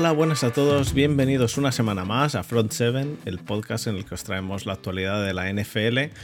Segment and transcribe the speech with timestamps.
[0.00, 4.06] Hola, buenas a todos, bienvenidos una semana más a Front 7, el podcast en el
[4.06, 6.16] que os traemos la actualidad de la NFL.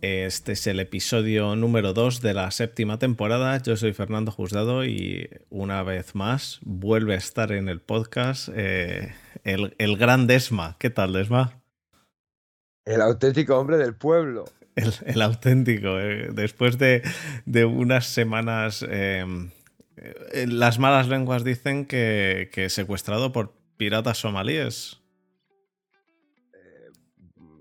[0.00, 3.62] Este es el episodio número 2 de la séptima temporada.
[3.62, 9.14] Yo soy Fernando Juzgado y una vez más vuelve a estar en el podcast eh,
[9.44, 10.74] el, el, gran Desma.
[10.80, 11.60] ¿Qué tal, Desma?
[12.84, 14.46] El auténtico hombre del pueblo.
[14.74, 16.00] El, el auténtico.
[16.00, 17.02] Eh, después de,
[17.44, 19.50] de, unas semanas, em, eh,
[20.46, 25.00] las malas lenguas dicen que, que secuestrado por piratas somalíes.
[26.54, 26.90] Eh,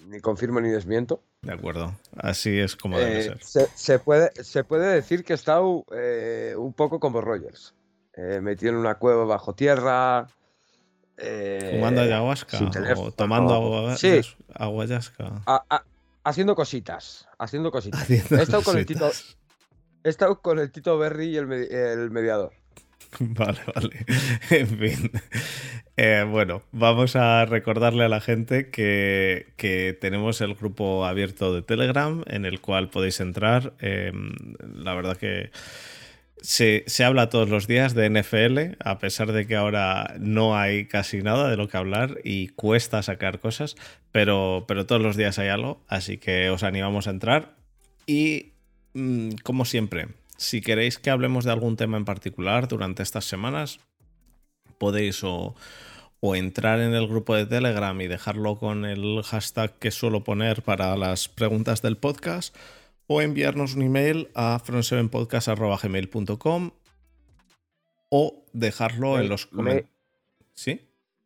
[0.07, 1.23] ni confirmo ni desmiento.
[1.41, 3.43] De acuerdo, así es como debe Eh, ser.
[3.43, 7.75] se, se puede, se puede decir que he estado eh, un poco como Rogers.
[8.17, 10.27] Eh, metido en una cueva bajo tierra.
[11.17, 12.59] eh, Fumando ayahuasca
[12.97, 14.21] o tomando agua, Sí,
[14.53, 15.43] aguayasca.
[15.45, 15.83] a- a-
[16.23, 17.27] haciendo cositas.
[17.37, 18.01] Haciendo cositas.
[18.01, 18.85] Haciendo he, estado con el.
[18.85, 19.09] Tito,
[20.05, 22.53] he estado con el Tito Berry y el, medi- el mediador.
[23.19, 24.05] Vale, vale.
[24.49, 25.11] En fin.
[25.95, 31.61] Eh, bueno, vamos a recordarle a la gente que, que tenemos el grupo abierto de
[31.61, 33.73] Telegram en el cual podéis entrar.
[33.79, 34.11] Eh,
[34.73, 35.51] la verdad que
[36.41, 40.85] se, se habla todos los días de NFL, a pesar de que ahora no hay
[40.87, 43.75] casi nada de lo que hablar y cuesta sacar cosas,
[44.11, 47.55] pero, pero todos los días hay algo, así que os animamos a entrar.
[48.05, 48.51] Y
[49.43, 50.07] como siempre,
[50.37, 53.79] si queréis que hablemos de algún tema en particular durante estas semanas,
[54.77, 55.55] podéis o,
[56.19, 60.61] o entrar en el grupo de Telegram y dejarlo con el hashtag que suelo poner
[60.63, 62.55] para las preguntas del podcast,
[63.07, 66.71] o enviarnos un email a front7podcast.gmail.com
[68.09, 69.89] o dejarlo en los mail- comentarios.
[70.55, 70.81] ¿Sí?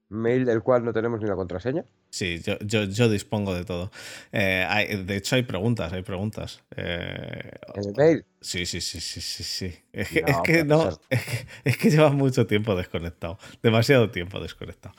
[0.10, 1.86] Mail del cual no tenemos ni la contraseña.
[2.12, 3.92] Sí, yo, yo, yo dispongo de todo.
[4.32, 6.62] Eh, hay- de hecho, hay preguntas, hay preguntas.
[6.76, 8.26] Eh, En el mail.
[8.42, 9.76] Sí, sí, sí, sí, sí, sí.
[9.94, 13.38] Es que, No, es que no, es que, es que lleva mucho tiempo desconectado.
[13.62, 14.96] Demasiado tiempo desconectado.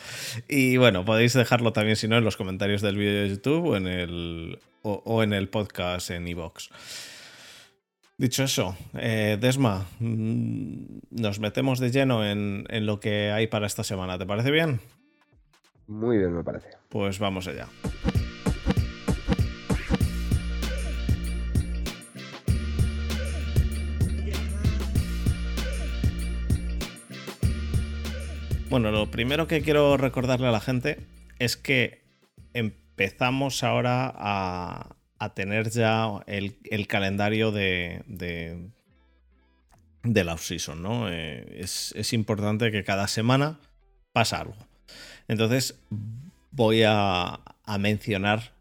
[0.49, 3.77] Y bueno, podéis dejarlo también, si no, en los comentarios del vídeo de YouTube o
[3.77, 6.69] en el, o, o en el podcast en iVoox.
[8.19, 13.67] Dicho eso, eh, Desma, mm, nos metemos de lleno en, en lo que hay para
[13.67, 14.19] esta semana.
[14.19, 14.79] ¿Te parece bien?
[15.91, 16.69] Muy bien, me parece.
[16.89, 17.67] Pues vamos allá.
[28.71, 31.09] Bueno, lo primero que quiero recordarle a la gente
[31.41, 32.05] es que
[32.55, 34.97] empezamos ahora a,
[35.35, 38.71] tener ya el, el calendario de, de,
[40.05, 41.11] de la off-season, ¿no?
[41.11, 43.59] Eh, es, es importante que cada semana
[44.13, 44.70] pasa algo.
[45.31, 45.81] Entonces
[46.51, 47.39] voy a,
[47.79, 48.53] mencionar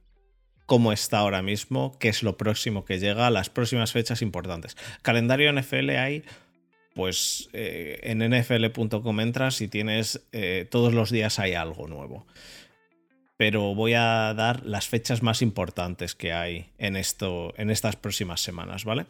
[0.68, 4.78] cómo está ahora mismo, qué es lo próximo que llega, las próximas fechas importantes.
[5.02, 6.24] Calendario NFL hay,
[6.94, 12.28] pues eh, en nfl.com entras y tienes, eh, todos los días hay algo nuevo.
[13.36, 18.42] Pero voy a dar las fechas más importantes que hay en, esto, en estas próximas
[18.42, 19.08] semanas, ¿vale?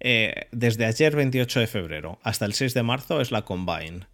[0.00, 4.08] Eh, desde ayer 28 de febrero hasta el 6 de marzo es la Combine.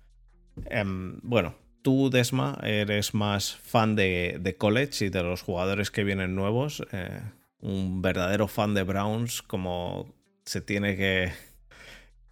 [0.67, 6.03] Em, bueno, tú, Desma, eres más fan de, de college y de los jugadores que
[6.03, 6.83] vienen nuevos.
[6.93, 7.21] eh,
[7.61, 10.15] un verdadero fan de Browns, como
[10.45, 11.33] se tiene que,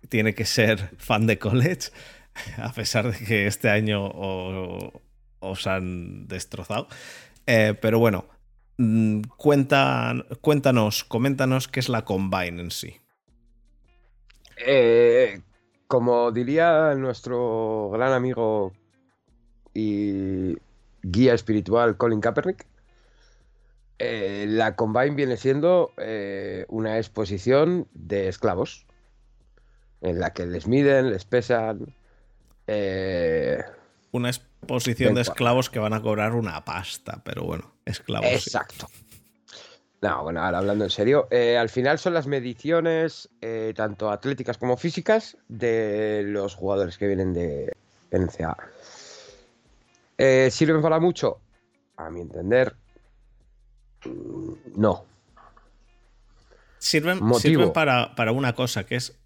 [0.08, 1.90] tiene que ser fan de college,
[2.58, 4.10] a pesar de que este año
[5.40, 6.88] os han destrozado.
[7.46, 8.26] Eh, pero bueno,
[8.78, 12.96] mm, cuéntanos, coméntanos qué es la Combine en sí.
[14.66, 15.40] Eh,
[15.86, 18.72] como diría nuestro gran amigo
[19.74, 20.56] y
[21.02, 22.66] guía espiritual Colin Kaepernick,
[23.98, 28.86] eh, la Combine viene siendo eh, una exposición de esclavos
[30.00, 31.94] en la que les miden, les pesan.
[32.66, 33.62] eh,
[34.10, 38.28] Una exposición de esclavos que van a cobrar una pasta, pero bueno, esclavos.
[38.28, 38.34] sí.
[38.34, 38.88] exacto.
[40.00, 43.28] No, bueno, ahora hablando en serio, al final son las mediciones,
[43.76, 47.72] tanto atléticas como físicas, de los jugadores que vienen de
[48.10, 48.56] NCAA.
[50.24, 51.40] Eh, ¿Sirven para mucho?
[51.96, 52.76] A mi entender,
[54.04, 55.04] mm, no.
[56.78, 57.20] Sirven,
[57.72, 59.18] para, para una cosa, que es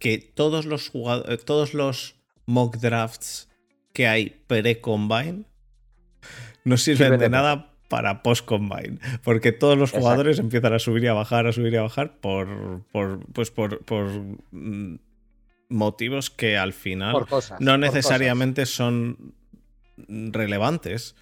[0.00, 2.16] que todos los jugadores, todos los
[2.46, 3.48] mock drafts
[3.92, 5.44] que hay pre-combine
[6.64, 8.98] no sirven Sirven de de nada para post-combine.
[9.22, 10.02] Porque todos los Exacto.
[10.04, 12.82] jugadores empiezan a subir y a bajar, a subir y a bajar por.
[12.90, 13.84] por pues por.
[13.84, 14.08] por
[14.50, 14.98] mm,
[15.68, 17.60] motivos que al final Por cosas.
[17.60, 19.34] no necesariamente son
[20.06, 21.16] relevantes.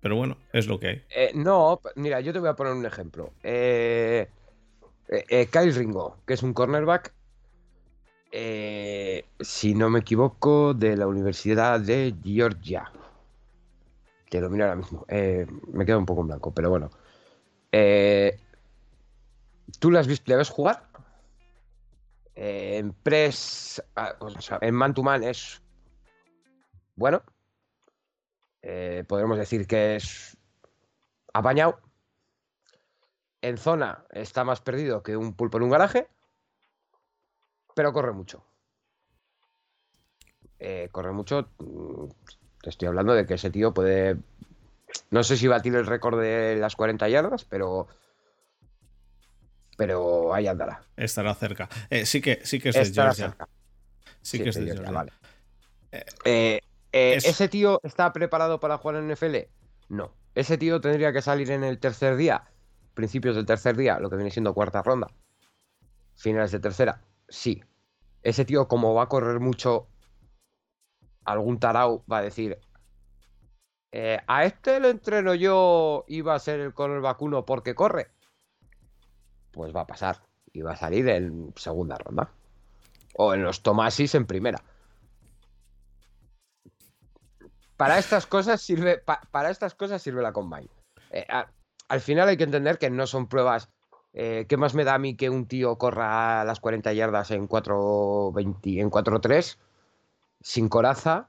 [0.00, 1.02] Pero bueno, es lo que hay.
[1.08, 3.32] Eh, no, mira, yo te voy a poner un ejemplo.
[3.42, 4.28] Eh,
[5.08, 7.14] eh, Kyle Ringo, que es un cornerback,
[8.30, 12.92] si no me equivoco, de la Universidad de Georgia.
[14.28, 15.06] Que lo miro ahora mismo.
[15.08, 16.90] Me quedo un poco en blanco, pero bueno.
[19.78, 20.86] ¿Tú las viste, le ves jugar?
[22.34, 24.16] En press, ah,
[24.60, 25.62] en man to man es
[26.96, 27.22] bueno.
[28.66, 30.38] Eh, podemos decir que es
[31.34, 31.78] apañado.
[33.42, 36.08] En zona está más perdido que un pulpo en un garaje,
[37.74, 38.42] pero corre mucho.
[40.58, 41.50] Eh, corre mucho.
[41.58, 42.06] mm,
[42.62, 44.16] Te estoy hablando de que ese tío puede.
[45.10, 47.86] No sé si batir el récord de las 40 yardas, pero.
[49.76, 50.82] Pero ahí andará.
[50.96, 51.68] Estará cerca.
[51.90, 53.26] Eh, sí que, sí que es de Georgia.
[53.28, 53.48] cerca.
[54.22, 55.12] Sí Sí, que es de de Georgia, Georgia.
[55.90, 56.08] vale.
[56.24, 56.60] Eh,
[56.94, 59.48] Eh, es- ¿Ese tío está preparado para jugar en NFL?
[59.88, 60.12] No.
[60.36, 62.44] ¿Ese tío tendría que salir en el tercer día?
[62.94, 65.08] Principios del tercer día, lo que viene siendo cuarta ronda.
[66.14, 67.02] Finales de tercera.
[67.28, 67.62] Sí.
[68.22, 69.88] Ese tío, como va a correr mucho,
[71.24, 72.58] algún tarao va a decir.
[73.92, 78.08] "Eh, a este lo entreno yo y va a ser el el vacuno porque corre.
[79.50, 80.20] Pues va a pasar.
[80.52, 82.30] Y va a salir en segunda ronda.
[83.16, 84.62] O en los Tomasis en primera.
[87.76, 90.68] Para estas cosas sirve, pa- para estas cosas sirve la Combine.
[91.10, 91.26] Eh,
[91.88, 93.68] al final hay que entender que no son pruebas.
[94.12, 97.30] eh, ¿Qué más me da a mí que un tío corra a las 40 yardas
[97.32, 99.58] en 4.20, en 4.3
[100.40, 101.26] sin coraza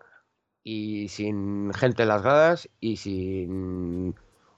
[0.63, 4.15] y sin gente en las gradas y sin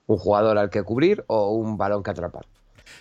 [0.08, 2.46] un jugador al que cubrir o un balón que atrapar?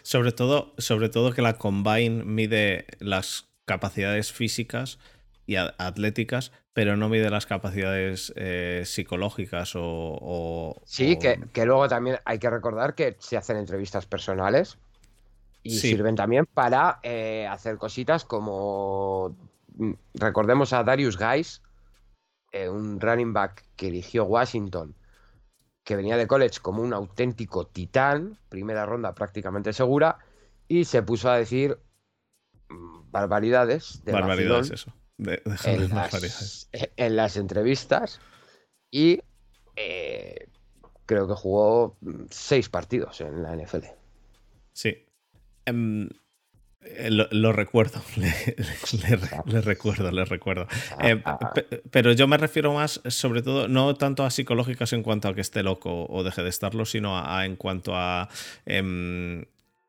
[0.03, 4.99] Sobre todo, sobre todo que la Combine mide las capacidades físicas
[5.47, 11.65] y atléticas, pero no mide las capacidades eh, psicológicas o, o- Sí, o- que, que
[11.65, 14.79] luego también hay que recordar que se hacen entrevistas personales
[15.63, 15.89] y Sí.
[15.91, 19.37] sirven también para eh, hacer cositas como
[19.77, 21.63] mm, recordemos a Darius Guys,
[22.53, 24.95] eh, un running back que eligió Washington,
[25.85, 30.19] que venía de college como un auténtico titán, primera ronda prácticamente segura,
[30.69, 31.79] y se puso a decir
[32.69, 35.06] mm, barbaridades de barbaridades, vacilón eso.
[35.19, 38.21] De- en las, en las entrevistas
[38.91, 39.21] y
[39.77, 40.49] eh,
[41.07, 43.85] creo que jugó mm, seis partidos en la NFL.
[44.73, 45.05] Sí.
[45.65, 46.09] Em,
[46.83, 48.27] eh, lo, lo recuerdo, le,
[48.57, 50.67] le- le- le recuerdo, le recuerdo.
[51.03, 55.03] Eh, Ah, pe- pero yo me refiero más, sobre todo, no tanto a psicológicas en
[55.03, 58.29] cuanto a que esté loco o deje de estarlo, sino a, a en cuanto a...
[58.67, 59.41] em,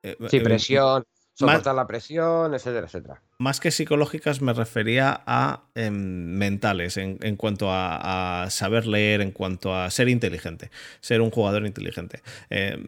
[0.04, 1.04] eh, Sí, em, presión,
[1.38, 3.22] soportar la presión, etcétera, etcétera.
[3.38, 9.22] Más que psicológicas me refería a em, mentales, en, en cuanto a, a saber leer,
[9.22, 12.24] en cuanto a ser inteligente, ser un jugador inteligente.
[12.50, 12.88] Em,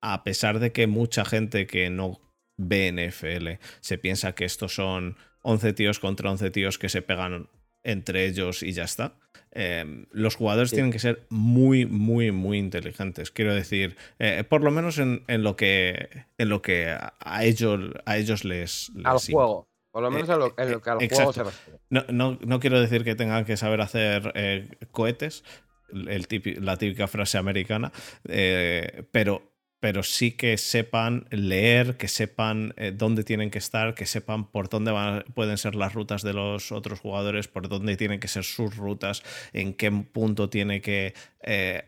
[0.00, 2.20] a pesar de que mucha gente que no
[2.56, 7.48] ve NFL se piensa que estos son 11 tíos contra 11 tíos que se pegan
[7.82, 9.16] entre ellos y ya está.
[9.54, 10.76] Em, los jugadores Sí.
[10.76, 13.30] tienen que ser muy, muy, muy inteligentes.
[13.30, 16.08] Quiero decir, eh, por lo menos en, en lo que,
[16.38, 19.68] en lo que a, ellos, a ellos les, Al les juego.
[19.92, 21.78] Por lo menos en lo, en lo que al eh, juego se refiere.
[21.88, 25.44] no, no, no quiero decir que tengan que saber hacer eh, cohetes,
[25.92, 26.26] el
[26.60, 27.92] la típica frase americana,
[28.26, 29.53] eh, pero,
[29.84, 34.70] pero sí que sepan leer, que sepan eh, dónde tienen que estar, que sepan por
[34.70, 38.44] dónde van, pueden ser las rutas de los otros jugadores, por dónde tienen que ser
[38.44, 39.22] sus rutas,
[39.52, 41.12] en qué punto tiene que...
[41.42, 41.82] eh,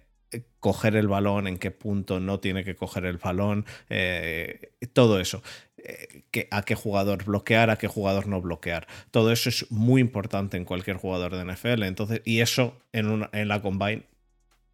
[0.61, 5.43] coger el balón, en qué punto no tiene que coger el balón, eh, todo eso.
[5.79, 8.87] Eh, que, a qué jugador bloquear, a qué jugador no bloquear.
[9.11, 11.85] Todo eso es muy importante en cualquier jugador de NFL.
[11.85, 14.03] Entonces, y eso en, una, en la combine,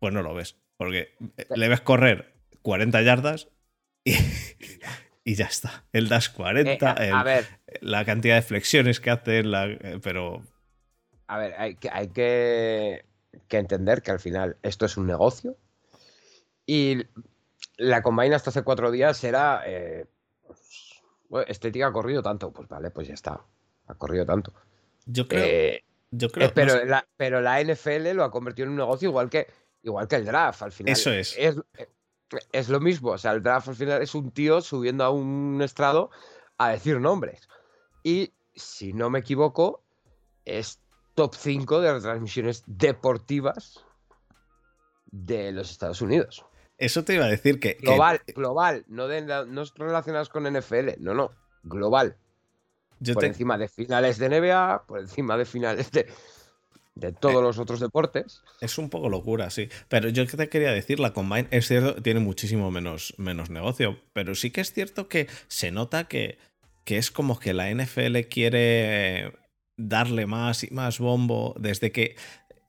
[0.00, 0.56] pues no lo ves.
[0.76, 1.14] Porque
[1.54, 2.31] le ves correr
[2.62, 3.48] 40 yardas
[4.04, 4.14] y,
[5.24, 5.84] y ya está.
[5.92, 7.46] Él das 40, Eh, a, el- ver,
[7.80, 10.42] la cantidad de flexiones que hace, la- eh, pero
[11.26, 13.04] a ver, hay que, hay que,
[13.48, 15.56] que entender que al final esto es un negocio
[16.66, 17.02] y
[17.78, 20.06] la Combine hasta hace cuatro días era eh,
[21.28, 23.40] pues, estética ha corrido tanto, pues vale, pues ya está,
[23.86, 24.52] ha corrido tanto.
[25.06, 28.30] yo creo, Eh, yo creo Eh, pero, no sé, la, pero la NFL lo ha
[28.30, 29.46] convertido en un negocio igual que,
[29.82, 30.62] igual que el draft.
[30.62, 31.34] Al final Eso es.
[31.38, 31.56] es.
[32.52, 33.10] Es lo mismo.
[33.10, 36.10] O sea, el draft al final es un tío subiendo a un estrado
[36.58, 37.48] a decir nombres.
[38.02, 39.82] Y si no me equivoco,
[40.44, 40.80] es
[41.14, 43.84] top 5 de retransmisiones deportivas
[45.10, 46.44] de los Estados Unidos.
[46.78, 50.94] eso te iba a decir que, que- Global, global, no, de, no relacionadas con NFL,
[50.98, 52.16] no, no, global.
[52.98, 56.06] yo por te- encima de finales de NBA, por encima de finales de,
[56.94, 58.42] de todos Eh, los otros deportes.
[58.60, 59.68] Es un poco locura, sí.
[59.88, 63.98] Pero yo te quería decir, la Combine es cierto, tiene muchísimo menos, menos negocio.
[64.12, 66.38] Pero sí que es cierto que se nota que,
[66.84, 69.32] que es como que la NFL quiere
[69.76, 72.16] darle más y más bombo desde que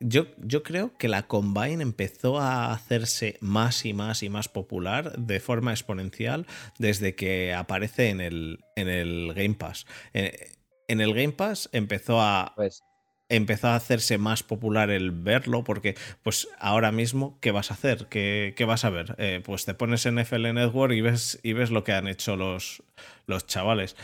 [0.06, 5.18] yo, yo, creo que la Combine empezó a hacerse más y más y más popular
[5.18, 6.46] de forma exponencial
[6.78, 9.86] desde que aparece en el, en el Game Pass.
[10.14, 12.84] En, el Game Pass empezó a, pues.
[13.30, 18.08] Empezó a hacerse más popular el verlo porque pues ahora mismo, ¿qué vas a hacer?
[18.10, 19.16] ¿Qué, qué vas a ver?
[19.18, 22.36] Eh, pues te pones en FL Network y ves, y ves lo que han hecho
[22.36, 22.84] los,
[23.26, 23.96] los chavales.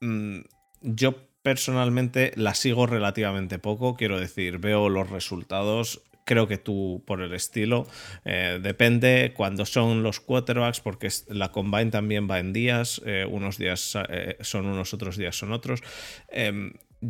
[0.00, 0.40] Mm,
[0.82, 6.02] yo personalmente la sigo relativamente poco, quiero decir, veo los resultados.
[6.26, 7.86] Creo que tú, por el estilo,
[8.24, 13.58] eh, depende cuando son los quarterbacks, porque la combine también va en días, eh, unos
[13.58, 13.98] días
[14.40, 15.82] son unos, otros días son otros.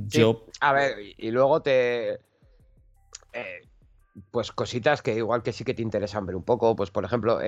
[0.07, 0.47] Yo.
[0.61, 2.21] A ver, y luego te.
[4.31, 6.75] pues cositas que igual que sí que te interesan ver un poco.
[6.77, 7.39] Pues, por ejemplo,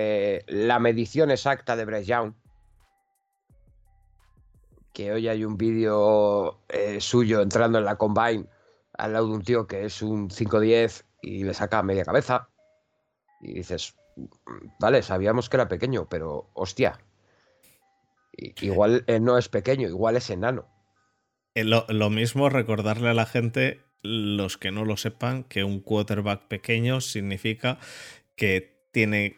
[0.47, 2.33] la medición exacta de Bryce Young
[4.97, 8.47] que hoy hay un vídeo eh, suyo entrando en la combine
[8.97, 12.49] al lado de un tío que es un 5-10 y le saca media cabeza.
[13.39, 13.95] Y dices,
[14.79, 16.99] vale, sabíamos que era pequeño, pero hostia.
[18.31, 20.65] Igual eh, no es pequeño, igual es enano.
[21.57, 25.79] Eh, lo, lo, mismo recordarle a la gente, los que no lo sepan, que un
[25.79, 27.79] quarterback pequeño significa
[28.35, 29.37] que tiene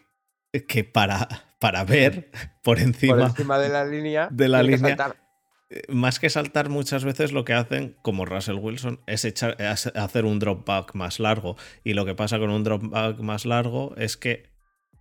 [0.67, 1.27] que para,
[1.59, 2.29] para ver
[2.63, 5.15] por encima, encima de la línea, de la línea
[5.87, 10.39] más que saltar muchas veces lo que hacen, como Russell Wilson, es, echar, hacer un
[10.39, 11.55] drop back más largo.
[11.83, 14.49] Y lo que pasa con un drop back más largo es que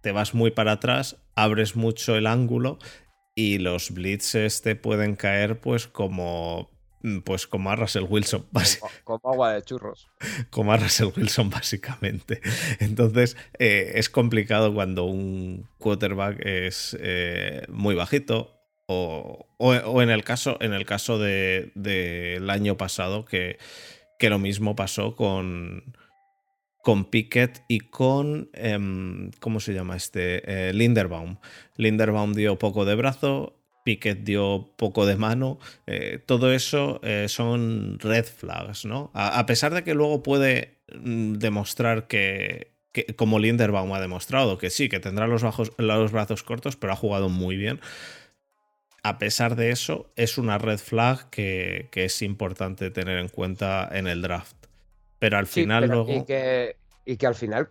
[0.02, 2.78] te vas muy para atrás, abres mucho el ángulo
[3.34, 6.77] y los blitzes te pueden caer pues como
[7.24, 8.46] pues como a Russell Wilson.
[9.04, 10.08] Como, agua de churros.
[10.50, 12.40] Como a Russell Wilson, básicamente.
[12.80, 18.58] Entonces, eh, es complicado cuando un quarterback es eh, muy bajito
[18.90, 19.46] o,
[20.02, 23.58] en el caso, en el caso del de, año pasado, que,
[24.18, 25.94] que, lo mismo pasó con,
[26.82, 28.48] con Pickett y con.
[28.54, 30.68] Em, ¿Cómo se llama este?
[30.68, 31.36] Eh, Linderbaum.
[31.76, 33.57] Linderbaum dio poco de brazo,
[33.88, 35.58] Pickett dio poco de mano.
[35.86, 39.10] Eh, todo eso eh, son red flags, ¿no?
[39.14, 44.68] A, pesar de que luego puede mm, demostrar que, que, como Linderbaum ha demostrado, que
[44.68, 47.80] sí, que tendrá los, bajos, los brazos cortos, pero ha jugado muy bien
[49.02, 54.06] a pesar de eso, es una red flag que, es importante tener en cuenta en
[54.06, 54.66] el draft.
[55.18, 56.12] Pero al final luego.
[56.12, 56.76] Y que,
[57.06, 57.70] y que, al final.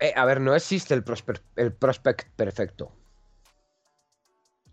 [0.00, 2.90] Eh, a ver, no existe el, prospect, el prospect perfecto.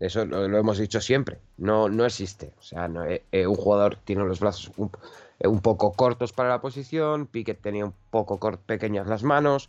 [0.00, 1.38] Eso lo, hemos dicho siempre.
[1.58, 2.52] No, no existe.
[2.58, 7.26] O sea, eh, eh, un jugador tiene los brazos un, poco cortos para la posición.
[7.26, 9.68] Pickett tenía un poco pequeñas las manos.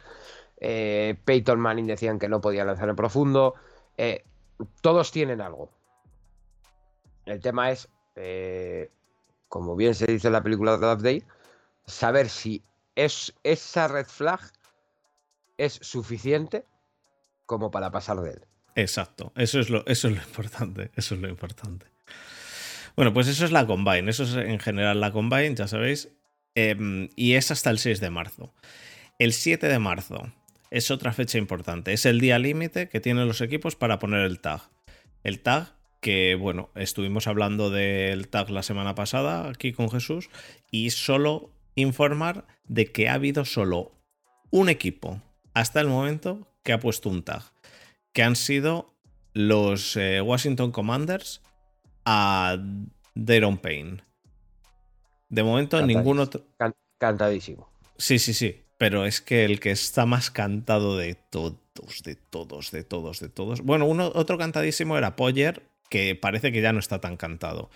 [0.59, 3.55] Peyton Manning decían que no podía lanzar en profundo.
[4.81, 5.69] todos tienen algo
[7.25, 8.91] el tema es, eh,
[9.47, 11.23] como bien se dice en la película de Love Day,
[11.85, 12.63] saber si
[12.95, 14.39] es, esa red flag
[15.57, 16.65] es suficiente
[17.45, 18.47] como para pasar de él.
[18.75, 21.85] Exacto, eso es lo, eso es lo importante, eso es lo importante.
[22.95, 26.09] Bueno, pues eso es la Combine, eso es en general la Combine, ya sabéis,
[26.55, 28.53] em, y es hasta el 6 de marzo.
[29.19, 30.31] El 7 de marzo
[30.71, 34.39] es otra fecha importante, es el día límite que tienen los equipos para poner el
[34.39, 34.61] tag.
[35.23, 40.29] El tag que bueno, estuvimos hablando del tag la semana pasada aquí con Jesús
[40.71, 43.91] y solo informar de que ha habido solo
[44.49, 45.21] un equipo
[45.53, 47.43] hasta el momento que ha puesto un tag,
[48.13, 48.93] que han sido
[49.33, 51.41] los eh, Washington Commanders
[52.05, 52.57] a
[53.15, 54.03] Daron Payne.
[55.29, 56.43] De momento ningún otro...
[56.97, 57.69] cantadísimo.
[57.97, 61.55] Sí, sí, sí, pero es que el que está más cantado de todos,
[62.03, 63.61] de todos, de todos, de todos.
[63.61, 67.69] Bueno, uno, otro cantadísimo era Poyer, que parece que ya no está tan cantado.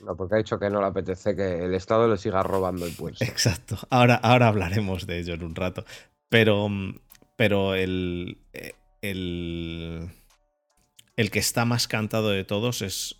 [0.00, 2.92] No, porque ha dicho que no le apetece que el Estado le siga robando el
[2.92, 3.24] puesto.
[3.26, 3.76] Exacto.
[3.90, 5.84] Ahora, ahora hablaremos de ello en un rato.
[6.28, 6.68] Pero,
[7.36, 8.38] pero el,
[9.10, 10.10] el,
[11.16, 13.16] el que está más cantado de todos es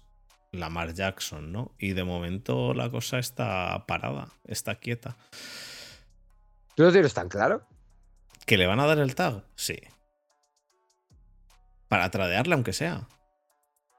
[0.53, 1.75] Lamar Jackson, ¿no?
[1.79, 5.17] Y de momento la cosa está parada, está quieta.
[6.75, 7.67] ¿Tú lo tienes tan claro?
[8.45, 9.45] ¿Que le van a dar el tag?
[9.55, 9.79] Sí.
[11.89, 13.09] Para tradearle, aunque sea.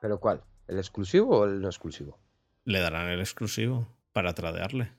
[0.02, 0.44] ¿Pero cuál?
[0.68, 2.20] ¿El exclusivo o el no exclusivo?
[2.66, 4.92] Le darán el exclusivo para tradearle.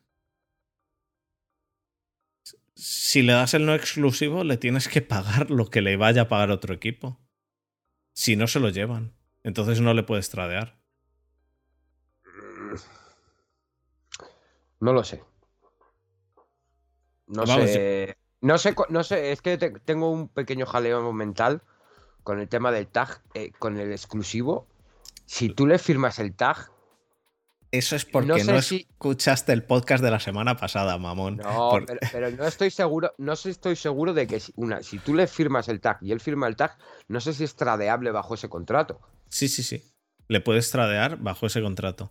[2.81, 6.29] Si le das el no exclusivo, le tienes que pagar lo que le vaya a
[6.29, 7.19] pagar otro equipo.
[8.13, 10.79] Si no se lo llevan, entonces no le puedes tradear.
[14.81, 15.25] No lo sé.
[17.27, 18.17] No sé.
[18.41, 21.63] No sé, no sé, es que tengo un pequeño jaleo mental
[22.23, 24.69] con el tema del tag, eh, con el exclusivo
[25.29, 26.71] si tú le firmas el tag,
[27.71, 31.37] Eso es porque no, escuchaste el podcast de la semana pasada, mamón.
[31.37, 31.79] No,
[32.13, 35.69] pero, no estoy seguro, no estoy seguro de que si, una, si tú le firmas
[35.69, 39.01] el tag y él firma el tag, no sé si es tradeable bajo ese contrato.
[39.29, 39.83] Sí, sí, sí.
[40.29, 42.11] Le puedes tradear bajo ese contrato.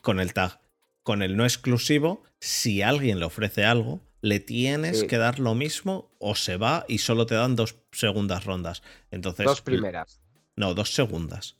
[0.00, 0.60] Con el tag.
[1.02, 6.14] Con el no exclusivo, si alguien le ofrece algo, le tienes que dar lo mismo
[6.20, 8.82] o se va y solo te dan dos segundas rondas.
[9.10, 10.20] Entonces, dos primeras.
[10.54, 11.56] No, dos segundas.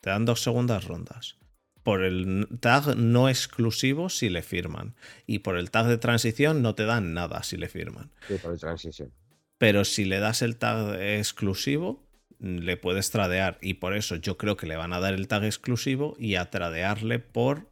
[0.00, 1.38] Te dan dos segundas rondas
[1.86, 4.96] por el tag no exclusivo si le firman.
[5.24, 8.10] Y por el tag de transición no te dan nada si le firman.
[8.26, 9.12] Sí, por el transición.
[9.56, 12.04] Pero si le das el tag exclusivo,
[12.40, 13.58] le puedes tradear.
[13.62, 16.50] Y por eso yo creo que le van a dar el tag exclusivo y a
[16.50, 17.70] tradearle por.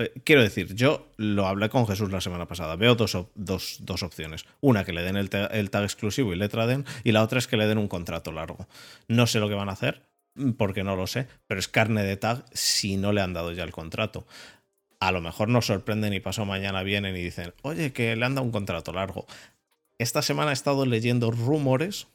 [0.00, 2.74] Eh, quiero decir, yo lo hablé con Jesús la semana pasada.
[2.74, 4.44] Veo dos, dos, opciones.
[4.60, 7.46] Una que le den el, el tag exclusivo y le traden, y la otra es
[7.46, 8.66] que le den un contrato largo.
[9.06, 10.02] No sé lo que van a hacer,
[10.56, 13.64] porque no lo sé, pero es carne de tag si no le han dado ya
[13.64, 14.26] el contrato.
[15.00, 18.34] A lo mejor nos sorprenden y pasó mañana vienen y dicen, oye, que le han
[18.34, 19.26] dado un contrato largo.
[19.98, 22.08] Esta semana he estado leyendo rumores,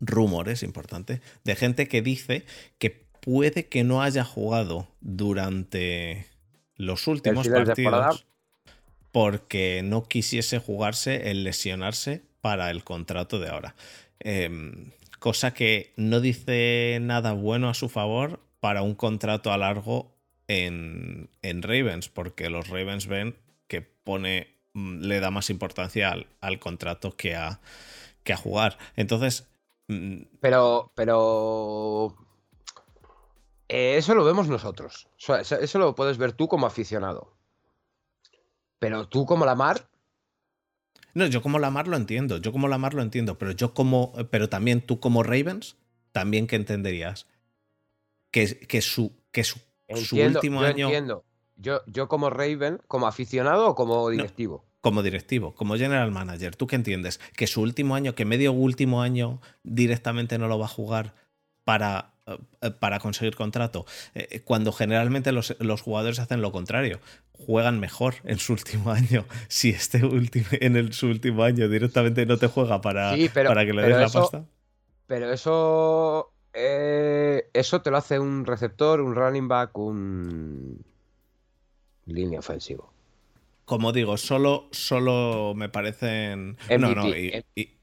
[0.00, 2.44] rumores, importante, de gente que dice
[2.78, 6.26] que puede que no haya jugado durante
[6.76, 8.26] los últimos partidos
[9.10, 13.74] porque no quisiese jugarse el lesionarse para el contrato de ahora.
[14.20, 14.50] Eh,
[15.26, 20.14] cosa que no dice nada bueno a su favor para un contrato a largo
[20.46, 27.16] en, Ravens, porque los Ravens ven que pone, mm, le da más importancia al, contrato
[27.16, 27.58] que a,
[28.22, 28.78] que a jugar.
[28.94, 29.48] Entonces...
[29.88, 32.14] Mm, pero, pero...
[33.66, 35.08] Eh, eso lo vemos nosotros.
[35.18, 37.32] Eso lo puedes ver tú como aficionado.
[38.78, 39.88] Pero tú como Lamar,
[41.16, 44.50] no, yo como Lamar lo entiendo, yo como Lamar lo entiendo, pero yo como, pero
[44.50, 45.76] también tú como Ravens,
[46.12, 47.26] también que entenderías
[48.30, 50.86] que, que su, que su, último yo año...
[50.88, 51.24] Entiendo.
[51.56, 54.66] Yo, yo como Raven, como aficionado o como directivo.
[54.82, 57.18] como directivo, como general manager, ¿tú qué entiendes?
[57.34, 61.14] Que su último año, que medio último año directamente no lo va a jugar
[61.64, 62.12] para
[62.80, 67.00] para conseguir contrato, eh, cuando generalmente los, jugadores hacen lo contrario,
[67.32, 69.24] juegan mejor en su último año.
[69.48, 73.72] Si este último, en el, su último año directamente no te juega para, para que
[73.72, 74.44] le des la pasta.
[75.06, 80.84] Pero eso, eh, eso te lo hace un receptor, un running back, un
[82.06, 82.92] línea ofensivo.
[83.64, 86.56] Como digo, solo, solo me parecen.
[86.78, 87.75] no, no, y,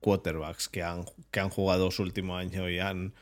[0.00, 3.14] quarterbacks que han, que han jugado su último año y han.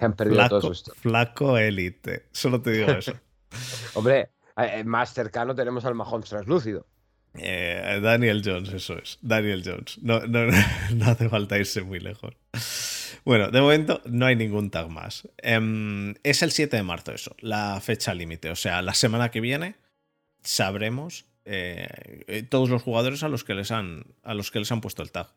[0.00, 2.26] han perdido flaco, todo Flaco élite.
[2.32, 3.12] Solo te digo eso.
[3.94, 6.86] Hombre, eh, más cercano tenemos al Mahomes translúcido.
[7.34, 9.18] Eh, Daniel Jones, eso es.
[9.22, 9.98] Daniel Jones.
[10.02, 10.46] No, no,
[10.94, 12.34] no, hace falta irse muy lejos.
[13.24, 15.28] Bueno, de momento no hay ningún tag más.
[15.38, 18.50] Em, es el 7 de marzo eso, la fecha límite.
[18.50, 19.76] O sea, la semana que viene
[20.42, 24.70] sabremos eh, eh, todos los jugadores a los, que les han, a los que les
[24.70, 25.28] han puesto el tag.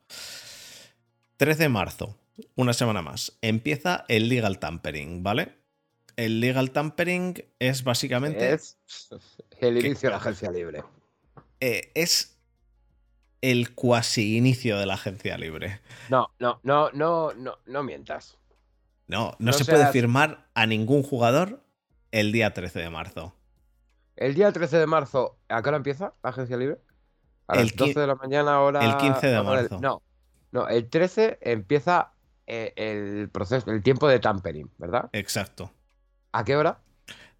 [1.38, 2.18] 13 de marzo,
[2.56, 5.56] una semana más, empieza el legal tampering, ¿vale?
[6.18, 8.52] El legal tampering es básicamente...
[8.52, 8.78] Es
[9.62, 10.84] el inicio de la agencia libre.
[11.62, 12.38] Eh, es
[13.40, 15.80] el cuasi inicio de la agencia libre.
[16.10, 18.38] No, no, no, no, no, no mientas.
[19.08, 21.64] No, no, se puede firmar a ningún jugador
[22.12, 23.34] el día 13 de marzo.
[24.16, 26.78] El día 13 de marzo, ¿a qué hora empieza la agencia libre?
[27.48, 28.84] A las 12 de la mañana, ahora.
[28.84, 29.80] El 15 de marzo.
[29.80, 30.02] No,
[30.52, 32.14] no, el 13 empieza
[32.48, 35.10] eh, el proceso, el tiempo de tampering, ¿verdad?
[35.14, 35.72] Exacto.
[36.32, 36.80] ¿A qué hora?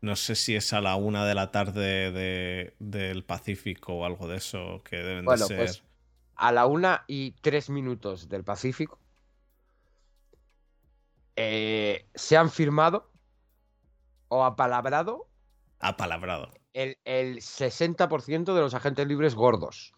[0.02, 4.38] No sé si es a la una de la tarde del Pacífico o algo de
[4.38, 5.58] eso que deben de ser.
[5.58, 5.84] Pues
[6.36, 9.00] a la una y tres minutos del Pacífico
[11.36, 13.12] eh, se han firmado
[14.28, 15.28] o apalabrado.
[15.80, 19.94] Apalabrado el, el 60% de los agentes libres gordos.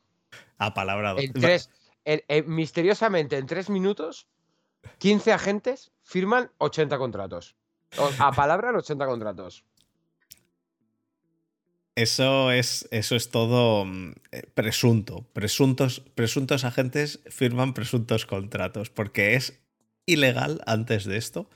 [0.57, 1.19] Apalabrado.
[1.19, 1.69] En tres,
[2.45, 4.27] misteriosamente, en tres minutos,
[4.99, 7.55] 15 agentes firman 80 contratos.
[8.19, 9.63] A palabra 80 contratos.
[11.95, 15.27] Eso es, eso es todo mm, eh, presunto.
[15.33, 19.61] Presuntos, presuntos agentes firman presuntos contratos porque es
[20.07, 21.49] ilegal antes de esto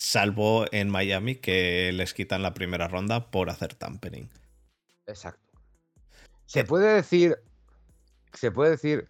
[0.00, 4.28] salvo en Miami que les quitan la primera ronda por hacer tampering.
[5.06, 5.52] Exacto.
[6.46, 7.36] Se puede decir,
[8.32, 9.08] se puede decir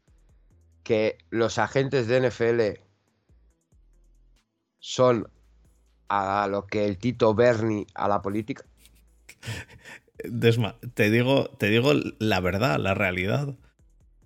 [0.83, 2.83] que los agentes de NFL
[4.81, 5.31] son
[6.09, 8.64] a lo que el Tito Berni a la política.
[10.24, 13.55] Desma, te digo, te digo la verdad, la realidad.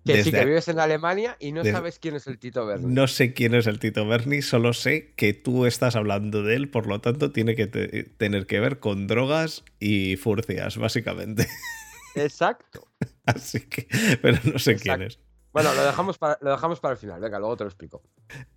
[0.05, 2.93] Que sí, que vives en Alemania y no sabes quién es el Tito Berni.
[2.93, 6.69] No sé quién es el Tito Berni, solo sé que tú estás hablando de él,
[6.69, 11.49] por lo tanto tiene que tener que ver con drogas y furcias, básicamente.
[12.15, 12.87] Exacto.
[13.25, 13.89] Así que,
[14.21, 15.19] pero no sé quién es.
[15.53, 18.03] Bueno, lo dejamos, para, lo dejamos para el final, venga, luego te lo explico.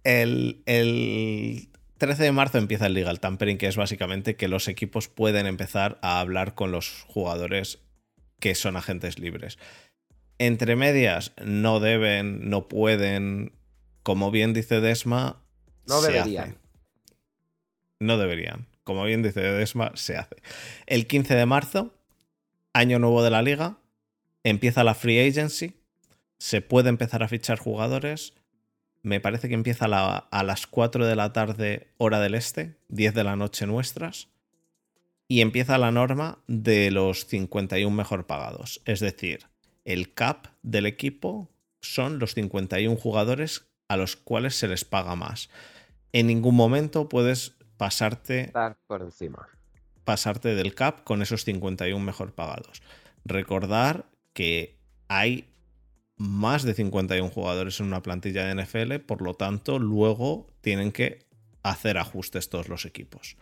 [0.03, 5.07] El, el 13 de marzo empieza el legal tampering, que es básicamente que los equipos
[5.07, 7.79] pueden empezar a hablar con los jugadores
[8.39, 9.57] que son agentes libres.
[10.39, 13.53] Entre medias, no deben, no pueden,
[14.03, 15.41] como bien dice Desma,
[15.87, 16.57] no deberían.
[17.99, 18.67] No deberían.
[18.83, 20.35] Como bien dice Desma, se hace.
[20.85, 21.95] El 15 de marzo,
[22.73, 23.79] año nuevo de la liga,
[24.43, 25.73] empieza la free agency,
[26.37, 28.33] se puede empezar a fichar jugadores.
[29.01, 33.23] Me parece que empieza a las 4 de la tarde, hora del este, 10 de
[33.23, 34.29] la noche nuestras.
[35.27, 38.81] Y empieza la norma de los 51 mejor pagados.
[38.85, 39.47] Es decir,
[39.87, 45.49] el cap del equipo son los 51 jugadores a los cuales se les paga más.
[46.11, 48.51] En ningún momento puedes pasarte
[48.85, 49.47] por encima.
[50.03, 52.81] Pasarte del cap con esos 51 mejor pagados.
[53.23, 55.53] Recordar que hay
[56.17, 61.25] más de 51 jugadores en una plantilla de NFL, por lo tanto, luego tienen que
[61.63, 63.37] hacer ajustes todos los equipos.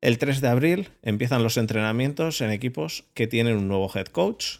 [0.00, 4.58] El 3 de abril empiezan los entrenamientos en equipos que tienen un nuevo head coach,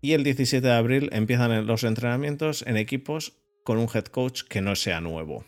[0.00, 3.34] y el 17 de abril empiezan los entrenamientos en equipos
[3.64, 5.44] con un head coach que no sea nuevo.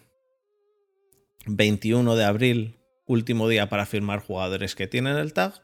[1.47, 5.55] 21 de abril, último día para firmar jugadores que tienen el tag.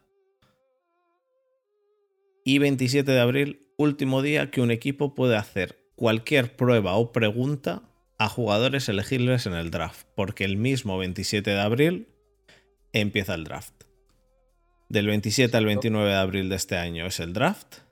[2.44, 7.82] Y 27 de abril, último día que un equipo puede hacer cualquier prueba o pregunta
[8.18, 12.08] a jugadores elegibles en el draft, porque el mismo 27 de abril
[12.92, 13.74] empieza el draft.
[14.88, 17.85] Del 27 al 29 de abril de este año es el draft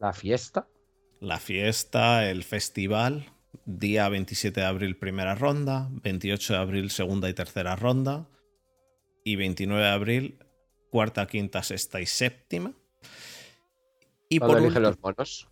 [0.00, 0.66] la fiesta.
[1.20, 3.26] La fiesta, el festival.
[3.66, 8.28] Día 27 de abril primera ronda, 28 de abril segunda y tercera ronda
[9.24, 10.38] y 29 de abril
[10.90, 12.72] cuarta, quinta, sexta y séptima.
[14.28, 15.48] Y por elige los bonos.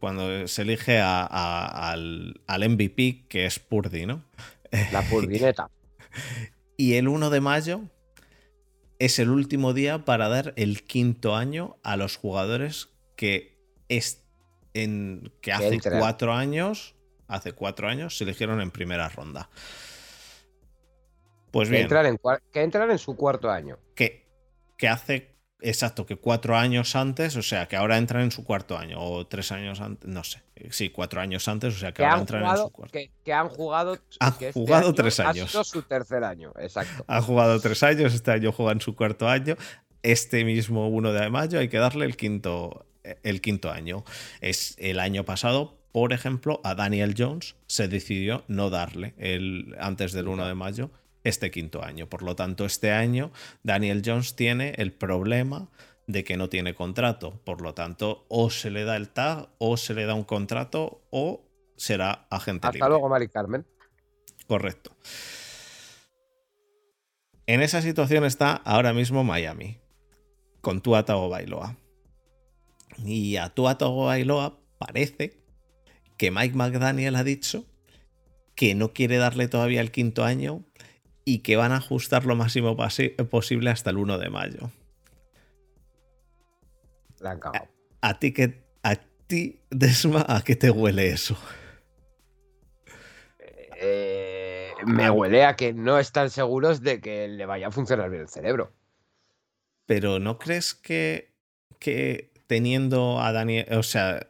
[0.00, 4.24] Cuando se elige al, al, MVP, que es Purdy, ¿no?
[4.92, 5.70] La Purdineta.
[6.76, 7.82] y el 1 de mayo
[8.98, 13.57] es el último día para dar el quinto año a los jugadores que
[13.88, 14.24] es
[14.74, 16.94] en, que hace cuatro años,
[17.26, 19.48] hace cuatro años se eligieron en primera ronda.
[21.50, 21.88] Pues bien.
[22.52, 23.78] Que entran en, su cuarto año.
[23.94, 24.28] Que,
[24.76, 28.76] que hace, exacto, que cuatro años antes, o sea, que ahora entran en su cuarto
[28.76, 30.42] año, o tres años antes, no sé.
[30.70, 32.92] Sí, cuatro años antes, o sea, que, ahora entran en su cuarto.
[32.92, 33.98] Que, que han jugado.
[34.20, 35.54] Han este jugado tres años.
[35.54, 37.04] Ha su tercer año, exacto.
[37.06, 39.56] Han jugado tres años, este año juegan su cuarto año.
[40.02, 42.86] Este mismo 1 de mayo hay que darle el quinto,
[43.22, 44.04] el quinto año.
[44.40, 50.12] Es el año pasado, por ejemplo, a Daniel Jones se decidió no darle el, antes
[50.12, 50.90] del 1 de mayo
[51.24, 52.08] este quinto año.
[52.08, 53.32] Por lo tanto, este año
[53.62, 55.68] Daniel Jones tiene el problema
[56.06, 57.40] de que no tiene contrato.
[57.44, 61.02] Por lo tanto, o se le da el tag, o se le da un contrato,
[61.10, 61.44] o
[61.76, 63.66] será agente Hasta luego, Mari Carmen.
[64.46, 64.96] Correcto.
[67.46, 69.78] En esa situación está ahora mismo Miami,
[70.60, 71.76] con Tua Bailoa.
[73.04, 75.38] Y a Tua Bailoa parece
[76.16, 77.64] que Mike McDaniel ha dicho
[78.54, 80.64] que no quiere darle todavía el quinto año
[81.24, 82.76] y que van a ajustar lo máximo
[83.30, 84.72] posible hasta el 1 de mayo.
[88.00, 91.38] a, ti que a ti Desma a qué te huele eso?
[93.80, 98.22] Eh, me huele a que no están seguros de que le vaya a funcionar bien
[98.22, 98.72] el cerebro.
[99.86, 101.32] Pero ¿no crees que,
[101.78, 104.26] que teniendo a Daniel, o sea,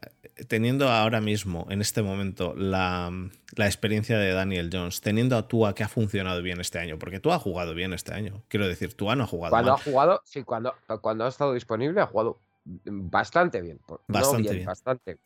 [0.49, 3.11] teniendo ahora mismo, en este momento, la,
[3.57, 7.33] experiencia de Daniel Jones, teniendo a Tua que ha funcionado bien este año, porque tú
[7.33, 8.43] ha jugado bien este año.
[8.49, 12.01] Quiero decir, Tua no ha jugado Cuando ha jugado, sí, cuando, cuando ha estado disponible
[12.01, 13.81] ha jugado bastante bien.
[14.09, 15.19] Bastante bien, Bastante.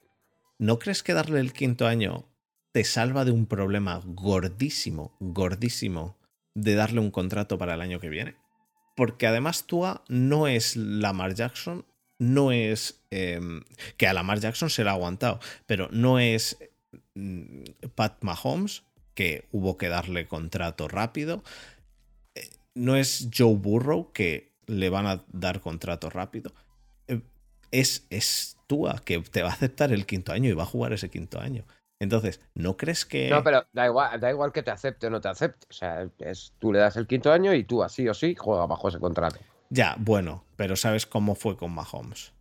[0.59, 2.29] ¿No crees que darle el quinto año
[2.73, 6.17] te salva de un problema gordísimo, gordísimo,
[6.55, 8.37] de darle un contrato para el año que viene?
[8.95, 11.87] Porque además Tua no es Lamar Jackson
[12.23, 13.65] no es em,
[13.97, 16.57] que a Jackson se le ha aguantado, pero no es
[17.15, 17.65] mm,
[17.97, 21.43] Pat Mahomes, que hubo que darle contrato rápido.
[22.37, 26.53] Eh, no es Joe Burrow, que le van a dar contrato rápido.
[27.09, 27.23] Eh,
[27.73, 30.93] es, es Tua, que te va a aceptar el quinto año y va a jugar
[30.93, 31.65] ese quinto año.
[31.99, 33.31] Entonces, ¿no crees que.?
[33.31, 35.67] No, pero da igual, da igual que te acepte o no te acepte.
[35.69, 38.67] O sea, es, tú le das el quinto año y tú, así o sí, juega
[38.67, 39.39] bajo ese contrato.
[39.73, 42.33] Ya, bueno, pero ¿sabes cómo fue con Mahomes?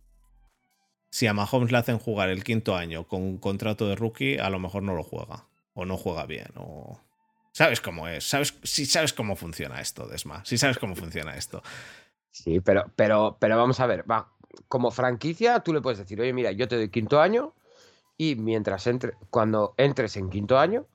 [1.12, 4.48] si a Mahomes le hacen jugar el quinto año con un contrato de rookie, a
[4.48, 5.44] lo mejor no lo juega.
[5.74, 6.48] O no juega bien.
[6.56, 6.98] O...
[7.52, 8.24] ¿Sabes cómo es?
[8.24, 10.42] ¿Sabes, si sabes cómo funciona esto, Desma.
[10.46, 11.62] Si sabes cómo funciona esto.
[12.30, 14.10] Sí, pero, pero, pero vamos a ver.
[14.10, 14.32] Va,
[14.68, 17.54] como franquicia, tú le puedes decir, oye, mira, yo te doy quinto año
[18.16, 20.86] y mientras entre, cuando entres en quinto año,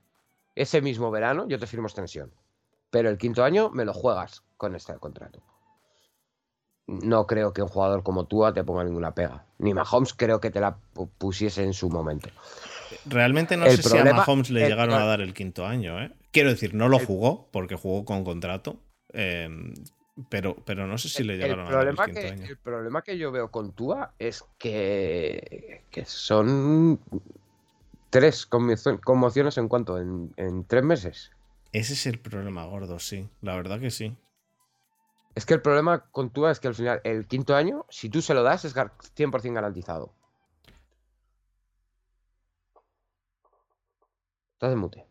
[0.56, 2.34] ese mismo verano yo te firmo extensión.
[2.90, 5.44] Pero el quinto año me lo juegas con este contrato.
[6.88, 9.44] No creo que un jugador como tú te ponga ninguna pega.
[9.60, 10.78] Ni Mahomes creo que te la
[11.18, 12.30] pusiese en su momento.
[13.06, 16.02] Realmente no sé si a Mahomes le llegaron a dar el quinto año.
[16.02, 16.12] ¿eh?
[16.32, 18.78] Quiero decir, no lo jugó porque jugó con contrato.
[19.12, 19.74] Em,
[20.30, 22.46] pero, pero no sé si le llegaron a dar el quinto que, año.
[22.46, 27.00] El problema que yo veo con Tua es que, que son
[28.10, 31.32] tres conmociones en cuanto, en, en tres meses.
[31.74, 33.28] Ese es el problema gordo, sí.
[33.42, 34.16] La verdad que sí.
[35.38, 38.24] Es que el problema con Tua es que al final, el quinto año, si tú
[38.24, 40.12] se lo das, es 100% garantizado.
[44.54, 45.06] Estás de mute.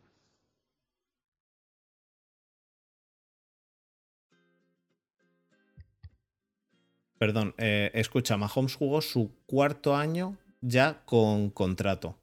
[7.17, 12.17] Perdón, eh, escucha, Mahomes jugó su cuarto año ya con contrato.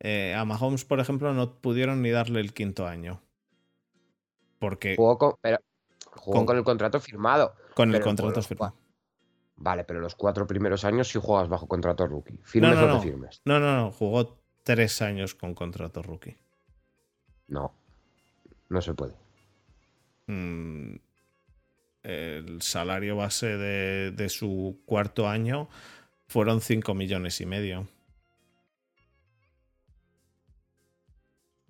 [0.00, 3.22] Eh, a Mahomes, por ejemplo, no pudieron ni darle el quinto año.
[4.58, 4.96] Porque.
[4.96, 5.58] Jugó con, pero,
[6.16, 7.54] jugó con, el contrato firmado.
[7.74, 8.74] Con el contrato firmado.
[9.56, 12.38] Vale, pero los cuatro primeros años sí juegas bajo contrato rookie.
[12.42, 13.40] ¿Firmes no, no, o no firmes?
[13.44, 13.90] No, no, no.
[13.90, 16.36] Jugó tres años con contrato rookie.
[17.48, 17.72] No.
[18.68, 19.14] No se puede.
[20.26, 20.96] Mm,
[22.02, 25.68] el salario base de, de su cuarto año
[26.26, 27.88] fueron 5 millones y medio.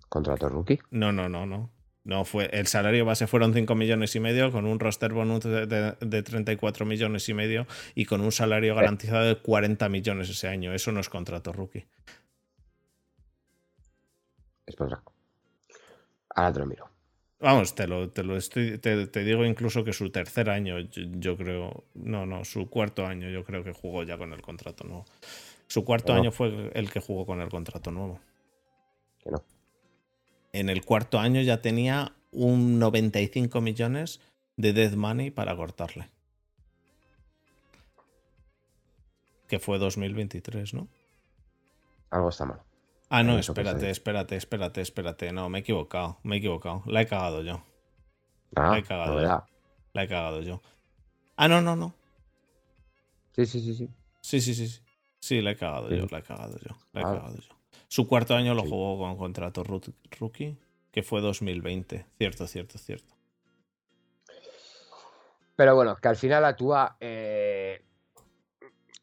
[0.08, 0.80] ¿Contrato rookie?
[0.90, 1.70] No, no, no, no.
[2.06, 5.66] No fue, el salario base fueron 5 millones y medio, con un roster bonus de,
[5.66, 7.66] de, 34 millones y medio
[7.96, 8.76] y con un salario eh.
[8.76, 10.72] garantizado de 40 millones ese año.
[10.72, 11.84] Eso no es contrato rookie.
[14.66, 15.02] Es para
[16.30, 16.88] Ahora te lo miro.
[17.40, 21.86] Vamos, te lo, te lo estoy, te, digo incluso que su tercer año, yo, creo,
[21.94, 25.06] no, no, su cuarto año yo creo que jugó ya con el contrato nuevo.
[25.66, 28.20] Su cuarto año fue el que jugó con el contrato nuevo.
[29.18, 29.42] Que no
[30.58, 34.20] en el cuarto año ya tenía un 95 millones
[34.56, 36.08] de dead money para cortarle.
[39.48, 40.88] Que fue 2023, ¿no?
[42.10, 42.62] Algo está mal.
[43.10, 45.32] Ah, no, espérate, espérate, espérate, espérate.
[45.32, 46.82] No, me he equivocado, me he equivocado.
[46.86, 47.62] La he cagado yo.
[48.56, 49.44] Ah, la he cagado yo.
[49.92, 50.62] La he cagado yo.
[51.36, 51.94] Ah, no, no, no.
[53.32, 53.90] Sí, sí, sí, sí.
[54.22, 54.80] Sí, sí, sí.
[55.20, 56.76] Sí, la he cagado yo, la he cagado yo.
[56.92, 57.12] La he ah.
[57.12, 57.55] cagado yo.
[57.88, 60.58] Su cuarto año lo jugó con contrato rookie,
[60.90, 62.06] que fue 2020.
[62.18, 63.14] Cierto, cierto, cierto.
[65.54, 66.96] Pero bueno, que al final actúa.
[67.00, 67.82] Eh...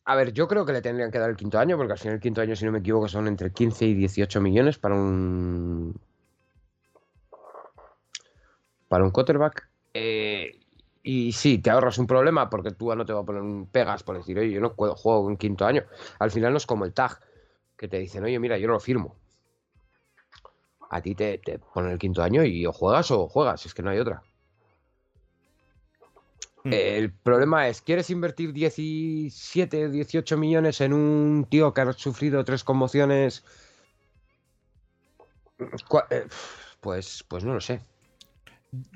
[0.06, 2.16] A ver, yo creo que le tendrían que dar el quinto año, porque al final
[2.16, 6.00] el quinto año, si no me equivoco, son entre 15 y 18 millones para un.
[8.90, 9.70] Para un quarterback.
[9.94, 10.60] Eh,
[11.04, 14.04] y sí, te ahorras un problema porque tú no te va a poner un pegas
[14.04, 15.84] por decir, oye, yo no juego en quinto año.
[16.20, 17.20] Al final no es como el tag
[17.84, 19.14] que te dicen, oye, mira, yo no lo firmo.
[20.90, 21.38] A ti te,
[21.74, 24.24] ponen el quinto año y o juegas o juegas, es que no hay otra.
[26.64, 26.72] Hmm.
[26.72, 32.64] El problema es, ¿quieres invertir 17, 18 millones en un tío que ha sufrido tres
[32.64, 33.44] conmociones?
[35.60, 36.28] Eh,
[36.80, 37.82] pues, pues no lo sé.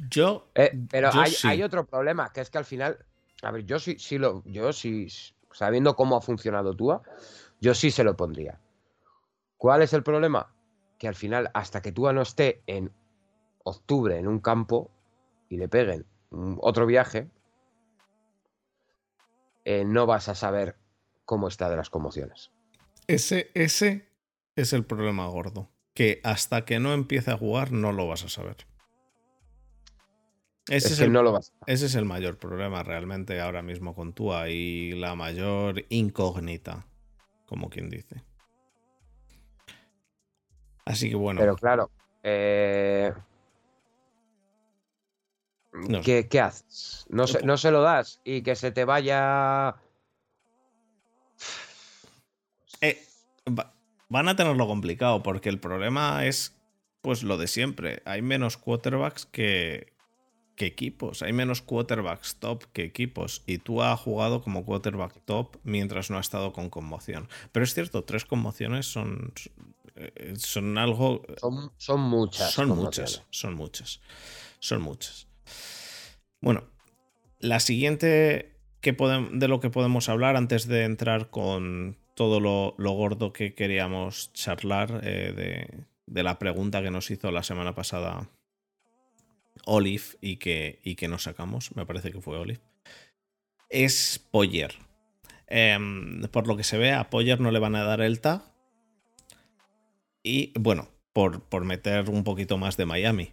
[0.10, 0.48] Yo.
[0.56, 3.06] Eh, pero hay, otro problema, que es que al final.
[3.42, 4.44] A ver, yo sí, sí lo.
[4.46, 5.10] Yo sí.
[5.52, 7.02] Sabiendo cómo ha funcionado Tua,
[7.60, 8.62] yo sí se lo pondría.
[9.58, 10.54] ¿Cuál es el problema?
[10.98, 12.92] Que al final, hasta que tú no esté en
[13.64, 14.92] octubre en un campo
[15.50, 16.06] y le peguen
[16.60, 17.30] otro viaje,
[19.66, 20.78] eh, no vas a saber
[21.26, 22.52] cómo está de las conmociones.
[23.08, 24.10] Ese, ese
[24.56, 25.70] es el problema gordo.
[25.94, 28.68] Que hasta que no empiece a jugar no lo vas a saber.
[30.70, 34.12] Ese es, el, no lo vas ese es el mayor problema realmente ahora mismo con
[34.12, 36.86] Tua y la mayor incógnita,
[37.46, 38.22] como quien dice.
[40.88, 41.40] Así que bueno.
[41.40, 41.92] Pero claro,
[42.24, 43.14] eh,
[46.04, 47.06] ¿qué, haces?
[47.10, 49.76] No se, no se lo das y que se te vaya...
[52.82, 53.02] Eh,
[54.10, 56.56] van a tenerlo complicado porque el problema es
[57.02, 58.02] pues lo de siempre.
[58.06, 59.94] Hay menos quarterbacks que,
[60.56, 61.22] que equipos.
[61.22, 63.44] Hay menos quarterbacks top que equipos.
[63.46, 67.30] Y tú has jugado como quarterback top mientras no ha estado con conmoción.
[67.52, 69.34] Pero es cierto, tres conmociones son,
[69.98, 71.24] eh, son algo.
[71.38, 71.54] Son,
[72.02, 72.52] muchas.
[72.52, 74.02] Son muchas, son muchas.
[74.60, 75.28] Son muchas.
[76.42, 76.64] Bueno,
[77.40, 83.34] la siguiente que de lo que podemos hablar antes de entrar con todo lo, gordo
[83.34, 88.30] que queríamos charlar eh, de, la pregunta que nos hizo la semana pasada
[89.66, 92.62] Olive y que, y que nos sacamos, me parece que fue Olive,
[93.70, 94.74] es Poyer.
[95.48, 98.42] Em, por lo que se ve, a Poyer no le van a dar el tag.
[100.28, 103.32] Y bueno, por, por meter un poquito más de Miami.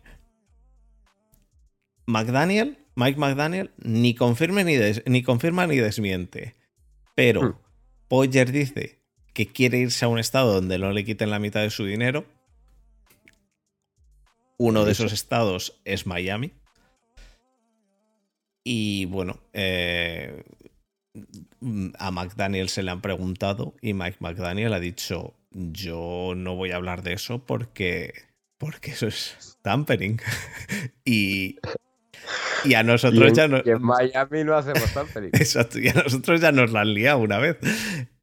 [2.07, 4.77] McDaniel, Mike McDaniel, ni confirma ni,
[5.07, 6.55] ni, confirma ni desmiente.
[7.17, 7.59] Pero hmm.
[8.07, 9.01] Poyer dice
[9.33, 12.27] que quiere irse a un estado donde no le quiten la mitad de su dinero.
[14.57, 16.53] Uno de esos estados es Miami.
[18.63, 20.45] Y bueno, eh,
[21.99, 26.77] a McDaniel se le han preguntado y Mike McDaniel ha dicho, yo no voy a
[26.77, 28.13] hablar de eso porque,
[28.59, 30.21] porque eso es tampering.
[31.05, 31.57] y,
[32.65, 33.59] y a nosotros ya no...
[33.65, 35.31] en Miami no hacemos tampering.
[35.33, 37.59] Exacto, y a nosotros ya nos la han liado una vez.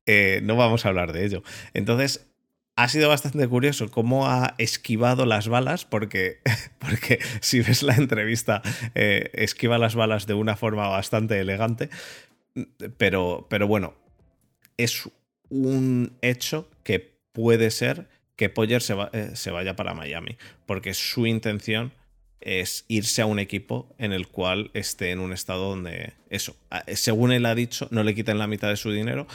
[0.06, 1.44] Eh, no vamos a hablar de ello.
[1.74, 2.28] Entonces,
[2.76, 6.40] ha sido bastante curioso cómo ha esquivado las balas, porque,
[6.80, 8.62] porque si ves la entrevista,
[8.96, 11.90] eh, esquiva las balas de una forma bastante elegante.
[12.98, 13.94] Pero, pero bueno,
[14.78, 15.10] es
[15.50, 21.28] un hecho que puede ser que Poyer se, eh, se vaya para Miami, porque su
[21.28, 21.94] intención
[22.42, 26.56] es irse a un equipo en el cual esté en un estado donde eso,
[26.88, 29.28] según él ha dicho, no le quiten la mitad de su dinero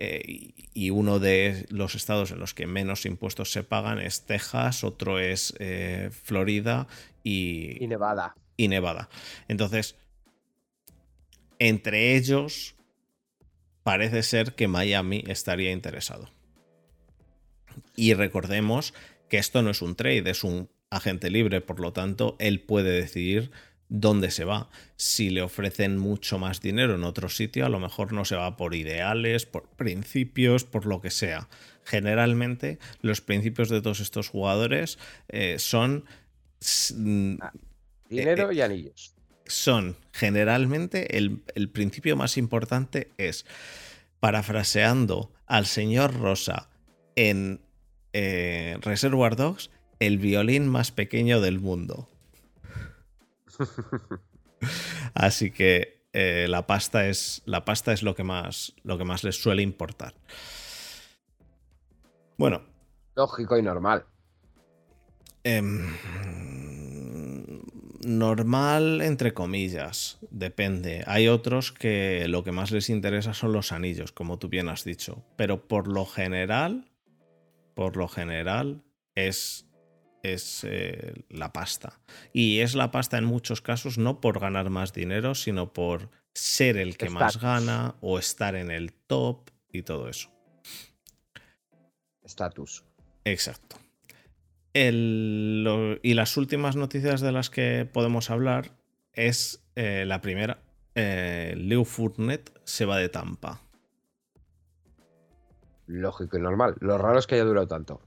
[0.00, 4.84] eh, y uno de los estados en los que menos impuestos se pagan es Texas,
[4.84, 6.86] otro es eh, Florida
[7.24, 8.36] y, Nevada.
[8.56, 9.08] Y Nevada.
[9.48, 9.96] Entonces,
[11.58, 12.76] entre ellos,
[13.82, 16.30] parece ser que Miami estaría interesado.
[17.96, 18.94] Y recordemos
[19.28, 22.90] que esto no es un trade, es un agente libre, por lo tanto, él puede
[22.90, 23.50] decidir
[23.88, 24.68] dónde se va.
[24.96, 28.56] Si le ofrecen mucho más dinero en otro sitio, a lo mejor no se va
[28.56, 31.48] por ideales, por principios, por lo que sea.
[31.84, 36.04] Generalmente los principios de todos estos jugadores eh, son...
[36.94, 37.52] Mm, ah,
[38.08, 39.14] dinero eh, y anillos.
[39.46, 41.40] Son generalmente el,
[41.72, 43.46] principio más importante es,
[44.20, 46.68] parafraseando al señor Rosa
[47.16, 47.60] en
[48.12, 52.08] eh, Reservoir Dogs, el violín más pequeño del mundo.
[55.14, 59.24] Así que eh, la, pasta es, la pasta es lo que más, lo que más
[59.24, 60.14] les suele importar.
[62.36, 62.62] Bueno.
[63.16, 64.04] Lógico y normal.
[65.44, 65.96] Em,
[68.04, 71.02] normal, entre comillas, depende.
[71.06, 74.84] Hay otros que lo que más les interesa son los anillos, como tú bien has
[74.84, 75.24] dicho.
[75.36, 76.88] Pero por lo general,
[77.78, 78.82] por lo general,
[79.14, 79.64] es
[80.24, 82.00] es eh, la pasta.
[82.32, 86.76] Y es la pasta en muchos casos no por ganar más dinero, sino por ser
[86.76, 90.28] el que más gana o estar en el top y todo eso.
[92.24, 92.84] Estatus.
[93.24, 93.76] Exacto.
[94.74, 98.72] y las últimas noticias de las que podemos hablar
[99.12, 100.58] es eh, la primera.
[100.96, 103.67] Eh, Leo Fournet se va de Tampa.
[105.88, 106.76] Lógico y normal.
[106.80, 108.00] Lo raro es que haya durado tanto.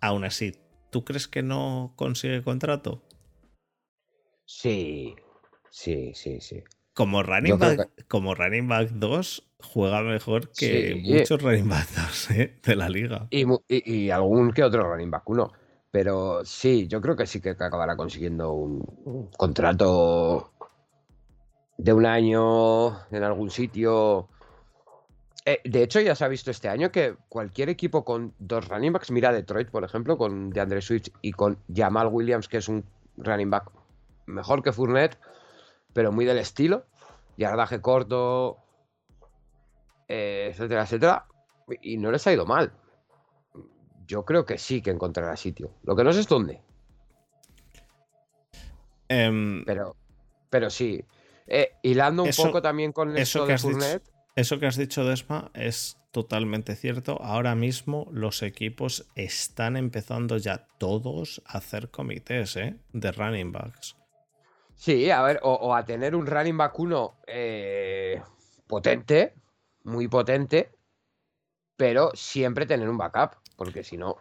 [0.00, 0.56] Aún así,
[0.90, 3.02] ¿tú crees que no consigue contrato?
[4.46, 5.14] Sí,
[5.70, 6.64] sí, sí, sí.
[6.94, 12.60] Como running, back, como running back 2 juega mejor que muchos running back 2 ¿eh?
[12.62, 13.28] de la liga.
[13.30, 15.52] Y, algún que otro running back 1.
[15.90, 20.52] Pero sí, yo creo que sí que acabará consiguiendo un contrato
[21.76, 24.28] de un año en algún sitio
[25.46, 28.92] eh, de hecho, ya se ha visto este año que cualquier equipo con dos running
[28.92, 32.84] backs, mira Detroit, por ejemplo, con DeAndre Swift y con Jamal Williams, que es un
[33.18, 33.70] running back
[34.26, 35.18] mejor que Fournette,
[35.92, 36.86] pero muy del estilo,
[37.36, 38.56] yardaje corto,
[40.08, 41.26] eh, etcétera, etcétera,
[41.82, 42.72] y no les ha ido mal.
[44.06, 45.74] Yo creo que sí que encontrará sitio.
[45.82, 46.62] Lo que no sé es dónde.
[49.08, 49.96] Em, pero,
[50.48, 51.04] pero sí.
[51.46, 54.13] Eh, hilando un poco también con eso de Fournette.
[54.36, 57.20] Eso que has dicho, Desma, es totalmente cierto.
[57.22, 62.76] Ahora mismo los equipos están empezando ya todos a hacer comités ¿eh?
[62.92, 63.96] de running backs.
[64.74, 68.20] Sí, a ver, o, a tener un running back uno eh,
[68.66, 69.34] potente,
[69.84, 70.72] muy potente,
[71.76, 74.16] pero siempre tener un backup, porque si no.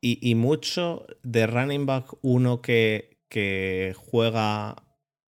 [0.00, 4.76] Y, mucho de running back uno que, que juega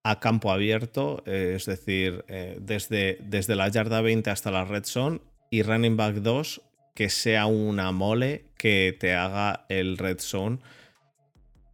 [0.02, 4.84] a campo abierto, eh, es decir, eh, desde, desde la yarda 20 hasta la red
[4.84, 5.20] zone
[5.50, 6.62] y running back 2
[6.94, 10.58] que sea una mole que te haga el red zone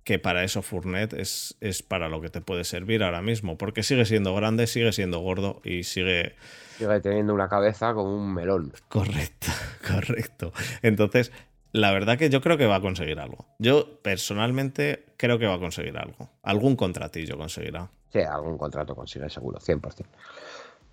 [0.07, 3.83] que para eso Fournette es, es para lo que te puede servir ahora mismo, porque
[3.83, 6.37] sigue siendo grande, sigue siendo gordo y sigue...
[6.79, 8.73] Sigue teniendo una cabeza como un melón.
[8.89, 9.49] Correcto,
[9.87, 10.53] correcto.
[10.83, 11.33] Entonces,
[11.77, 13.47] la verdad que yo creo que va a conseguir algo.
[13.59, 16.31] Yo personalmente creo que va a conseguir algo.
[16.43, 17.91] Algún contratillo conseguirá.
[18.13, 20.07] Sí, algún contrato consigue seguro, 100%.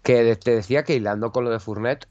[0.04, 2.08] Que te decía que hilando con lo de Fournette,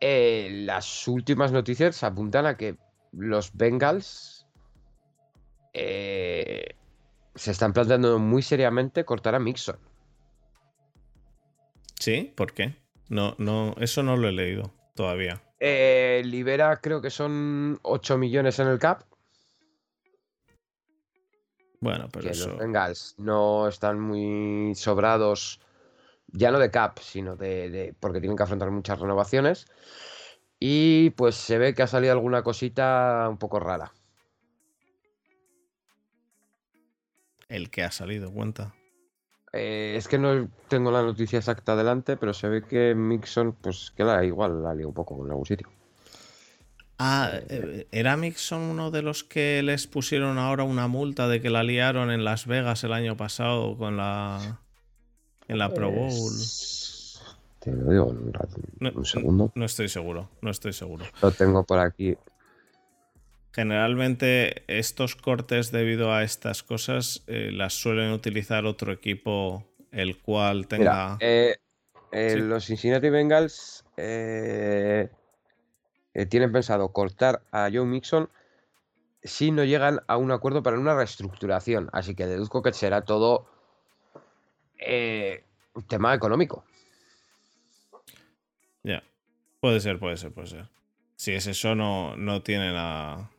[0.00, 2.76] eh, las últimas noticias apuntan a que
[3.12, 4.46] los Bengals
[5.72, 6.76] eh,
[7.34, 9.78] se están planteando muy seriamente cortar a Mixon.
[11.98, 12.32] ¿Sí?
[12.36, 12.76] ¿Por qué?
[13.08, 15.42] No, no, eso no lo he leído todavía.
[15.60, 19.02] Eh, libera, creo que son 8 millones en el cap.
[21.80, 22.48] Bueno, pero que eso.
[22.48, 25.60] los Bengals no están muy sobrados,
[26.28, 29.66] ya no de cap, sino de, de- porque tienen que afrontar muchas renovaciones.
[30.58, 33.92] Y pues se ve que ha salido alguna cosita un poco rara.
[37.48, 38.74] El que ha salido, cuenta.
[39.52, 43.92] Eh, es que no tengo la noticia exacta delante, pero se ve que Mixon, pues
[43.96, 45.68] que la igual la lió un poco en algún sitio.
[46.98, 51.48] Ah, eh, ¿era Mixon uno de los que les pusieron ahora una multa de que
[51.48, 54.60] la liaron en Las Vegas el año pasado con la.
[55.48, 56.10] en la Pro Bowl?
[56.10, 57.20] Pues,
[57.58, 59.50] Te lo digo en un, rato, No, un segundo.
[59.54, 61.06] No estoy seguro, no estoy seguro.
[61.22, 62.16] Lo tengo por aquí.
[63.52, 70.68] Generalmente estos cortes debido a estas cosas eh, las suelen utilizar otro equipo el cual
[70.68, 71.16] tenga...
[71.16, 71.56] Mira, eh,
[72.12, 72.40] eh, Sí.
[72.40, 75.08] los Cincinnati Bengals eh,
[76.28, 78.28] tienen pensado cortar a Joe Mixon
[79.22, 81.90] si no llegan a un acuerdo para una reestructuración.
[81.92, 83.46] Así que deduzco que será todo
[84.78, 85.44] eh,
[85.74, 86.64] un tema económico.
[88.82, 89.02] Ya.
[89.60, 90.68] Puede ser, puede ser, puede ser.
[91.16, 93.30] Si es eso, no, no tienen a.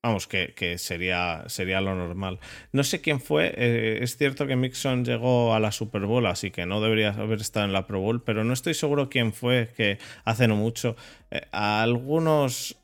[0.00, 2.38] Vamos, que, que sería, sería lo normal.
[2.70, 3.52] No sé quién fue.
[3.56, 7.40] eh, es cierto que Mixon llegó a la Super Bowl, así que no debería haber
[7.40, 10.94] estado en la Pro Bowl, pero no estoy seguro quién fue, que hace no mucho.
[11.32, 12.76] eh, algunos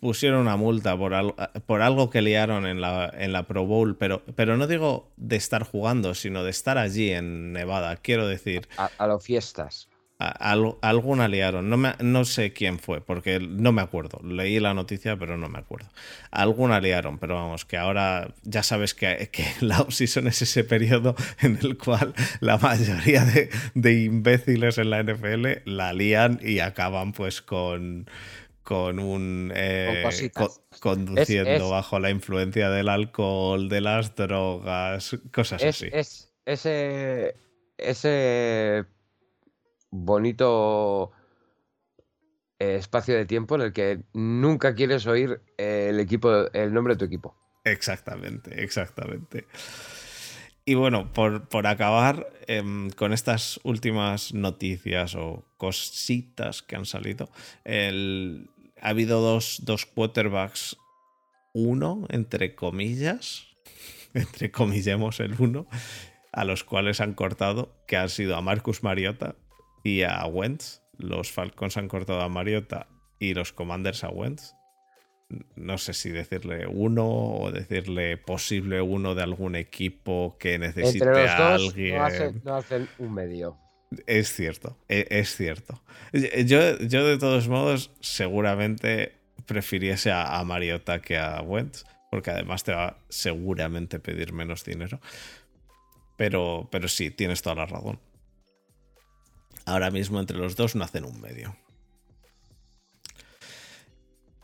[0.00, 1.12] pusieron una multa por,
[1.64, 5.36] por algo que liaron en la, en la Pro Bowl, pero, pero no digo de
[5.36, 7.96] estar jugando, sino de estar allí en Nevada.
[7.96, 9.88] Quiero decir, A, a las fiestas.
[10.28, 11.68] A- alguna liaron.
[11.70, 14.20] No, me- no sé quién fue, porque no me acuerdo.
[14.24, 15.88] Leí la noticia, pero no me acuerdo.
[16.30, 21.14] Alguna liaron, pero vamos, que ahora ya sabes que, que la off-season es ese periodo
[21.40, 27.12] en el cual la mayoría de, de imbéciles en la NFL la lían y acaban
[27.12, 28.08] pues con
[28.64, 30.48] con un eh, Con cositas.
[30.48, 35.88] co- conduciendo Es- es- bajo la influencia del alcohol, de las drogas, cosas Es, así.
[35.92, 37.34] es ese,
[37.76, 38.84] ese
[39.92, 41.12] bonito
[42.58, 46.94] eh, espacio de tiempo en el que nunca quieres oír eh, el equipo, el nombre
[46.94, 47.36] de tu equipo.
[47.64, 49.46] Exactamente, exactamente.
[50.64, 57.28] Y bueno, por, por acabar em, con estas últimas noticias o cositas que han salido,
[57.64, 58.48] el-
[58.80, 60.76] ha habido dos, dos quarterbacks,
[61.52, 63.46] uno, entre comillas,
[64.14, 65.66] entre comillemos el uno,
[66.32, 69.36] a los cuales han cortado, que han sido a Marcus Mariota
[69.82, 70.80] y a Wentz.
[70.98, 72.86] Los Falcons han cortado a Mariota
[73.18, 74.54] y los Commanders a Wentz
[75.56, 81.22] no sé si decirle uno o decirle posible uno de algún equipo que necesite Entre
[81.22, 81.96] los a dos alguien.
[81.96, 83.58] no hacen, no hacen un medio.
[84.06, 85.82] Es cierto, e- es cierto.
[86.12, 89.12] Yo, yo de todos modos seguramente
[89.46, 95.00] prefiriese a, a Mariota que a Wentz, porque además te va seguramente pedir menos dinero.
[96.16, 97.98] Pero, pero sí, tienes toda la razón.
[99.66, 101.56] Ahora mismo entre los dos no hacen un medio.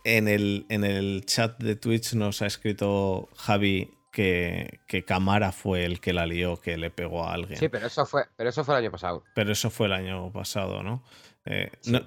[0.05, 5.85] En el, en el chat de Twitch nos ha escrito Javi que, que Camara fue
[5.85, 7.59] el que la lió, que le pegó a alguien.
[7.59, 9.25] Sí, pero eso fue, pero eso fue el año pasado.
[9.35, 11.03] Pero eso fue el año pasado, ¿no?
[11.45, 11.93] Eh, Sí.
[11.93, 12.01] no,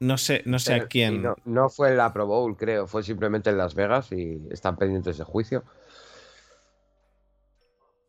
[0.00, 1.22] no sé, no sé Pero- a quién.
[1.22, 4.76] No, no fue en la Pro Bowl, creo, fue simplemente en Las Vegas y están
[4.76, 5.64] pendientes de juicio.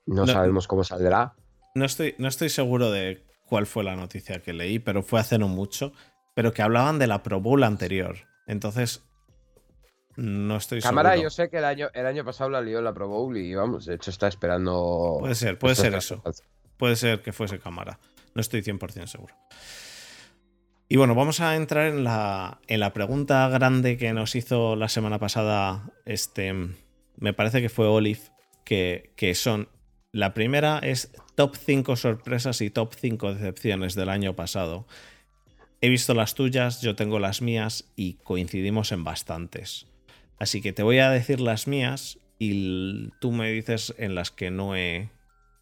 [0.05, 1.33] No, No- sabemos cómo saldrá.
[1.75, 5.37] No estoy, no estoy seguro de cuál fue la noticia que leí, pero fue hace
[5.37, 5.91] no mucho.
[6.35, 8.15] Pero que hablaban de la Pro Bowl anterior.
[8.47, 9.03] Entonces,
[10.15, 11.23] no estoy Cámara, seguro.
[11.23, 13.85] yo sé que el año, el año pasado la lió la Pro Bowl y vamos,
[13.85, 15.17] de hecho está esperando.
[15.19, 16.21] Puede ser, puede ser eso.
[16.77, 17.99] Puede ser que fuese cámara.
[18.35, 19.33] No estoy 100% seguro.
[20.87, 24.87] Y bueno, vamos a entrar en la, en la pregunta grande que nos hizo la
[24.87, 25.91] semana pasada.
[26.05, 26.53] Este,
[27.17, 28.21] me parece que fue Olive.
[28.65, 29.69] Que, que son.
[30.11, 34.85] La primera es top 5 sorpresas y top 5 decepciones del año pasado.
[35.79, 39.85] He visto las tuyas, yo tengo las mías y coincidimos en bastantes.
[40.37, 44.51] Así que te voy a decir las mías y tú me dices en las que
[44.51, 45.11] no he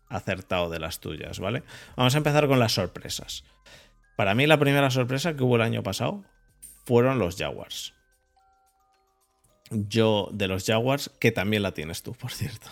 [0.09, 1.61] acertado de las tuyas, ¿vale?
[1.95, 3.43] Vamos a empezar con las sorpresas.
[4.15, 6.25] Para mí la primera sorpresa que hubo el año pasado
[6.85, 7.93] fueron los Jaguars.
[9.69, 12.67] Yo de los Jaguars, que también la tienes tú, por cierto.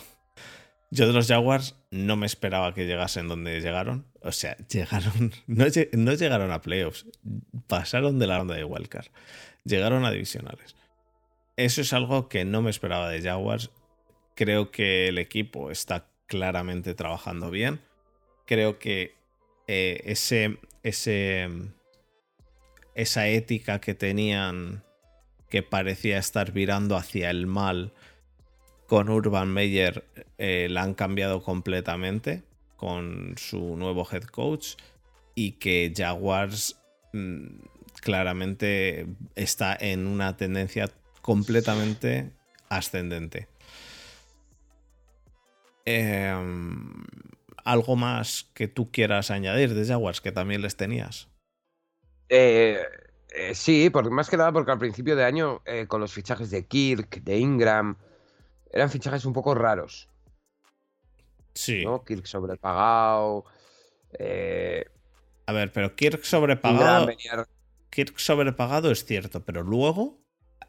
[0.91, 4.05] Yo de los Jaguars no me esperaba que llegasen donde llegaron.
[4.21, 5.33] O sea, llegaron.
[5.47, 5.65] No,
[6.13, 7.05] llegaron a playoffs.
[7.67, 9.07] Pasaron de la ronda de Wildcard.
[9.63, 10.75] Llegaron a divisionales.
[11.57, 13.71] Eso es algo que no me esperaba de Jaguars.
[14.36, 17.81] Creo que el equipo está claramente trabajando bien.
[18.45, 19.15] Creo que
[19.67, 21.49] eh, ese, ese,
[22.93, 24.83] esa ética que tenían
[25.49, 27.93] que parecía estar virando hacia el mal
[28.88, 30.03] con Urban Meyer
[30.38, 32.43] eh, la han cambiado completamente
[32.75, 34.75] con su nuevo head coach
[35.33, 36.79] y que Jaguars
[37.13, 37.47] mm,
[38.01, 40.89] claramente está en una tendencia
[41.21, 42.31] completamente
[42.69, 43.47] ascendente.
[45.86, 47.03] Em,
[47.63, 51.27] ¿Algo más que tú quieras añadir de Jaguars que también les tenías?
[52.29, 52.79] Eh,
[53.29, 56.65] eh, sí, porque más que nada porque al principio de año con los fichajes de
[56.67, 57.97] Kirk, de Ingram,
[58.72, 60.09] eran fichajes un poco raros.
[61.53, 61.84] Sí.
[61.86, 62.03] ¿no?
[62.03, 63.45] Kirk sobrepagado.
[64.20, 64.86] Eh,
[65.45, 67.07] a ver, pero Kirk sobrepagado.
[67.89, 70.20] Kirk sobrepagado es cierto, pero luego,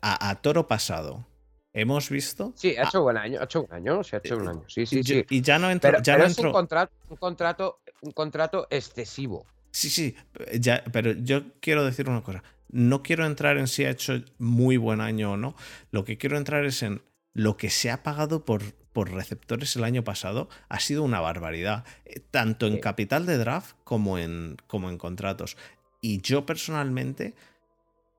[0.01, 1.26] a, toro pasado,
[1.72, 2.53] hemos visto.
[2.55, 4.64] Sí, ha hecho buen año, ha hecho un año, sí, ha hecho un año.
[4.68, 5.24] Sí, sí, sí.
[5.28, 5.68] Y ya no.
[5.80, 9.44] Pero, ya no es un contrato, un contrato, un contrato excesivo.
[9.72, 10.16] Sí, sí,
[10.59, 12.42] ya, pero yo quiero decir una cosa.
[12.68, 15.57] No quiero entrar en si ha hecho muy buen año o no.
[15.90, 17.03] Lo que quiero entrar es en
[17.37, 18.62] lo que se ha pagado por,
[18.95, 23.76] por receptores el año pasado ha sido una barbaridad, eh, tanto en capital de draft
[23.84, 25.59] como en, como en contratos.
[26.01, 27.34] Y yo personalmente...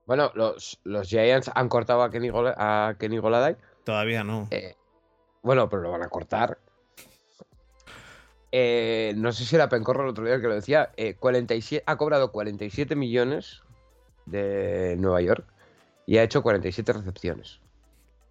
[0.06, 3.56] Bueno, los, los Giants han cortado a Kenny, a Kenny Goladay.
[3.82, 4.46] Todavía no.
[4.52, 4.76] Eh,
[5.42, 6.58] bueno, pero lo van a cortar.
[8.52, 10.92] Eh, no sé si era Pencorro el otro día que lo decía.
[11.18, 13.62] 47, ha cobrado 47 millones
[14.26, 15.44] de Nueva York
[16.06, 17.60] y ha hecho 47 recepciones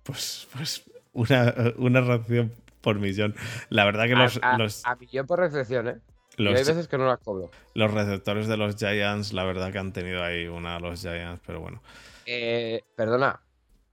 [0.07, 0.83] pues, pues
[1.13, 2.51] una, una reacción
[2.81, 3.35] por millón.
[3.69, 4.39] La verdad que los.
[4.41, 5.97] A, los, millón por recepción, ¿eh?
[6.37, 7.51] hay veces que no las cobro.
[7.73, 11.59] Los receptores de los Giants, la verdad que han tenido ahí una los Giants, pero
[11.59, 11.81] bueno.
[12.25, 13.41] Eh, perdona,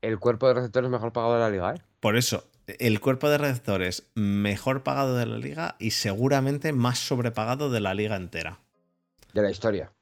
[0.01, 1.83] el cuerpo de receptores mejor pagado de la liga, ¿eh?
[2.01, 7.71] Por eso, el cuerpo de receptores mejor pagado de la liga y seguramente más sobrepagado
[7.71, 8.61] de la liga entera.
[9.33, 9.93] De la historia.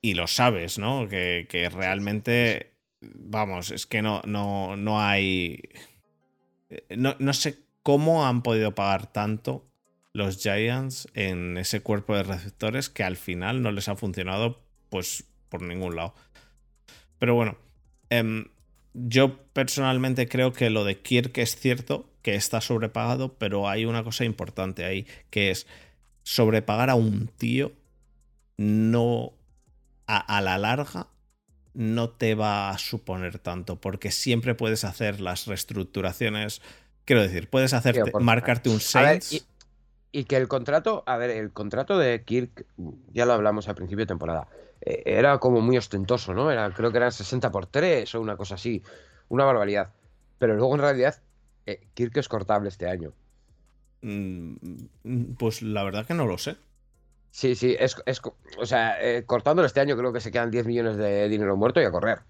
[0.00, 1.08] Y lo sabes, ¿no?
[1.08, 2.71] Que, que realmente
[3.02, 5.60] vamos, es que no, no, no hay...
[6.96, 9.68] No, no, sé cómo han podido pagar tanto
[10.14, 15.24] los Giants en ese cuerpo de receptores que al final no les ha funcionado pues
[15.48, 16.14] por ningún lado.
[17.18, 17.58] Pero bueno,
[18.08, 18.46] em,
[18.94, 24.04] yo personalmente creo que lo de Kirk es cierto, que está sobrepagado, pero hay una
[24.04, 25.66] cosa importante ahí, que es
[26.22, 27.72] sobrepagar a un tío
[28.56, 29.32] no
[30.06, 31.08] a la larga
[31.74, 36.60] no te va a suponer tanto, porque siempre puedes hacer las reestructuraciones.
[37.04, 39.46] Quiero decir, puedes hacer marcarte un Saints.
[40.12, 42.66] y, que el contrato, a ver, el contrato de Kirk,
[43.12, 44.48] ya lo hablamos al principio de temporada,
[44.82, 46.50] eh, era como muy ostentoso, ¿no?
[46.50, 48.82] Era, creo que eran 60 por 3 o una cosa así,
[49.28, 49.90] una barbaridad.
[50.38, 51.20] Pero luego en realidad,
[51.66, 53.12] eh, Kirk es cortable este año.
[54.02, 54.56] Mm,
[55.38, 56.56] pues la verdad que no lo sé.
[57.32, 57.96] Sí, sí, es,
[58.58, 61.80] o sea, eh, cortándolo este año creo que se quedan 10 millones de dinero muerto
[61.80, 62.20] y a correr.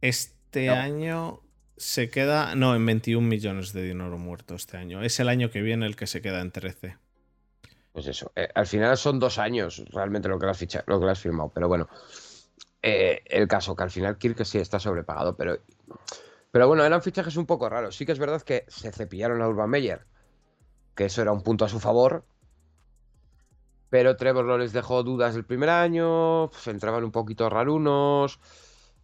[0.00, 1.40] Este año
[1.76, 5.00] se queda, no, en 21 millones de dinero muerto este año.
[5.00, 6.96] Es el año que viene el que se queda en 13.
[7.92, 11.00] Pues eso, eh, al final son dos años realmente lo que lo has, fichado, lo
[11.00, 11.88] que has firmado, pero bueno,
[12.82, 15.58] eh, el caso que al final Kirk sí está sobrepagado, pero,
[16.50, 17.94] pero bueno, eran fichajes un poco raros.
[17.94, 20.04] Sí que es verdad que se cepillaron a Urban Meyer,
[20.96, 22.24] que eso era un punto a su favor,
[23.90, 28.38] pero Trevor no les dejó dudas el primer año, pues, entraban un poquito rarunos,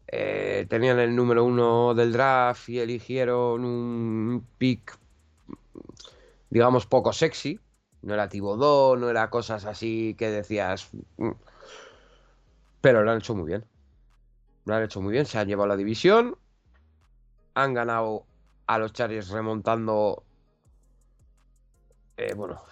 [0.07, 4.99] eh, tenían el número uno del draft y eligieron un pick,
[6.51, 7.59] digamos, poco sexy.
[8.03, 10.91] No era Tibodó, no era cosas así que decías.
[11.16, 11.30] Mm".
[12.82, 13.64] Pero lo han hecho muy bien.
[14.66, 16.37] Lo han hecho muy bien, se han llevado la división,
[17.55, 18.26] han ganado
[18.66, 20.24] a los Chargers remontando.
[22.16, 22.62] Eh, bueno,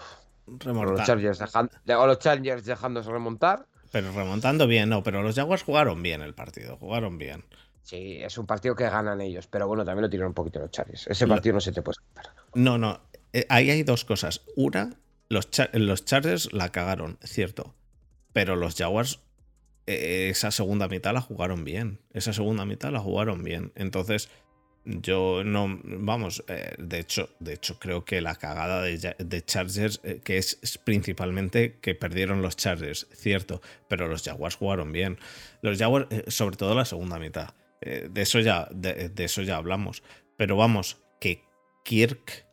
[0.64, 1.42] los Chargers,
[1.84, 3.66] los Chargers dejándose remontar.
[3.90, 7.44] Pero remontando bien, no, pero los Jaguars jugaron bien el partido, jugaron bien.
[7.82, 10.70] Sí, es un partido que ganan ellos, pero bueno, también lo tiraron un poquito los
[10.70, 11.06] Chargers.
[11.08, 12.32] Ese partido no se te puede escapar.
[12.54, 13.00] No, no,
[13.32, 14.42] eh, ahí hay dos cosas.
[14.56, 14.96] Una,
[15.28, 17.74] los, los Chargers la cagaron, cierto,
[18.32, 19.20] pero los Jaguars
[19.86, 22.00] eh, esa segunda mitad la jugaron bien.
[22.12, 23.72] Esa segunda mitad la jugaron bien.
[23.74, 24.28] Entonces,
[24.84, 30.00] Yo no, vamos, eh, de hecho, de hecho creo que la cagada de, de Chargers,
[30.02, 35.18] eh, que es, principalmente que perdieron los Chargers, cierto, pero los Jaguars jugaron bien.
[35.60, 40.02] Los Jaguars, eh, sobre todo la segunda mitad, de eso ya, de, eso ya hablamos.
[40.36, 41.44] Pero vamos, que
[41.84, 42.46] Kirk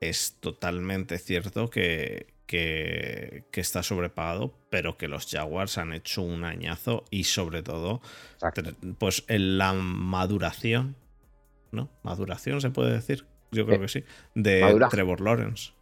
[0.00, 6.44] es totalmente cierto que, que, que, está sobrepagado, pero que los Jaguars han hecho un
[6.44, 8.02] añazo y sobre todo,
[8.98, 10.96] pues en la maduración
[11.70, 11.90] ¿no?
[12.02, 14.04] Maduración se puede decir, yo creo que sí,
[14.34, 15.72] de Trevor Lawrence.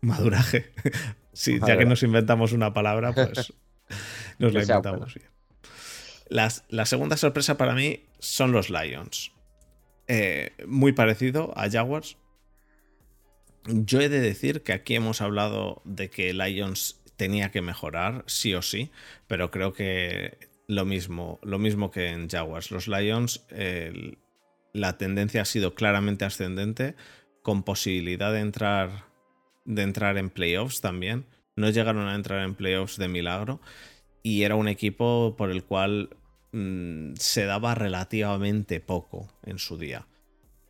[0.00, 0.72] Maduraje.
[1.32, 3.52] sí, ya que nos inventamos una palabra, pues
[4.38, 5.28] nos la inventamos bien.
[6.28, 9.32] la segunda sorpresa para mí son los Lions.
[10.08, 12.16] Eh, muy parecido a Jaguars.
[13.66, 18.54] Yo he de decir que aquí hemos hablado de que Lions tenía que mejorar, sí
[18.54, 18.92] o sí,
[19.26, 22.70] pero creo que lo mismo, lo mismo que en Jaguars.
[22.70, 23.44] Los Lions,
[24.76, 26.94] la tendencia ha sido claramente ascendente,
[27.42, 29.06] con posibilidad de entrar,
[29.64, 31.26] de entrar en playoffs también.
[31.56, 33.60] No llegaron a entrar en playoffs de milagro
[34.22, 36.10] y era un equipo por el cual
[36.52, 40.06] mm, se daba relativamente poco en su día.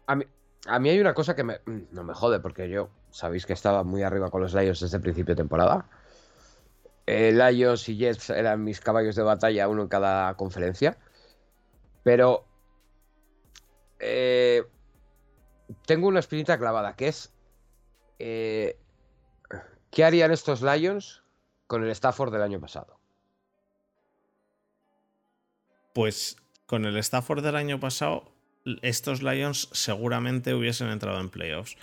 [0.07, 0.25] A mí,
[0.67, 3.53] a mí hay una cosa que me, mm, no me jode, porque yo sabéis que
[3.55, 5.89] estaba muy arriba con los Lions desde el principio de temporada.
[7.07, 10.99] Eh, Lions y Jets eran mis caballos de batalla, uno en cada conferencia.
[12.03, 12.46] Pero
[13.99, 14.65] eh,
[15.87, 17.33] tengo una espinita clavada, que es
[18.19, 18.77] eh,
[19.91, 21.23] ¿qué harían estos Lions
[21.67, 22.99] con el Stafford del año pasado?
[25.93, 26.37] Pues
[26.67, 28.31] con el Stafford del año pasado,
[28.83, 31.77] estos Lions seguramente hubiesen entrado en playoffs.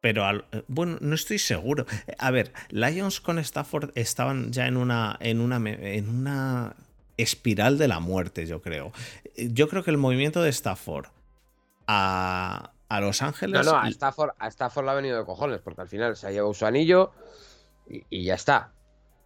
[0.00, 0.24] Pero
[0.68, 1.84] bueno, no estoy seguro.
[2.18, 6.76] A ver, Lions con Stafford estaban ya en una, en una, en una
[7.16, 8.92] espiral de la muerte, yo creo.
[9.36, 11.06] Yo creo que el movimiento de Stafford
[11.88, 13.64] a, Los Ángeles.
[13.66, 16.26] No, no, a Stafford, a Stafford le ha venido de cojones, porque al final se
[16.26, 17.12] ha llevado su anillo
[17.88, 18.72] y, ya está.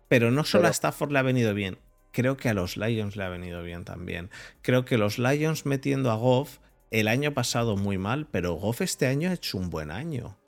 [0.08, 1.78] Pero no solo a Stafford le ha venido bien,
[2.12, 4.30] creo que a los Lions le ha venido bien también.
[4.62, 6.58] Creo que los Lions metiendo a Goff
[6.90, 10.38] el año pasado muy mal, pero Goff este año ha hecho un buen año.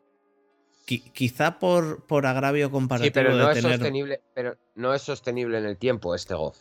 [0.84, 3.06] quizá por, por agravio comparativo.
[3.06, 6.58] Sí, pero no es sostenible, pero no es sostenible en el tiempo este Goff.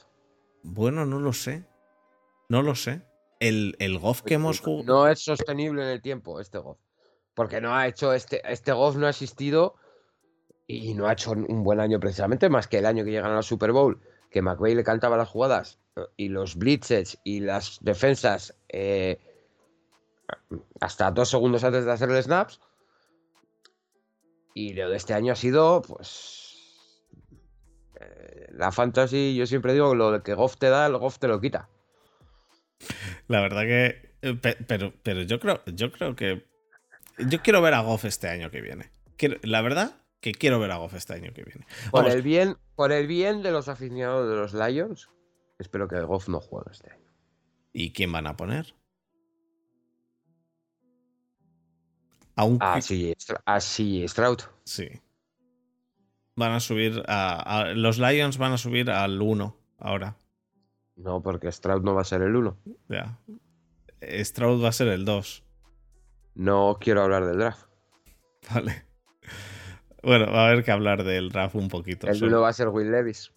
[0.64, 1.66] Bueno, no lo sé.
[2.47, 3.01] No lo sé
[3.43, 4.85] el, el Goff que hemos jugado.
[4.85, 6.79] No es sostenible en el tiempo este Goff.
[7.33, 8.41] Porque no ha hecho este.
[8.49, 9.75] Este Goff no ha existido
[10.65, 13.35] y no ha hecho un buen año precisamente, más que el año que llegan a
[13.35, 13.99] la Super Bowl,
[14.31, 15.77] que McVay le cantaba las jugadas
[16.15, 19.19] y los blitzes y las defensas eh,
[20.79, 22.61] hasta dos segundos antes de hacer el snaps.
[24.55, 26.57] Y lo de este año ha sido, pues.
[27.99, 31.41] Eh, la fantasy, yo siempre digo lo que Goff te da, el Goff te lo
[31.41, 31.67] quita.
[33.27, 34.13] La verdad que.
[34.21, 34.36] Eh,
[34.67, 36.45] pero, pero yo creo, yo creo que.
[37.17, 38.89] Yo quiero ver a Goff este año que viene.
[39.43, 41.65] la verdad que quiero ver a Goff este año que viene.
[41.91, 45.09] Por el, bien, por el bien de los aficionados de los Lions,
[45.59, 47.11] espero que Goff no juegue este año.
[47.73, 48.73] ¿Y quién van a poner?
[52.36, 53.13] Así,
[53.45, 54.39] así Stroud.
[54.63, 54.89] Sí.
[56.36, 60.17] Van a subir a, Los Lions van a subir al 1 ahora.
[60.95, 62.57] No, porque Stroud no va a ser el 1.
[62.89, 63.19] Ya.
[64.01, 65.43] Stroud va a ser el 2.
[66.35, 67.67] No quiero hablar del draft.
[68.53, 68.85] Vale.
[70.01, 72.07] Bueno, va a haber que hablar del draft un poquito.
[72.07, 73.33] El 1 va a ser Will Levis.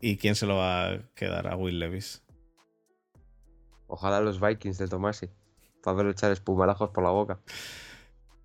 [0.00, 2.22] ¿Y quién se lo va a quedar a Will Levis?
[3.86, 5.28] Ojalá los Vikings de Tomasi.
[5.82, 7.40] Para ver echar espumarajos por la boca.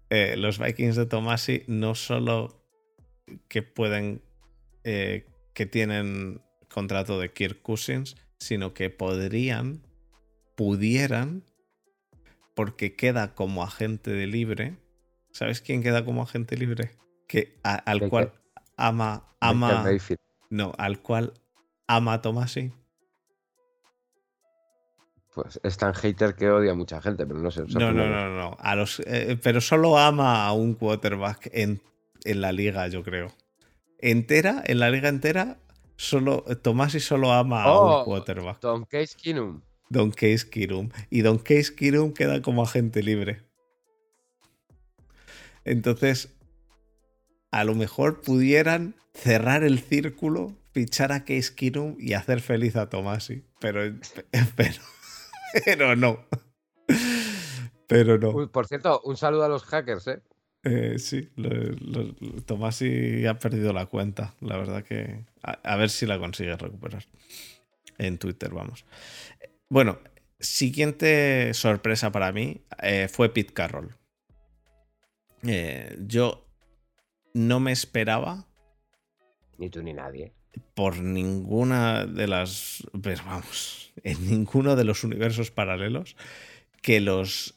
[0.09, 2.61] Eh, los Vikings de Tomasi no solo
[3.47, 4.21] que pueden.
[4.83, 6.41] Eh, que tienen
[6.75, 9.81] contrato de Kirk Cousins, sino que podrían,
[10.57, 11.45] pudieran,
[12.53, 14.75] porque queda como agente de libre.
[15.31, 16.91] ¿Sabes quién queda como agente libre?
[17.29, 18.33] Que al cual
[18.75, 19.85] ama, ama.
[20.49, 21.33] No, al cual
[21.87, 22.73] ama a Tomasi.
[25.33, 27.63] Pues es tan hater que odia a mucha gente, pero no sé.
[27.69, 28.57] No, no, no, no.
[28.59, 31.81] A los, eh, pero solo ama a un quarterback en,
[32.25, 33.31] en la liga, yo creo.
[33.99, 35.57] Entera, en la liga entera,
[35.95, 38.61] solo Tomasi solo ama a un oh, quarterback.
[38.61, 39.61] Don Case Kinum.
[39.89, 40.89] Don Case Kirum.
[41.09, 43.41] Y Don Case Kirum queda como agente libre.
[45.63, 46.35] Entonces,
[47.51, 52.89] a lo mejor pudieran cerrar el círculo, fichar a Case Kirum y hacer feliz a
[52.89, 53.45] Tomasi.
[53.59, 53.81] Pero,
[54.55, 54.81] pero,
[55.65, 56.25] pero no.
[57.87, 58.51] Pero no.
[58.51, 60.21] por cierto, un saludo a los hackers, ¿eh?
[60.65, 61.29] Eh, sí,
[62.45, 64.33] Tomasi ha perdido la cuenta.
[64.41, 65.23] La verdad que.
[65.41, 67.05] A, ver si la consigue recuperar.
[67.97, 68.83] En Twitter, vamos.
[69.69, 69.99] Bueno,
[70.39, 73.95] Siguiente sorpresa para mí eh, fue Pete Carroll.
[75.43, 76.45] Eh, yo
[77.33, 78.45] no me esperaba.
[79.57, 80.33] Ni tú ni nadie.
[80.73, 82.83] Por ninguna de las.
[83.01, 83.93] Pues vamos.
[84.03, 86.17] En ninguno de los universos paralelos.
[86.81, 87.55] Que los.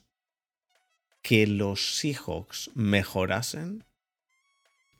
[1.22, 3.84] Que los Seahawks mejorasen.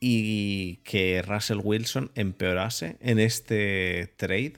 [0.00, 4.54] Y que Russell Wilson empeorase en este trade.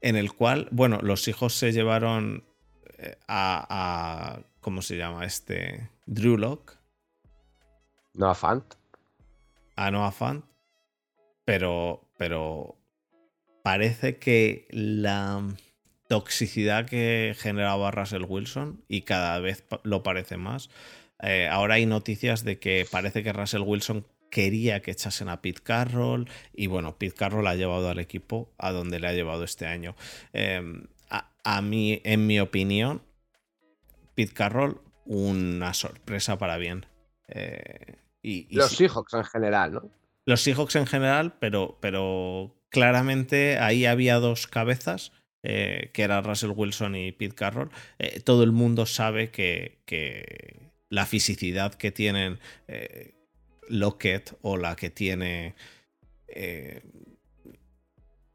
[0.00, 2.44] En el cual, bueno, los hijos se llevaron
[2.98, 5.24] eh, a, a ¿Cómo se llama?
[5.24, 5.90] Este.
[6.06, 6.76] Drew Lock.
[8.14, 8.74] No a Fant
[9.78, 10.44] a Noah Fant,
[11.44, 12.76] pero, pero
[13.62, 15.40] parece que la
[16.08, 20.70] toxicidad que generaba Russell Wilson, y cada vez lo parece más,
[21.22, 25.62] eh, ahora hay noticias de que parece que Russell Wilson quería que echasen a Pete
[25.62, 29.66] Carroll y bueno, Pete Carroll ha llevado al equipo a donde le ha llevado este
[29.66, 29.94] año.
[30.32, 33.02] Em, a, mí, en mi opinión,
[34.14, 36.84] Pete Carroll, una sorpresa para bien.
[37.28, 37.96] Eh,
[38.50, 39.90] los Seahawks en general, ¿no?
[40.26, 45.12] Los Seahawks en general, pero, pero claramente ahí había dos cabezas,
[45.48, 47.70] eh, que era Russell Wilson y Pete Carroll.
[47.98, 53.14] Eh, todo el mundo sabe que, que la fisicidad que tienen eh,
[53.68, 55.54] Lockett o la que tiene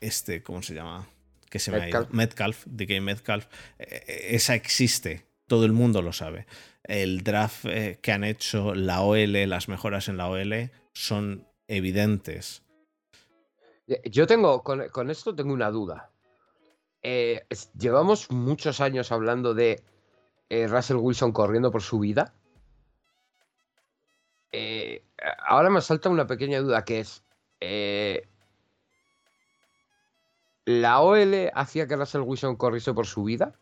[0.02, 1.08] este, ¿cómo se llama?
[1.50, 2.08] Que se me ha ido.
[2.12, 3.48] Metcalf, DK Metcalf,
[3.78, 6.46] esa existe, todo el mundo lo sabe
[6.84, 12.64] el draft eh, que han hecho, la OL, las mejoras en la OL, son evidentes.
[14.06, 16.12] Yo tengo, con, esto tengo una duda.
[17.04, 17.46] Eh,
[17.78, 19.84] llevamos muchos años hablando de
[20.50, 22.34] eh, Russell Wilson corriendo por su vida.
[25.48, 27.24] ahora me salta una pequeña duda que es,
[30.66, 33.54] ¿la OL hacía que Russell Wilson corriese por su vida?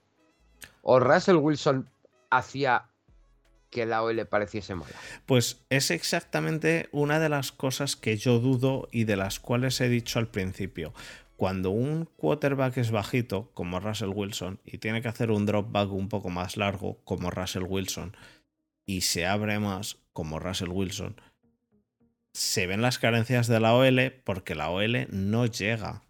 [0.82, 1.90] ¿O Russell Wilson
[2.30, 2.92] hacía
[3.72, 4.94] que la OL pareciese mala.
[5.26, 9.90] Pues es exactamente una de las cosas que yo dudo y de las cuales he
[9.90, 10.94] dicho al principio.
[11.42, 15.92] Cuando un quarterback es bajito, como Russell Wilson, y tiene que hacer un drop back
[15.92, 18.16] un poco más largo, como Russell Wilson,
[18.86, 21.20] y se abre más, como Russell Wilson,
[22.32, 26.04] se ven las carencias de la OL porque la OL no llega.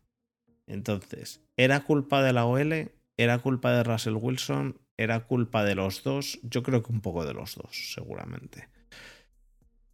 [0.67, 2.91] Entonces, ¿era culpa de la OL?
[3.15, 4.82] ¿Era culpa de Russell Wilson?
[4.97, 6.39] ¿Era culpa de los dos?
[6.43, 8.67] Yo creo que un poco de los dos, seguramente.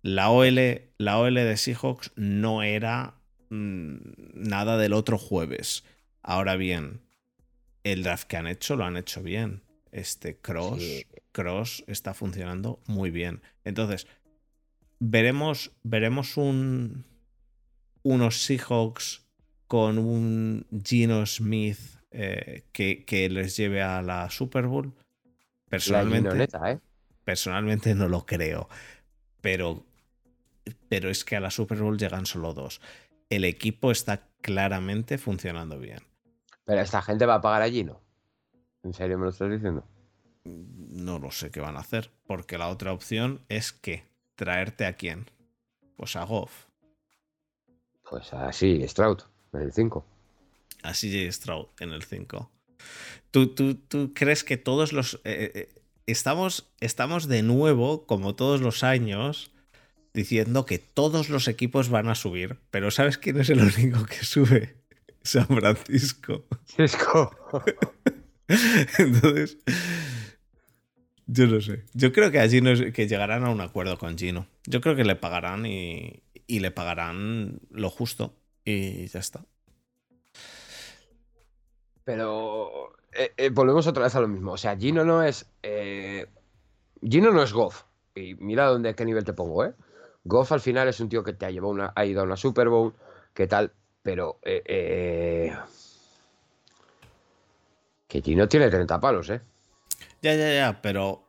[0.01, 3.16] La OL, la OL de Seahawks no era
[3.49, 3.97] mm,
[4.33, 5.83] nada del otro jueves.
[6.21, 7.01] Ahora bien,
[7.83, 9.63] el draft que han hecho lo han hecho bien.
[9.91, 10.83] Este Cross,
[11.31, 13.41] Cross está funcionando muy bien.
[13.63, 14.07] Entonces,
[14.99, 17.05] veremos, veremos un,
[18.03, 19.25] unos Seahawks
[19.67, 21.79] con un Gino Smith
[22.11, 24.93] eh, que, les lleve a la Super Bowl.
[25.69, 26.79] Personalmente, ¿eh?
[27.23, 28.69] personalmente no lo creo.
[29.41, 29.85] Pero,
[30.87, 32.81] pero es que a la Super Bowl llegan solo dos.
[33.29, 35.99] El equipo está claramente funcionando bien.
[36.65, 38.01] Pero esta gente va a pagar allí, ¿no?
[38.83, 39.85] ¿En serio me lo estás diciendo?
[40.43, 42.11] No lo sé qué van a hacer.
[42.25, 44.05] Porque la otra opción es que
[44.35, 45.29] traerte a quién.
[45.95, 46.67] Pues a Goff.
[48.09, 49.21] Pues así, Stroud,
[49.53, 50.05] en el 5
[50.83, 52.49] a CJ Stroud en el 5.
[53.31, 55.15] ¿Tú, tú, crees que todos los...
[55.15, 59.51] Eh, eh, eh, estamos, estamos de nuevo, como todos los años,
[60.17, 64.25] diciendo que todos los equipos van a subir, pero ¿sabes quién es el único que
[64.25, 64.75] sube?
[65.21, 66.45] San Francisco.
[66.65, 67.35] Francisco.
[68.97, 69.57] Entonces,
[71.27, 71.85] yo no sé.
[71.93, 74.47] Yo creo que allí no que llegarán a un acuerdo con Gino.
[74.65, 78.33] Yo creo que le pagarán y, y le pagarán lo justo
[78.65, 79.45] y ya está.
[82.03, 84.53] Pero eh, eh, volvemos otra vez a lo mismo.
[84.53, 85.45] O sea, Gino no es.
[85.61, 86.25] Eh,
[87.03, 87.83] Gino no es Goff.
[88.15, 89.73] Y mira dónde, qué nivel te pongo, ¿eh?
[90.27, 92.35] Goff al final es un tío que te ha llevado una, ha ido a una
[92.35, 92.93] Super Bowl,
[93.33, 93.71] ¿qué tal?
[94.03, 94.39] Pero.
[98.07, 99.41] que Gino tiene 30 palos, ¿eh?
[100.21, 101.23] Ya, ya, ya, pero.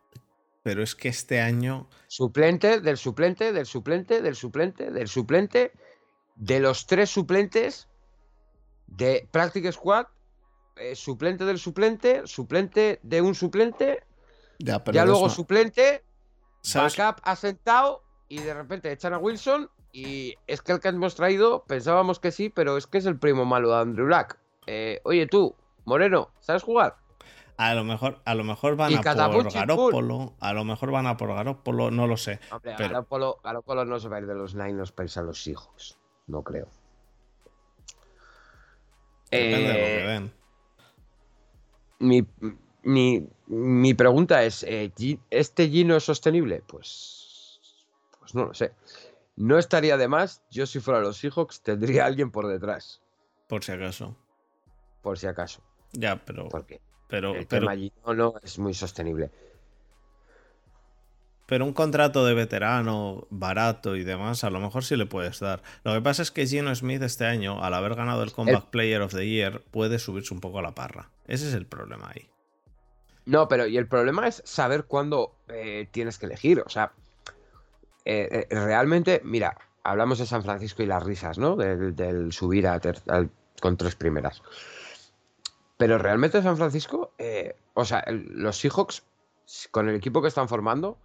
[0.62, 1.88] Pero es que este año.
[2.08, 5.72] Suplente, del suplente, del suplente, del suplente, del suplente.
[6.34, 7.88] De los tres suplentes
[8.86, 10.06] de Practice Squad,
[10.76, 14.04] eh, suplente del suplente, suplente de un suplente,
[14.58, 16.04] ya, luego suplente,
[16.74, 21.64] backup asentado y de repente echan a Wilson y es que el que hemos traído
[21.64, 24.36] pensábamos que sí, pero es que es el primo malo de Andrew Luck.
[24.66, 25.54] Eh, oye tú,
[25.84, 26.96] Moreno, ¿sabes jugar?
[27.56, 31.16] A lo mejor, a lo mejor van a por Garópolo, a lo mejor van a
[31.16, 32.38] por Garópolo, no lo sé.
[32.52, 35.98] Hombre, no se va a ir de los Niners para los hijos,
[36.28, 36.68] no creo.
[39.30, 40.38] Depende de lo que eh, ven
[41.98, 42.26] mi,
[42.82, 44.92] ni mi pregunta es, eh,
[45.30, 46.62] ¿este Gino es sostenible?
[46.66, 47.27] Pues,
[48.32, 48.72] pues no lo sé.
[49.36, 53.00] No estaría de más, yo si fuera los Seahawks tendría a alguien por detrás,
[53.48, 54.16] Por si acaso.
[55.02, 55.62] por si acaso.
[55.92, 56.48] Ya, pero.
[56.48, 59.30] Porque Pero, el pero, tema no es muy sostenible.
[61.46, 65.62] pero un contrato de veterano barato y demás, a lo mejor sí le puedes dar.
[65.82, 69.00] Lo que pasa es que Gino Smith este año, al haber ganado el Comeback Player
[69.00, 71.10] of the Year, puede subirse un poco a la parra.
[71.26, 72.28] Ese es el problema ahí.
[73.24, 76.60] No, pero y el problema es saber cuándo eh, tienes que elegir.
[76.60, 76.92] O sea,
[78.10, 81.56] eh, eh, realmente, mira, hablamos de San Francisco y las risas, ¿no?
[81.56, 82.80] Del, subir a
[83.60, 84.42] con tres primeras.
[85.76, 89.04] Pero realmente San Francisco, eh, o sea, los Seahawks,
[89.70, 90.96] con el equipo que están formando,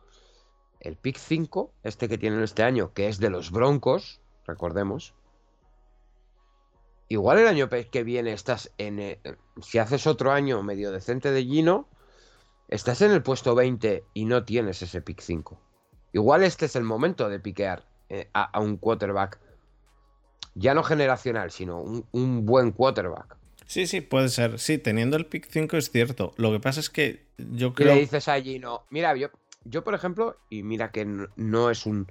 [0.80, 5.14] el pick 5, este que tienen este año, que es de los Broncos, recordemos.
[7.10, 9.20] Igual el año que viene estás en.
[9.62, 11.89] si haces otro año medio decente de Gino,
[12.70, 15.60] estás en el puesto 20 y no tienes ese pick 5.
[16.14, 19.39] Igual este es el momento de piquear eh, a, a un quarterback.
[20.55, 23.38] Ya no generacional, sino un, un buen quarterback.
[23.66, 24.59] Sí, sí, puede ser.
[24.59, 26.34] Sí, teniendo el pick 5 es cierto.
[26.38, 27.95] Lo que pasa es que yo Y le creo.
[27.95, 29.30] dices a Gino, mira, yo,
[29.64, 31.05] yo por ejemplo, y mira que
[31.36, 32.07] no es un...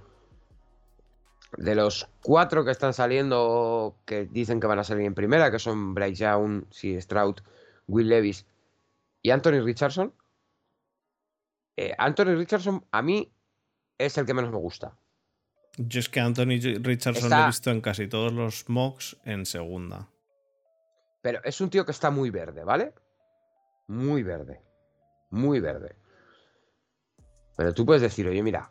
[1.59, 5.59] De los cuatro que están saliendo, que dicen que van a salir en primera, que
[5.59, 7.37] son Bryce Young, sí, Stroud,
[7.87, 8.47] Will Levis
[9.23, 10.15] y Anthony Richardson.
[11.77, 13.31] eh, Anthony Richardson a mí
[13.99, 14.97] es el que menos me gusta.
[15.79, 19.47] Yo es que Anthony Richardson Está- lo he visto en casi todos los mocks en
[19.47, 20.09] segunda.
[21.23, 22.93] Pero es un tío que está muy verde, ¿vale?
[23.89, 24.61] Muy verde.
[25.31, 25.97] Muy verde.
[27.57, 28.71] Pero tú puedes decir, oye, mira,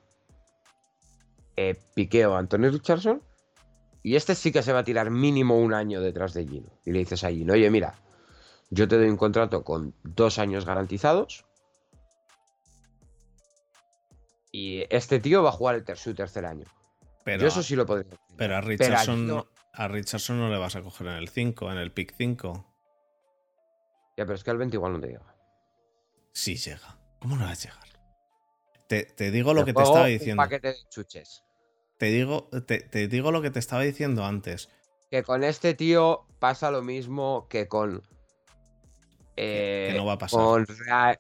[1.56, 3.22] eh, piqueo a Anthony Richardson
[4.04, 6.70] y este sí que se va a tirar mínimo un año detrás de Gino.
[6.86, 7.96] Y le dices a Gino, oye, mira,
[8.70, 11.46] yo te doy un contrato con dos años garantizados
[14.52, 16.66] y este tío va a jugar el su tercer año.
[17.24, 18.20] Pero, yo eso sí lo podría decir.
[18.38, 21.72] pero a Pero Richardson, Gino- a Richardson no le vas a coger en el 5,
[21.72, 22.66] en el pick 5.
[24.18, 25.36] Ya, pero es que al 20 igual no te llega.
[26.34, 27.00] Sí llega.
[27.20, 27.88] ¿Cómo no vas a llegar?
[28.88, 30.44] Te, te digo lo Te que te estaba un diciendo.
[30.44, 31.44] paquete de chuches.
[31.98, 34.70] Te digo, te, te digo lo que te estaba diciendo antes.
[35.12, 38.02] que con este tío pasa lo mismo que con.
[39.38, 40.40] eh, que no va a pasar.
[40.40, 40.66] Con,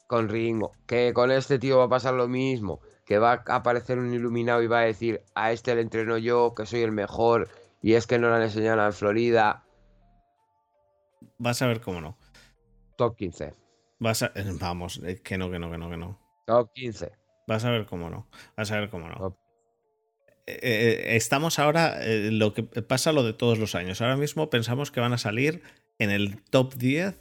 [0.07, 0.71] con Ringo.
[0.87, 2.81] Que con este tío va a pasar lo mismo.
[3.11, 6.55] Que va a aparecer un iluminado y va a decir: A este le entreno yo,
[6.55, 7.49] que soy el mejor.
[7.81, 9.65] Y es que no lo han enseñado en Florida.
[11.37, 12.17] Vas a ver cómo no.
[12.95, 13.53] Top 15.
[13.99, 16.17] Vas a, eh, vamos, eh, que no, que no, que no, que no.
[16.47, 17.11] Top 15.
[17.49, 18.29] Vas a ver cómo no.
[18.55, 19.17] Vas a ver cómo no.
[19.17, 19.37] Top.
[20.47, 23.99] Eh, eh, estamos ahora, eh, lo que pasa lo de todos los años.
[23.99, 25.63] Ahora mismo pensamos que van a salir
[25.99, 27.19] en el top 10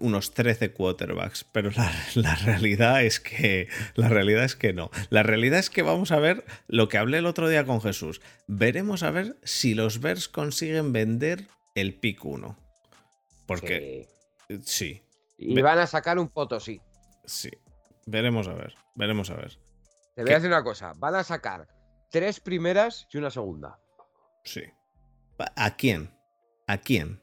[0.00, 4.90] unos 13 quarterbacks, pero la, la realidad es que la realidad es que no.
[5.10, 8.20] La realidad es que vamos a ver lo que hablé el otro día con Jesús.
[8.46, 12.58] Veremos a ver si los Bears consiguen vender el pick 1.
[13.46, 14.08] Porque
[14.48, 14.60] Sí.
[14.64, 15.02] sí,
[15.38, 16.80] Y Ve- van a sacar un potosí.
[17.24, 17.50] sí.
[18.06, 19.56] Veremos a ver, veremos a ver.
[20.14, 20.32] Te voy ¿Qué?
[20.34, 20.92] a decir una cosa.
[20.98, 21.66] Van a sacar
[22.10, 23.78] tres primeras y una segunda.
[24.44, 24.62] Sí.
[25.56, 26.10] ¿A quién?
[26.66, 27.20] ¿A quién?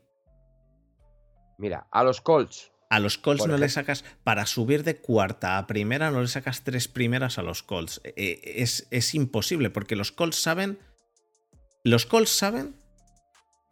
[1.62, 2.72] Mira, a los Colts.
[2.90, 6.64] A los Colts no le sacas, para subir de cuarta a primera, no le sacas
[6.64, 8.02] tres primeras a los Colts.
[8.04, 10.78] Eh, es, es imposible, porque los Colts saben.
[11.86, 12.76] Los Colts saben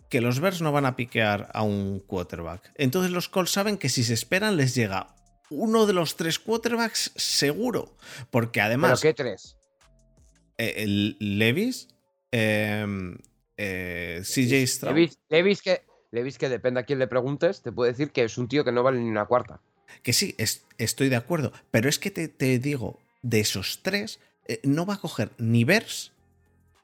[0.09, 2.71] que los Bears no van a piquear a un quarterback.
[2.75, 5.15] Entonces los Colts saben que si se esperan les llega
[5.49, 7.97] uno de los tres quarterbacks seguro.
[8.31, 9.57] Porque ¿Pero además, qué tres?
[10.57, 11.87] eh, el Levis,
[12.31, 12.85] eh,
[13.57, 14.95] eh, CJ Stroud.
[14.95, 15.81] Levis, Levis que,
[16.11, 18.71] Levis que depende a quién le preguntes, te puede decir que es un tío que
[18.71, 19.59] no vale ni una cuarta.
[20.03, 21.51] Que sí, es- estoy de acuerdo.
[21.71, 25.63] Pero es que te, te digo, de esos tres, eh, no va a coger ni
[25.63, 26.11] Bears,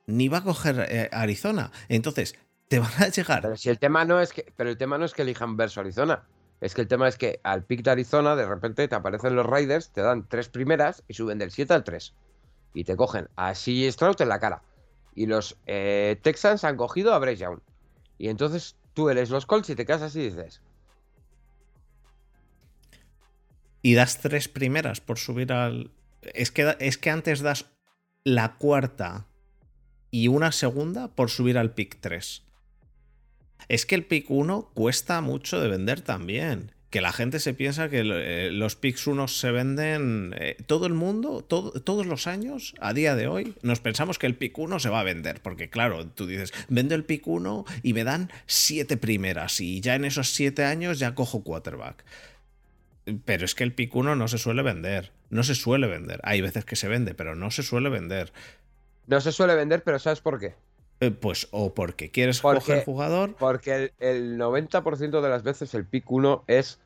[0.08, 1.72] ni va a coger eh, Arizona.
[1.90, 2.36] Entonces,
[2.68, 3.42] te van a llegar.
[3.42, 5.82] Pero si el tema no es que, pero el tema no es que elijan verso
[5.82, 6.24] Arizona.
[6.62, 9.46] Es que el tema es que al pick de Arizona, de repente te aparecen los
[9.46, 12.14] Raiders, te dan tres primeras y suben del 7 al 3.
[12.74, 14.62] Y te cogen a CJ Stroud en la cara.
[15.14, 17.60] Y los eh, Texans han cogido a Bryce Young.
[18.18, 20.62] Y entonces tú eres los Colts y te quedas así y dices,
[23.84, 25.92] Y das tres primeras por subir al.
[26.22, 27.68] Es que, es que antes das
[28.24, 29.28] la cuarta
[30.10, 32.42] y una segunda por subir al pick 3.
[33.68, 36.72] Es que el pick 1 cuesta mucho de vender también.
[36.96, 40.34] Que la gente se piensa que eh, los picks 1 se venden.
[40.40, 44.28] eh, todo el mundo, todo- todos los años, a día de hoy, nos pensamos que
[44.28, 45.42] el pick 1 se va a vender.
[45.42, 49.60] Porque, claro, tú dices, vendo el pick 1 y me dan siete primeras.
[49.60, 52.06] Y ya en esos siete años ya cojo quarterback.
[53.26, 55.12] Pero es que el pick 1 no se suele vender.
[55.30, 56.22] No se suele vender.
[56.24, 58.32] Hay veces que se vende, pero no se suele vender.
[59.08, 60.56] No se suele vender, pero ¿sabes por qué?
[61.02, 63.36] Eh, pues o porque quieres coger jugador.
[63.38, 66.80] Porque el, 90% de las veces el pick 1 es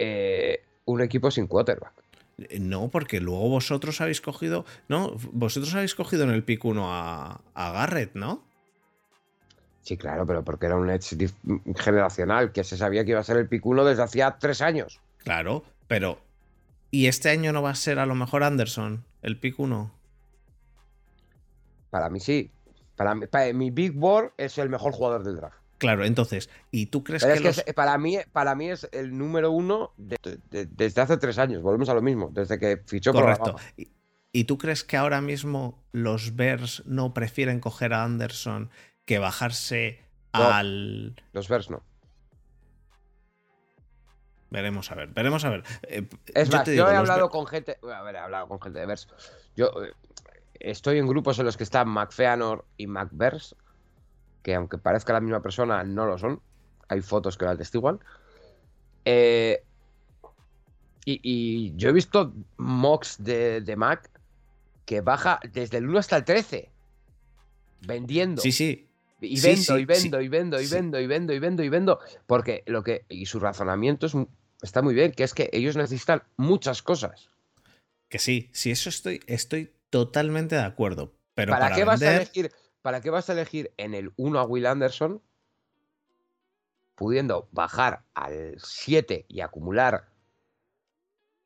[0.00, 1.92] eh, un equipo sin quarterback.
[2.38, 4.64] Eh, no, porque luego vosotros habéis cogido.
[4.88, 8.42] No, vosotros habéis cogido en el pick 1 a, a Garrett, ¿no?
[9.82, 11.30] Sí, claro, pero porque era un edge
[11.76, 15.00] generacional, que se sabía que iba a ser el pick 1 desde hacía tres años.
[15.18, 16.18] Claro, pero.
[16.90, 19.92] ¿Y este año no va a ser a lo mejor Anderson, el pick 1?
[21.90, 22.50] Para mí sí.
[22.96, 25.56] Para mí, mi Big Board es el mejor jugador del draft.
[25.80, 31.00] Claro, entonces, ¿y tú crees que, para, mí, para mí es el número uno desde
[31.00, 31.62] hace tres años?
[31.62, 33.56] Volvemos a lo mismo, desde que fichó Correcto.
[33.76, 33.90] ¿Y,
[34.32, 38.70] ¿Y tú crees que ahora mismo los Bears no prefieren coger a Anderson
[39.04, 41.16] que bajarse al.
[41.32, 41.82] Los Bears no.
[44.50, 45.64] Veremos a ver, veremos a ver.
[45.82, 47.78] Eh, es más, yo he hablado con gente.
[47.82, 49.08] A ver, he hablado con gente de Bears.
[49.56, 49.92] Yo eh,
[50.60, 53.56] estoy en grupos en los que están McFeanor y McBears,
[54.42, 56.40] que aunque parezca la misma persona, no lo son.
[56.88, 58.00] Hay fotos que lo atestiguan.
[59.04, 59.62] Eh,
[61.04, 64.10] y, yo he visto mocks de, de, Mac
[64.84, 66.70] que baja desde el 1 hasta el 13.
[67.86, 68.42] Vendiendo.
[68.42, 68.86] Sí, sí.
[69.20, 72.00] Y vendo, y vendo, y vendo, y vendo, y vendo, y vendo, y vendo.
[72.26, 73.04] Porque lo que.
[73.08, 74.14] Y su razonamiento es,
[74.62, 77.28] está muy bien, que es que ellos necesitan muchas cosas.
[78.08, 81.12] Que sí, sí, eso estoy, estoy totalmente de acuerdo.
[81.34, 82.50] Pero ¿Para, qué vas a elegir?
[82.82, 85.22] ¿Para qué vas a elegir en el 1 a Will Anderson?
[86.94, 90.08] Pudiendo bajar al 7 y acumular.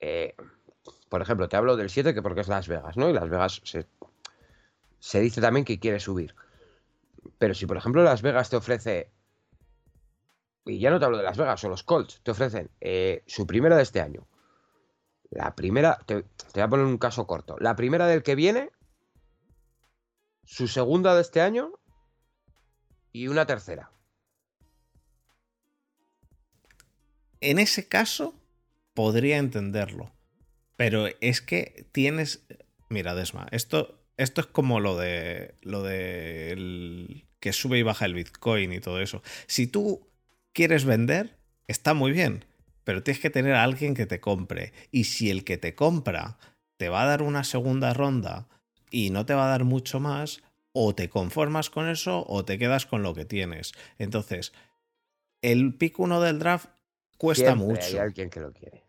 [0.01, 0.35] Eh,
[1.09, 3.09] por ejemplo, te hablo del 7 que porque es Las Vegas, ¿no?
[3.09, 3.63] Y Las Vegas
[4.99, 6.35] se, dice también que quiere subir.
[7.39, 9.11] Pero si, por ejemplo, Las Vegas te ofrece.
[10.67, 13.47] Y ya no te hablo de Las Vegas o los Colts, te ofrecen eh, su
[13.47, 14.27] primera de este año,
[15.35, 16.25] la primera, te,
[16.55, 17.57] voy a poner un caso corto.
[17.59, 18.71] La primera del que viene,
[20.45, 21.73] su segunda de este año
[23.13, 23.91] y una tercera.
[27.41, 28.35] En ese caso,
[28.95, 30.13] podría entenderlo.
[30.77, 32.47] Pero es que tienes.
[32.89, 35.55] Mira, Desma, esto, esto es como lo de.
[35.63, 37.27] Lo de.
[37.41, 39.23] que sube y baja el Bitcoin y todo eso.
[39.47, 40.11] Si tú
[40.53, 42.45] quieres vender, está muy bien
[42.85, 44.73] pero tienes que tener a alguien que te compre.
[44.93, 46.39] Y si el que te compra
[46.77, 48.49] te va a dar una segunda ronda
[48.95, 50.41] y no te va a dar mucho más,
[50.73, 53.73] o te conformas con eso o te quedas con lo que tienes.
[53.99, 54.53] Entonces,
[55.43, 56.69] el pick 1 del draft
[57.19, 57.83] cuesta mucho.
[57.83, 58.85] Hay alguien que lo quiere.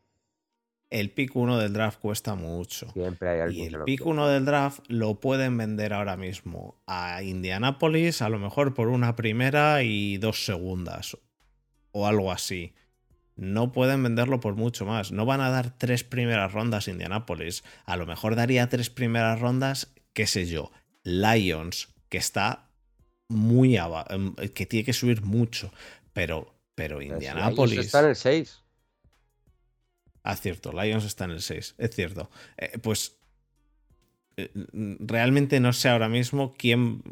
[0.92, 2.92] El pick 1 del draft cuesta mucho.
[2.92, 7.24] Siempre hay alguien y el pick 1 del draft lo pueden vender ahora mismo a
[7.24, 11.18] Indianapolis, a lo mejor por una primera y dos segundas.
[11.92, 12.76] O algo así
[13.36, 15.12] no pueden venderlo por mucho más.
[15.12, 17.64] No van a dar tres primeras rondas Indianapolis.
[17.86, 20.72] A lo mejor daría tres primeras rondas, qué sé yo,
[21.04, 22.70] Lions, que está
[23.28, 25.72] muy abajo, em, que tiene que subir mucho.
[26.14, 27.80] Pero, pero Indianapolis.
[27.80, 28.62] está en el 6.
[30.24, 32.32] Ah, cierto, Lions está en el 6, es cierto.
[32.58, 33.18] Eh, pues
[34.38, 34.50] eh,
[35.00, 37.04] realmente no sé ahora mismo quién.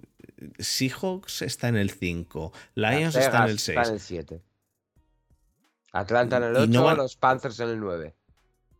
[0.60, 3.78] Seahawks está en el 5, Lions está en el 6.
[3.78, 4.42] Está en el 7.
[5.94, 8.16] Atlanta en el 8, los Panthers en el 9.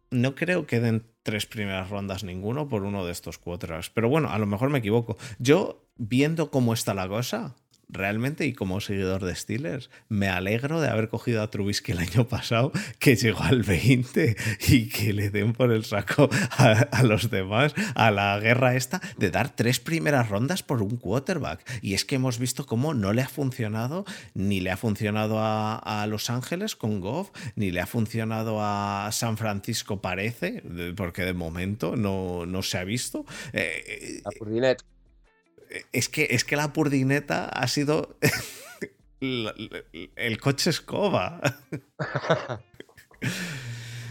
[0.10, 3.80] No creo que den tres primeras rondas ninguno por uno de estos cuatro.
[3.94, 5.18] Pero bueno, a lo mejor me equivoco.
[5.40, 7.56] Yo, viendo cómo está la cosa,
[7.90, 12.28] realmente, y como seguidor de Steelers, me alegro de haber cogido a Trubisky el año
[12.28, 14.36] pasado, que llegó al 20
[14.68, 19.32] y que le den por el saco a, los demás, a la guerra esta, de
[19.32, 21.64] dar tres primeras rondas por un quarterback.
[21.82, 26.06] Y es que hemos visto cómo no le ha funcionado, ni le ha funcionado a,
[26.08, 30.64] Los Ángeles con Goff, ni le ha funcionado a San Francisco, parece,
[30.96, 33.26] porque de momento no, no se ha visto.
[33.54, 34.32] Eh, a
[35.92, 38.18] es que, es que la purdineta ha sido
[39.22, 41.42] el coche escoba.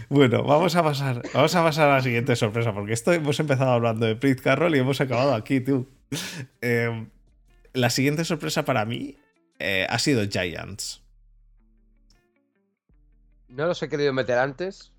[0.09, 3.71] Bueno, vamos a pasar, vamos a pasar a la siguiente sorpresa, porque esto hemos empezado
[3.71, 5.87] hablando de Pete Carroll y hemos acabado aquí, tú.
[6.61, 7.09] Em,
[7.73, 9.17] la siguiente sorpresa para mí
[9.57, 11.01] eh, ha sido Giants.
[13.47, 14.91] No los he querido meter antes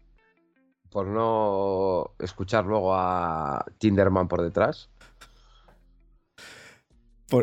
[0.90, 4.90] por no escuchar luego a Tinderman por detrás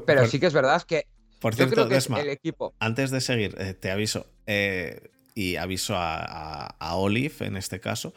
[0.05, 1.05] pero sí que es verdad que.
[1.39, 2.73] Por cierto, el equipo.
[2.79, 4.27] Antes de seguir, eh, te aviso.
[4.45, 8.13] Eh, y aviso a, Olive en este caso.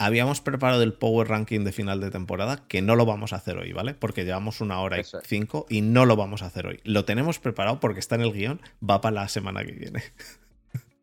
[0.00, 3.58] Habíamos preparado el Power Ranking de final de temporada, que no lo vamos a hacer
[3.58, 3.94] hoy, ¿vale?
[3.94, 6.80] Porque llevamos una hora y cinco y no lo vamos a hacer hoy.
[6.84, 10.04] Lo tenemos preparado porque está en el guion, va para la semana que viene.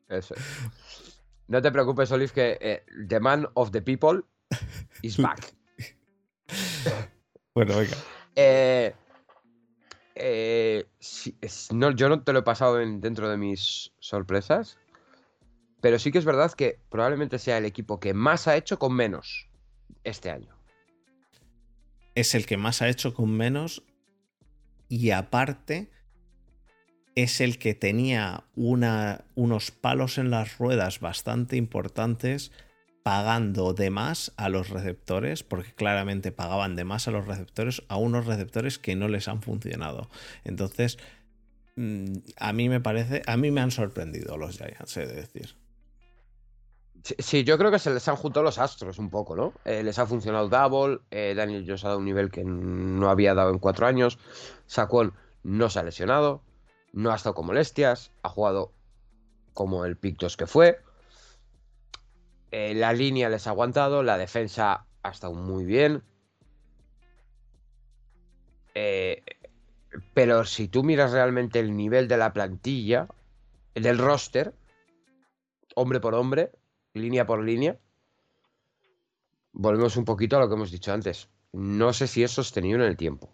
[0.07, 0.35] Eso
[1.47, 4.21] No te preocupes, Olive, que eh, The Man of the People
[5.01, 5.53] is back.
[7.53, 7.97] bueno, venga.
[8.37, 8.93] Eh,
[10.15, 10.85] eh,
[11.71, 14.77] no, yo no te lo he pasado dentro de mis sorpresas,
[15.81, 18.95] pero sí que es verdad que probablemente sea el equipo que más ha hecho con
[18.95, 19.49] menos
[20.03, 20.55] este año.
[22.15, 23.83] Es el que más ha hecho con menos
[24.87, 25.89] y aparte
[27.15, 32.51] es el que tenía unos palos en las ruedas bastante importantes
[33.05, 37.97] pagando de más a los receptores, porque claramente pagaban de más a los receptores, a
[37.97, 40.09] unos receptores que no les han funcionado.
[40.43, 40.97] Entonces,
[41.75, 45.55] mm, a mí me parece, a mí me han sorprendido los Giants, he de decir.
[47.03, 49.53] Sí, yo creo que se les han juntado los astros un poco, ¿no?
[49.65, 53.35] Eh, les ha funcionado Double, eh, Daniel Jones ha dado un nivel que no había
[53.35, 54.17] dado en cuatro años,
[54.65, 56.41] Saquon no se ha lesionado,
[56.91, 58.73] no ha estado con molestias, ha jugado
[59.53, 60.79] como el Pictos que fue.
[62.57, 66.03] Eh, la línea les ha aguantado, la defensa ha estado muy bien.
[68.73, 69.21] Eh,
[70.13, 73.09] pero si tú miras realmente el nivel de la plantilla,
[73.73, 74.53] del roster,
[75.75, 76.53] hombre por hombre,
[76.93, 77.77] línea por línea,
[79.51, 81.27] volvemos un poquito a lo que hemos dicho antes.
[81.51, 83.33] No sé si es sostenible en el tiempo.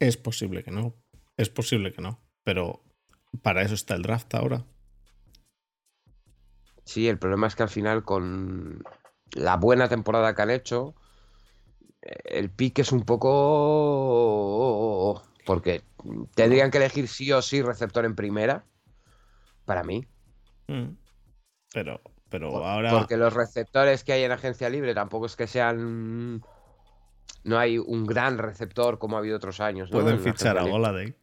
[0.00, 0.96] Es posible que no.
[1.36, 2.82] Es posible que no, pero
[3.40, 4.64] para eso está el draft ahora.
[6.88, 8.82] Sí, el problema es que al final con
[9.32, 10.94] la buena temporada que han hecho,
[12.00, 13.62] el pick es un poco...
[15.44, 15.82] Porque
[16.34, 18.64] tendrían que elegir sí o sí receptor en primera,
[19.66, 20.06] para mí.
[20.68, 20.96] Mm.
[21.74, 22.90] Pero, pero ahora...
[22.90, 26.42] Porque los receptores que hay en agencia libre tampoco es que sean...
[27.44, 29.90] No hay un gran receptor como ha habido otros años.
[29.90, 31.14] Pueden fichar a Goladay.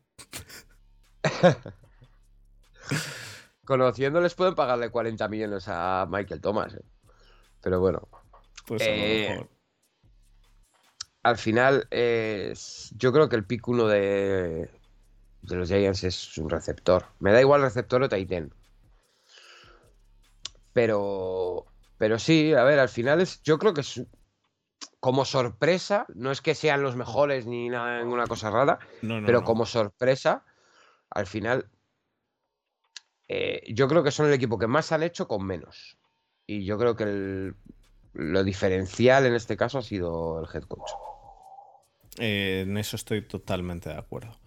[3.66, 6.76] Conociéndoles pueden pagarle 40 millones a Michael Thomas.
[6.76, 6.86] ¿eh?
[7.62, 8.08] Pero bueno.
[8.66, 9.48] Pues eh,
[11.24, 14.70] Al final, yo creo que el pick 1 de,
[15.42, 17.06] de los Giants es un receptor.
[17.20, 18.54] Me da igual receptor o Titan.
[20.74, 21.66] Pero,
[21.98, 24.04] pero sí, a ver, al final es, yo creo que es
[25.00, 29.66] como sorpresa, no es que sean los mejores ni nada, ninguna cosa rara, pero como
[29.66, 30.44] sorpresa,
[31.12, 31.70] al final,
[33.28, 35.98] eh, yo creo que son el equipo que más han hecho con menos.
[36.48, 37.54] Y yo creo que
[38.14, 40.92] lo diferencial en este caso ha sido el head coach.
[42.18, 44.38] Eh, en eso estoy totalmente de acuerdo.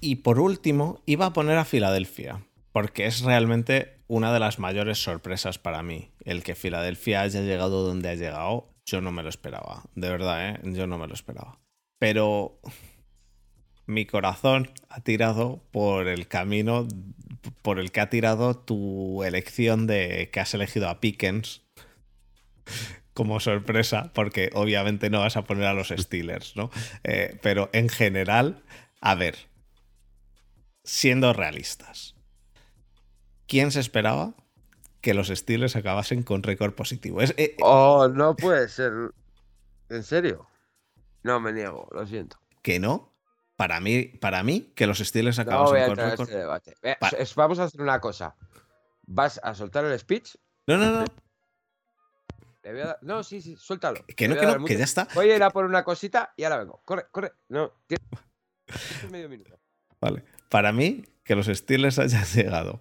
[0.00, 5.02] Y por último, iba a poner a Filadelfia, porque es realmente una de las mayores
[5.02, 6.12] sorpresas para mí.
[6.24, 9.82] El que Filadelfia haya llegado donde ha llegado, yo no me lo esperaba.
[9.94, 10.60] De verdad, ¿eh?
[10.64, 11.58] yo no me lo esperaba.
[11.98, 12.60] Pero
[13.86, 16.86] mi corazón ha tirado por el camino
[17.62, 21.62] por el que ha tirado tu elección de que has elegido a Pickens
[23.14, 26.70] como sorpresa, porque obviamente no vas a poner a los Steelers, ¿no?
[27.02, 28.62] Eh, pero en general,
[29.00, 29.36] a ver,
[30.84, 32.14] siendo realistas,
[33.48, 34.34] ¿quién se esperaba
[35.00, 37.20] que los Steelers acabasen con récord positivo?
[37.20, 38.92] Es, eh, oh, no puede ser.
[39.88, 40.46] ¿En serio?
[41.24, 42.38] No, me niego, lo siento.
[42.62, 43.12] ¿Que no?
[43.58, 46.30] Para mí, para mí que los Steelers acabasen con récord.
[46.80, 48.36] Este vamos a hacer una cosa.
[49.02, 50.36] ¿Vas a soltar el speech?
[50.68, 51.04] No, no, no.
[53.02, 54.04] No, sí, sí, suéltalo.
[54.16, 55.08] Que no, que no, que ya está.
[55.12, 56.82] Voy a ir a por una cosita y ahora vengo.
[56.84, 57.32] Corre, corre.
[57.48, 57.72] No,
[59.10, 59.58] medio minuto.
[60.00, 60.22] Vale.
[60.48, 62.80] Para mí, que los Steelers hayan llegado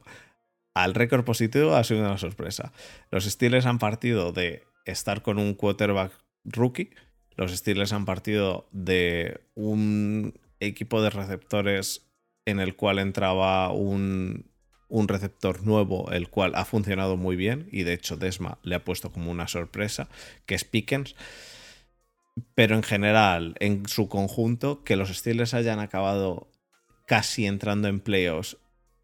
[0.76, 2.72] al récord positivo ha sido una sorpresa.
[3.10, 6.12] Los Steelers han partido de estar con un quarterback
[6.44, 6.92] rookie.
[7.36, 12.08] Los Steelers han partido de un equipo de receptores
[12.46, 14.50] en el cual entraba un,
[14.90, 18.84] un receptor nuevo, el cual ha funcionado muy bien y de hecho Desma le ha
[18.84, 20.10] puesto como una sorpresa,
[20.46, 21.16] que es Pickens.
[22.54, 26.52] Pero en general, en su conjunto, que los Steelers hayan acabado
[27.08, 28.58] casi entrando en playoffs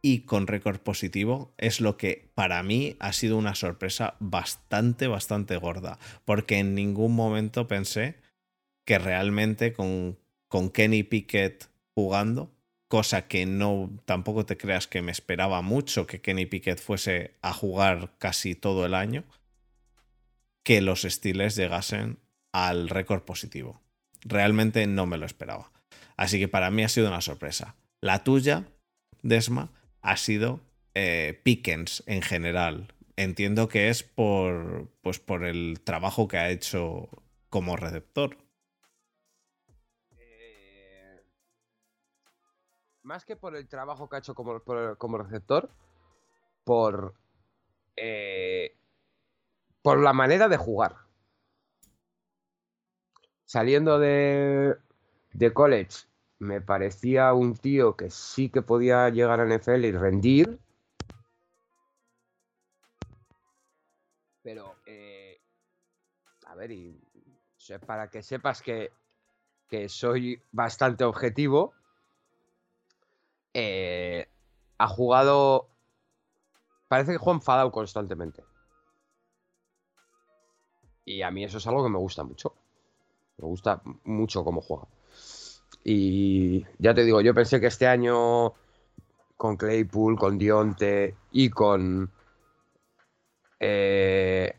[0.06, 5.58] y con récord positivo es lo que para mí ha sido una sorpresa bastante, bastante
[5.58, 5.98] gorda.
[6.26, 8.18] Porque en ningún momento pensé
[8.86, 10.20] que realmente con
[10.54, 12.54] con Kenny Pickett jugando,
[12.88, 17.54] cosa que no tampoco te creas que me esperaba mucho que Kenny Pickett fuese a
[17.54, 19.24] jugar casi todo el año,
[20.62, 22.20] que los Steelers llegasen
[22.52, 23.82] al récord positivo.
[24.22, 25.72] Realmente no me lo esperaba.
[26.18, 27.76] Así que para mí ha sido una sorpresa.
[28.00, 28.68] La tuya,
[29.24, 29.72] Desma,
[30.04, 30.60] ha sido
[30.94, 32.94] eh, Pickens en general.
[33.16, 37.10] Entiendo que es por, pues por el trabajo que ha hecho
[37.50, 38.43] como receptor.
[43.04, 44.62] Más que por el trabajo que ha hecho como,
[44.98, 45.70] como receptor,
[46.64, 47.14] por
[47.96, 48.76] eh,
[49.82, 50.96] por la manera de jugar.
[53.46, 54.76] Saliendo de,
[55.34, 56.08] de college,
[56.40, 60.60] me parecía un tío que sí que podía llegar a NFL y rendir.
[64.42, 65.40] Pero, eh,
[66.48, 67.00] a ver, y,
[67.86, 68.92] para que sepas que,
[69.68, 71.74] que soy bastante objetivo,
[73.54, 74.28] eh,
[74.78, 75.70] ha jugado.
[76.88, 78.44] Parece que juega enfadado constantemente.
[81.06, 82.54] Y a mí eso es algo que me gusta mucho.
[83.38, 84.88] Me gusta mucho cómo juega.
[85.84, 88.54] Y ya te digo, yo pensé que este año
[89.36, 92.10] con Claypool, con Dionte y con
[93.60, 94.56] eh,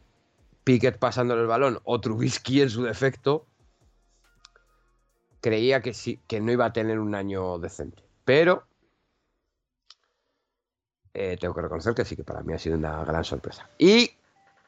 [0.64, 3.46] Pickett pasándole el balón o Trubisky en su defecto,
[5.40, 8.02] creía que sí, que no iba a tener un año decente.
[8.24, 8.64] Pero
[11.14, 13.68] eh, tengo que reconocer que sí, que para mí ha sido una gran sorpresa.
[13.78, 14.10] Y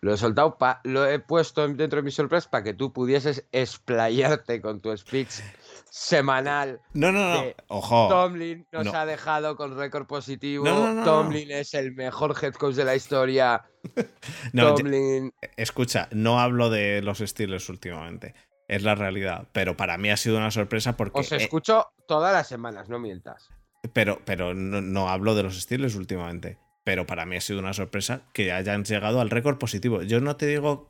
[0.00, 4.60] lo he soltado, lo he puesto dentro de mi sorpresa para que tú pudieses explayarte
[4.60, 5.40] con tu speech
[5.90, 6.80] semanal.
[6.92, 7.44] No, no, no.
[7.68, 8.08] Ojo.
[8.08, 10.64] Tomlin nos ha dejado con récord positivo.
[11.04, 13.64] Tomlin es el mejor head coach de la historia.
[14.54, 15.32] Tomlin.
[15.56, 18.34] Escucha, no hablo de los estilos últimamente.
[18.68, 19.48] Es la realidad.
[19.52, 21.20] Pero para mí ha sido una sorpresa porque.
[21.20, 23.48] Os escucho todas las semanas, no mientas.
[23.92, 26.58] Pero, pero no, hablo de los estilos últimamente.
[26.84, 30.02] Pero para mí ha sido una sorpresa que hayan llegado al récord positivo.
[30.02, 30.88] Yo no te digo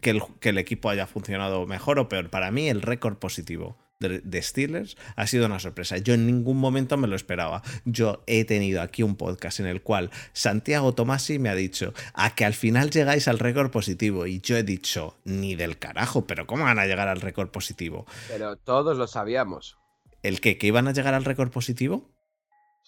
[0.00, 2.30] que el, que el equipo haya funcionado mejor o peor.
[2.30, 5.98] Para mí el récord positivo de, Steelers ha sido una sorpresa.
[5.98, 7.62] Yo en ningún momento me lo esperaba.
[7.84, 12.34] Yo he tenido aquí un podcast en el cual Santiago Tomasi me ha dicho a
[12.34, 16.46] que al final llegáis al récord positivo y yo he dicho ni del carajo, pero
[16.46, 18.06] ¿cómo van a llegar al récord positivo?
[18.28, 19.78] Pero todos lo sabíamos.
[20.22, 20.58] ¿El qué?
[20.58, 22.08] ¿Que iban a llegar al récord positivo?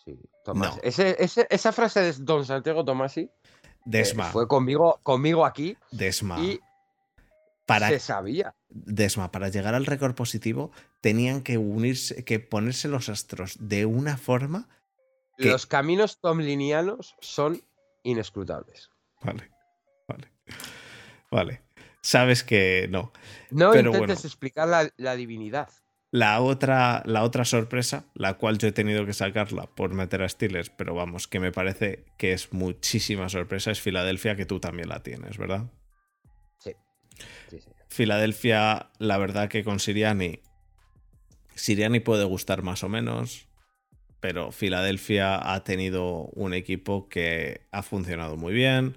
[0.04, 0.78] Sí, Tomás.
[0.82, 3.30] esa frase de Don Santiago Tomasi
[3.92, 5.76] eh, fue conmigo, conmigo aquí.
[5.90, 6.40] Desma.
[6.40, 6.60] Y
[7.78, 8.54] se sabía.
[8.68, 14.16] Desma, para llegar al récord positivo tenían que unirse, que ponerse los astros de una
[14.16, 14.68] forma.
[15.36, 17.62] Los caminos tomlinianos son
[18.02, 18.90] inescrutables.
[19.22, 19.50] Vale,
[20.06, 20.30] vale.
[21.30, 21.62] Vale.
[22.02, 23.12] Sabes que no.
[23.50, 25.70] No intentes explicar la, divinidad.
[26.12, 30.28] La otra, la otra sorpresa, la cual yo he tenido que sacarla por meter a
[30.28, 34.88] Steelers, pero vamos, que me parece que es muchísima sorpresa, es Filadelfia, que tú también
[34.88, 35.70] la tienes, ¿verdad?
[37.88, 40.40] Filadelfia, la verdad que con Siriani.
[41.54, 43.48] Siriani puede gustar más o menos.
[44.20, 48.96] Pero Filadelfia ha tenido un equipo que ha funcionado muy bien.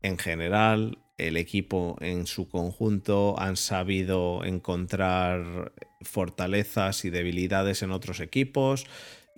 [0.00, 5.72] En general, el equipo en su conjunto han sabido encontrar
[6.02, 8.86] fortalezas y debilidades en otros equipos.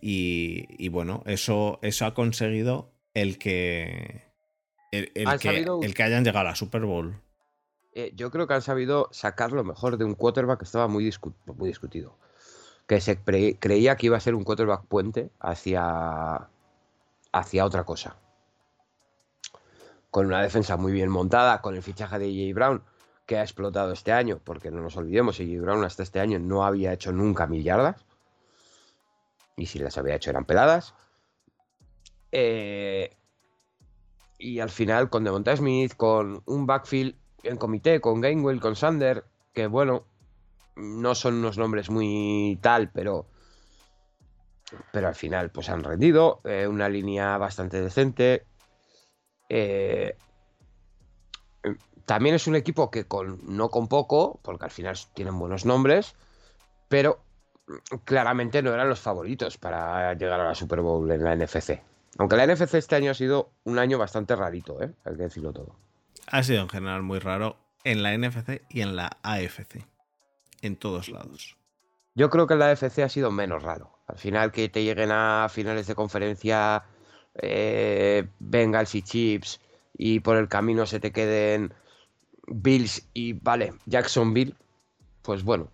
[0.01, 4.23] Y, bueno, eso, eso ha conseguido el que,
[4.93, 7.21] el, que, el que hayan llegado a la Super Bowl.
[7.93, 11.11] Eh, yo creo que han sabido sacar lo mejor de un quarterback que estaba muy,
[11.47, 12.19] muy discutido.
[12.87, 16.49] Que se creía que iba a ser un quarterback puente hacia,
[17.33, 18.19] hacia otra cosa.
[20.11, 22.55] Con una defensa muy bien montada, con el fichaje de J.
[22.55, 22.83] Brown,
[23.27, 25.61] que ha explotado este año, porque no nos olvidemos, J.
[25.61, 28.05] Brown hasta este año no había hecho nunca mil yardas.
[29.57, 30.95] Y si las había hecho eran peladas.
[32.33, 33.17] Eh,
[34.39, 39.25] y al final, con Devonta Smith, con un backfield en comité con Gainwell, con Sander,
[39.53, 40.05] que bueno,
[40.75, 43.27] no son unos nombres muy tal, pero
[44.93, 48.45] pero al final pues han rendido, eh, una línea bastante decente.
[49.49, 50.17] Eh,
[52.05, 56.15] también es un equipo que con no con poco, porque al final tienen buenos nombres,
[56.89, 57.21] pero
[58.05, 61.81] claramente no eran los favoritos para llegar a la Super Bowl en la NFC.
[62.19, 64.93] Aunque la NFC este año ha sido un año bastante rarito, ¿eh?
[65.05, 65.87] hay que decirlo todo
[66.27, 69.87] ha sido en general muy raro en la NFC y en la AFC.
[70.63, 71.57] En todos lados.
[72.15, 73.99] Yo creo que en la AFC ha sido menos raro.
[74.07, 76.85] Al final que te lleguen a finales de conferencia
[77.39, 79.61] eh, Bengals y Chips
[79.97, 81.73] y por el camino se te queden
[82.47, 84.55] Bills y, vale, Jacksonville,
[85.23, 85.71] pues bueno,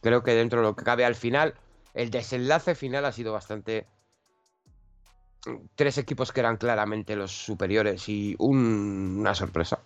[0.00, 1.54] creo que dentro de lo que cabe al final,
[1.94, 3.86] el desenlace final ha sido bastante
[5.74, 9.80] tres equipos que eran claramente los superiores y una sorpresa.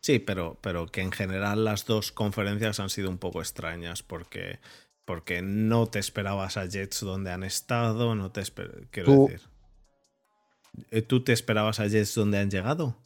[0.00, 4.58] Sí, pero, pero que en general las dos conferencias han sido un poco extrañas porque,
[5.10, 8.44] porque no te esperabas a Jets donde han estado, no te
[8.92, 9.40] quiero decir.
[10.92, 12.96] Eh, ¿Tú te esperabas a Jets donde han llegado?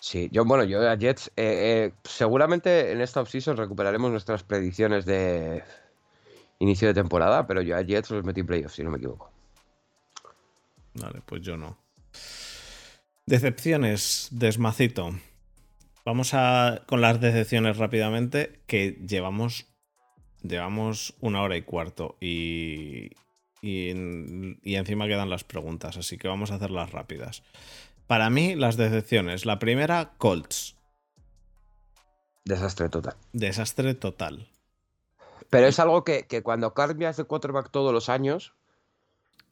[0.00, 5.06] Sí, yo, bueno, yo a Jets, eh, eh, seguramente en esta offseason recuperaremos nuestras predicciones
[5.06, 5.62] de
[6.58, 9.30] inicio de temporada, pero yo a Jets los metí en playoffs, si no me equivoco.
[10.94, 11.78] Vale, pues yo no.
[13.26, 15.12] Decepciones, desmacito.
[16.04, 19.71] Vamos a con las decepciones rápidamente, que llevamos,
[20.42, 23.10] llevamos una hora y cuarto y,
[23.60, 23.92] y,
[24.62, 27.42] y encima quedan las preguntas, así que vamos a hacerlas rápidas.
[28.06, 29.46] Para mí, las decepciones.
[29.46, 30.76] La primera, Colts.
[32.44, 33.14] Desastre total.
[33.32, 34.48] Desastre total.
[35.50, 38.54] Pero es algo que, que cuando cambias de quarterback todos los años,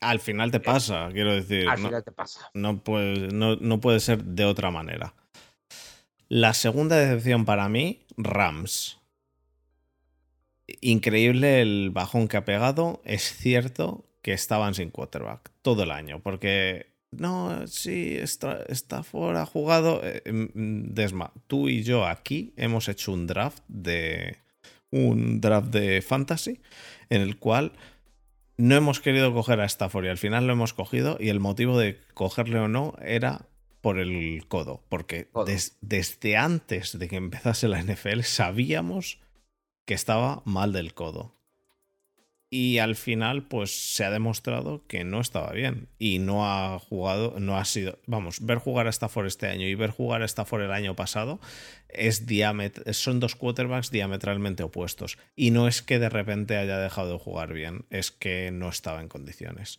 [0.01, 1.69] Al final te pasa, quiero decir.
[1.69, 2.51] al no- final te pasa.
[2.55, 5.15] No puede, no, no puede ser de otra manera.
[6.29, 9.00] La segunda decepción para mí, Rams.
[10.81, 13.01] Increíble el bajón que ha pegado.
[13.05, 19.47] Es cierto que estaban sin quarterback todo el año, porque no, sí, está, Stafford ha
[19.47, 20.01] jugado.
[20.05, 24.37] eh, mm, Desma, tú y yo aquí hemos hecho un draft de
[24.93, 26.61] un draft de fantasy
[27.11, 27.73] en el cual
[28.57, 31.79] no hemos querido coger a Stafford y al final lo hemos cogido y el motivo
[31.79, 33.47] de cogerle o no era
[33.81, 39.19] por el codo, porque des- desde antes de que empezase la NFL sabíamos
[39.85, 41.41] que estaba mal del codo.
[42.53, 45.89] Y al final, pues se ha demostrado que no estaba bien.
[46.01, 48.01] Y no ha jugado, no ha sido.
[48.07, 51.39] Vamos, ver jugar a Stafford este año y ver jugar a Stafford el año pasado
[51.89, 52.27] es
[52.93, 55.17] son dos quarterbacks diametralmente opuestos.
[55.37, 59.01] Y no es que de repente haya dejado de jugar bien, es que no estaba
[59.01, 59.79] en condiciones.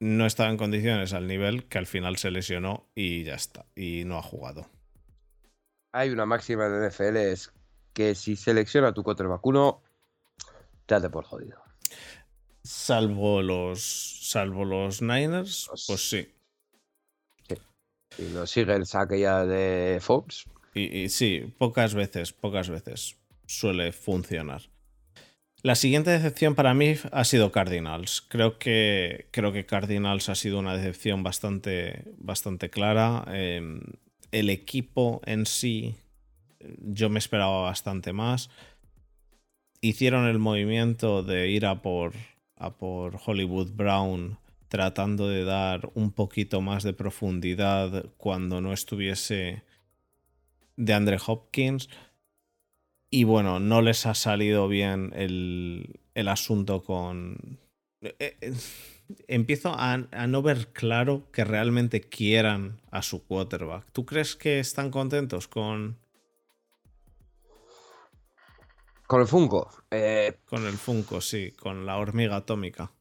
[0.00, 3.66] No estaba en condiciones al nivel que al final se lesionó y ya está.
[3.74, 4.70] Y no ha jugado.
[5.92, 7.16] Hay una máxima en NFL
[7.96, 9.82] que si selecciona tu quarterback uno,
[10.86, 11.62] date por jodido.
[12.62, 13.80] Salvo los.
[14.30, 16.28] Salvo los Niners, Los- pues sí.
[18.18, 20.44] Y lo sigue el saque ya de Fox.
[20.74, 23.16] Y, y sí, pocas veces, pocas veces
[23.46, 24.62] suele funcionar.
[25.62, 28.22] La siguiente decepción para mí ha sido Cardinals.
[28.28, 33.24] Creo que, creo que Cardinals ha sido una decepción bastante, bastante clara.
[33.28, 33.80] Eh,
[34.32, 35.96] el equipo en sí,
[36.78, 38.50] yo me esperaba bastante más.
[39.80, 42.12] Hicieron el movimiento de ir a por,
[42.56, 44.38] a por Hollywood Brown
[44.68, 49.62] tratando de dar un poquito más de profundidad cuando no estuviese
[50.76, 51.88] de Andre Hopkins.
[53.10, 57.58] Y bueno, no les ha salido bien el, el asunto con...
[58.00, 58.54] eh, eh,
[59.28, 63.92] Empiezo a, a no ver claro que realmente quieran a su quarterback.
[63.92, 65.96] ¿Tú crees que están contentos con,
[69.06, 69.70] Con el Funko.
[69.90, 71.20] eh, con el Funko?
[71.20, 72.92] Sí, con la hormiga atómica.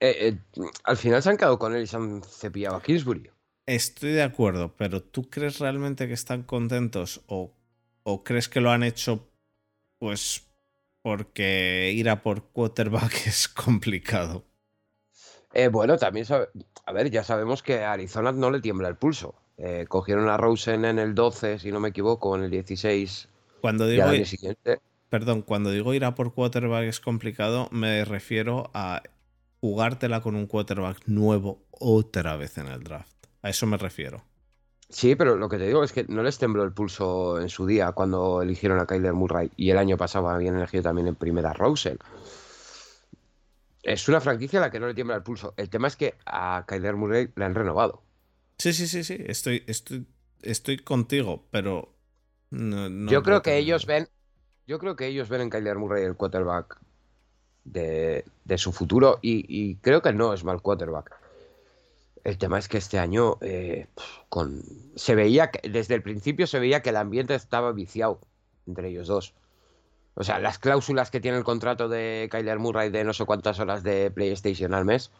[0.00, 0.38] eh, eh,
[0.84, 3.30] al final se han quedado con él y se han cepillado a Kingsbury.
[3.66, 7.54] Estoy de acuerdo, pero ¿tú crees realmente que están contentos o,
[8.02, 9.30] o crees que lo han hecho
[9.98, 10.48] pues
[11.02, 14.44] porque ir a por quarterback es complicado?
[15.72, 16.26] Bueno, también
[16.86, 19.34] a ver, ya sabemos que a Arizona no le tiembla el pulso.
[19.88, 23.28] Cogieron a Rosen en el 12, si no me equivoco, en el 16
[23.60, 24.80] Cuando digo, al año siguiente.
[25.10, 29.02] Perdón, cuando digo ir a por quarterback es complicado, me refiero a
[29.60, 33.14] jugártela con un quarterback nuevo otra vez en el draft.
[33.42, 34.24] A eso me refiero.
[34.88, 37.64] Sí, pero lo que te digo es que no les tembló el pulso en su
[37.66, 41.50] día cuando eligieron a Kyler Murray y el año pasado habían elegido también en primera
[41.50, 41.98] a Rosen.
[43.82, 45.52] Es una franquicia a la que no le tiembla el pulso.
[45.58, 48.02] El tema es que a Kyler Murray le han renovado.
[48.58, 50.06] Sí, sí, sí, sí, estoy, estoy,
[50.42, 51.96] estoy contigo, pero...
[52.50, 54.08] no- no yo creo que ellos ven,
[54.70, 56.78] yo creo que ellos ven en Kyler Murray el quarterback
[57.64, 58.24] de,
[58.56, 61.10] su futuro y, creo que no es mal quarterback.
[62.22, 63.88] El tema es que este año eh,
[64.94, 68.20] se veía que desde el principio se veía que el ambiente estaba viciado
[68.68, 69.34] entre ellos dos.
[70.14, 73.58] O sea, las cláusulas que tiene el contrato de Kyler Murray de no sé cuántas
[73.58, 75.10] horas de PlayStation al mes.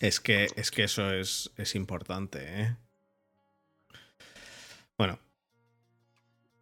[0.00, 2.76] Es que, es que eso es, es importante, ¿eh?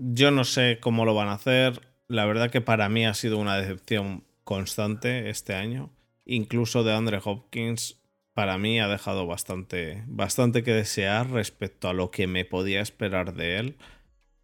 [0.03, 1.81] Yo no sé cómo lo van a hacer.
[2.09, 5.91] La verdad que para mí ha sido una decepción constante este año.
[6.24, 8.01] Incluso de Andre Hopkins,
[8.35, 13.35] para mí ha dejado bastante, bastante que desear respecto a lo que me podía esperar
[13.35, 13.79] de él.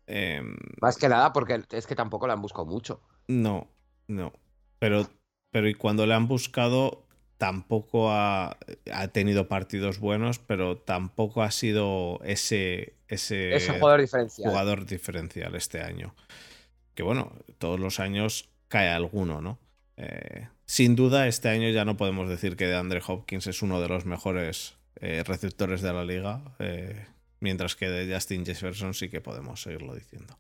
[0.07, 3.01] Em, Más que nada porque es que tampoco la han buscado mucho.
[3.29, 3.69] no,
[4.07, 4.33] no.
[4.79, 5.09] Pero,
[5.51, 7.08] pero y cuando le han buscado,
[7.39, 8.59] tampoco ha,
[8.93, 14.51] ha tenido partidos buenos, pero tampoco ha sido ese, ese, jugador diferencial.
[14.51, 16.15] jugador diferencial este año.
[16.95, 19.59] Que bueno, todos los años cae alguno, ¿no?
[19.97, 23.89] Eh, sin duda, este año ya no podemos decir que DeAndre Hopkins es uno de
[23.89, 27.07] los mejores eh, receptores de la liga, eh,
[27.41, 30.37] mientras que de Justin Jefferson sí que podemos seguirlo diciendo.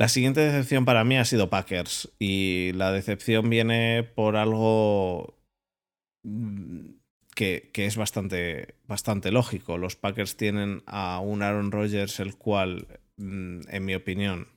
[0.00, 5.38] La siguiente decepción para mí ha sido Packers y la decepción viene por algo
[6.22, 6.92] mm,
[7.34, 9.76] que, es bastante, bastante lógico.
[9.76, 14.48] Los Packers tienen a un Aaron Rodgers, el cual, mm, en mi opinión,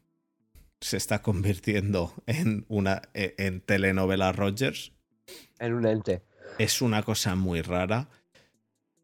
[0.80, 4.94] se está convirtiendo en una e, en telenovela Rodgers.
[5.60, 6.22] En un ente.
[6.58, 8.08] Es una cosa muy rara.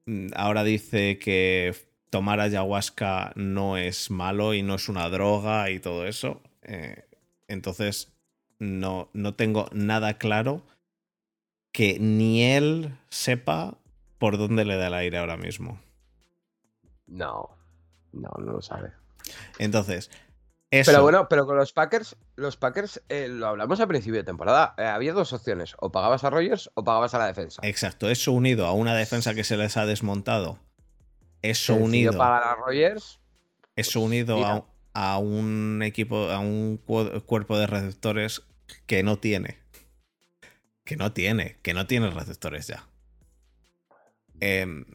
[0.05, 1.75] Mm, ahora dice que
[2.09, 6.41] tomar ayahuasca no es malo y no es una droga y todo eso.
[6.63, 7.05] Eh,
[7.47, 8.11] entonces,
[8.59, 10.63] no, no tengo nada claro
[11.71, 13.77] que ni él sepa
[14.17, 15.79] por dónde le da el aire ahora mismo.
[17.07, 17.49] No,
[18.11, 18.91] no, no lo sabe.
[19.57, 20.09] Entonces,
[20.69, 24.75] Pero bueno, pero con los Packers, los Packers, eh, lo hablamos a principio de temporada,
[24.77, 27.61] eh, había dos opciones, o pagabas a Rogers o pagabas a la defensa.
[27.63, 30.59] Exacto, eso unido a una defensa que se les ha desmontado,
[31.41, 32.17] eso unido...
[32.17, 33.19] pagar a Rogers...
[33.75, 38.43] Eso unido a, a un equipo, a un cuerpo de receptores
[38.85, 39.57] que no tiene.
[40.83, 42.85] Que no tiene, que no tiene receptores ya.
[44.41, 44.85] Em,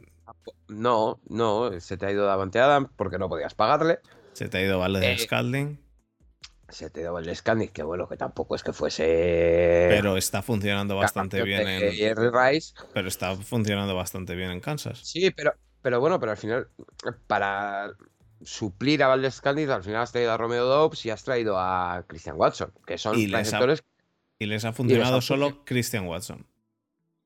[0.67, 3.99] no, no, se te ha ido Davante Adam porque no podías pagarle.
[4.33, 5.79] Se te ha ido Valdez eh, Scalding.
[6.67, 9.87] Se te ha ido Valdez Scalding, que bueno, que tampoco es que fuese.
[9.89, 11.81] Pero está funcionando bastante bien en.
[12.33, 12.73] Rice.
[12.93, 14.99] Pero está funcionando bastante bien en Kansas.
[14.99, 15.53] Sí, pero,
[15.85, 16.67] pero bueno, pero al final,
[17.27, 17.93] para
[18.41, 22.03] suplir a Valdez Scalding, al final has traído a Romeo Dobbs y has traído a
[22.07, 23.25] Christian Watson, que son y
[24.39, 26.47] y les ha funcionado solo Christian Watson.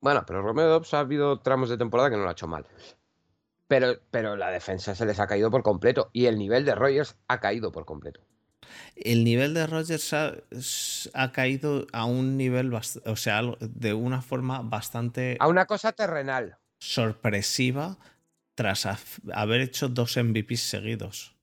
[0.01, 2.65] Bueno, pero Romeo Dobbs ha habido tramos de temporada que no lo ha hecho mal.
[3.69, 7.15] Pero, pero la defensa se les ha caído por completo y el nivel de Rogers
[7.29, 8.19] ha caído por completo.
[8.97, 10.13] El nivel de Rogers
[11.13, 15.37] ha, caído a un nivel, o sea, de una forma bastante...
[15.39, 16.57] A una cosa terrenal.
[16.79, 17.97] Sorpresiva
[18.59, 18.85] tras
[19.31, 21.33] haber hecho dos MVPs seguidos.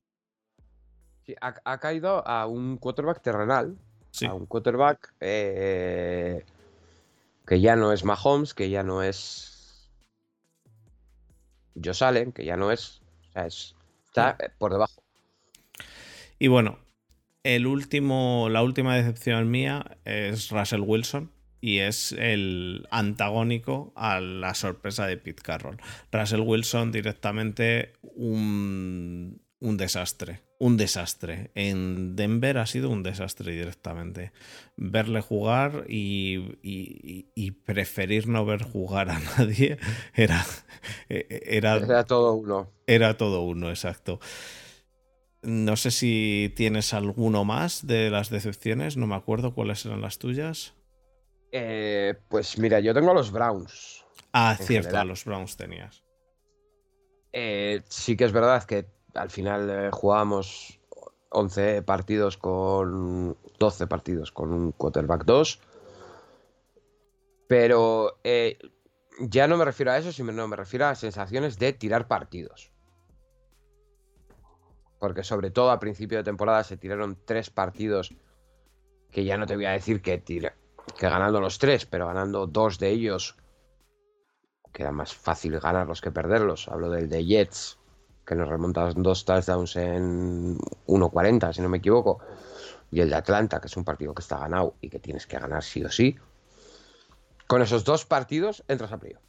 [1.25, 3.79] Sí, ha, caído a un quarterback terrenal.
[4.29, 6.45] A un quarterback eh,
[7.47, 9.91] que ya no es Mahomes, que ya no es
[11.83, 13.01] Josh Allen, que ya no es.
[13.31, 15.03] O sea, está por debajo.
[16.39, 16.79] Y bueno,
[17.45, 24.55] el último, la última decepción mía es Russell Wilson y es el antagónico a la
[24.55, 25.79] sorpresa de Pete Carroll.
[26.13, 31.51] Russell Wilson directamente un, un desastre, un desastre.
[31.55, 34.33] En Denver ha sido un desastre directamente.
[34.77, 39.79] Verle jugar y, preferir no ver jugar a nadie
[40.15, 40.45] era,
[41.09, 42.71] era, era todo uno.
[42.87, 44.21] Era todo uno, exacto.
[45.43, 50.19] No sé si tienes alguno más de las decepciones, no me acuerdo cuáles eran las
[50.19, 50.76] tuyas.
[51.59, 54.05] Eh, pues mira, yo tengo a los Browns.
[54.31, 56.05] Ah, cierto, a los Browns tenías.
[57.33, 60.79] Eh, sí que es verdad que al final eh, jugábamos
[61.31, 65.61] 11 partidos con 12 partidos con un quarterback 2.
[67.49, 68.59] Pero eh,
[69.19, 72.71] ya no me refiero a eso, sino me refiero a sensaciones de tirar partidos.
[74.99, 78.15] Porque sobre todo a principio de temporada se tiraron tres partidos
[79.11, 80.19] que ya no te voy a decir que,
[80.99, 83.37] que ganando los tres, pero ganando dos de ellos
[84.73, 86.69] queda más fácil ganarlos que perderlos.
[86.69, 87.79] Hablo del de Jets
[88.27, 92.19] que nos remontas dos touchdowns en 1.40, si no me equivoco,
[92.91, 95.39] y el de Atlanta, que es un partido que está ganado y que tienes que
[95.39, 96.17] ganar sí o sí.
[97.47, 99.23] Con esos dos partidos entras a playoff.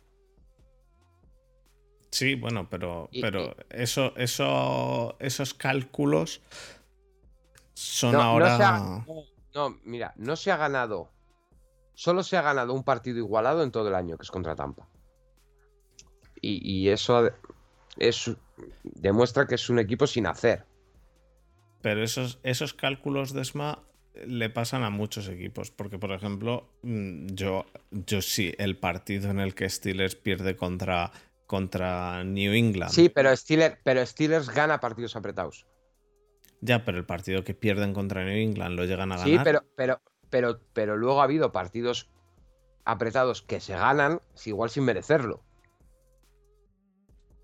[2.11, 6.41] Sí, bueno, pero, pero eso, eso, esos cálculos
[7.73, 9.03] son ahora.
[9.53, 11.11] no, mira, no se ha ganado.
[11.98, 14.88] Solo se ha ganado un partido igualado en todo el año, que es contra Tampa.
[16.40, 17.32] Y, y eso
[17.98, 18.36] es,
[18.84, 20.64] demuestra que es un equipo sin hacer.
[21.82, 23.82] Pero esos, esos cálculos de ESMA
[24.28, 25.72] le pasan a muchos equipos.
[25.72, 31.11] Porque, por ejemplo, mm, yo, yo sí, el partido en el que Steelers pierde contra,
[31.48, 32.91] contra New England.
[32.91, 35.65] Sí, pero Steelers, pero Steelers gana partidos apretados.
[36.61, 39.28] Ya, pero el partido que pierden contra New England lo llegan a ganar.
[39.28, 42.09] Sí, pero, pero, pero, pero luego ha habido partidos
[42.85, 45.41] apretados que se ganan, igual sin merecerlo.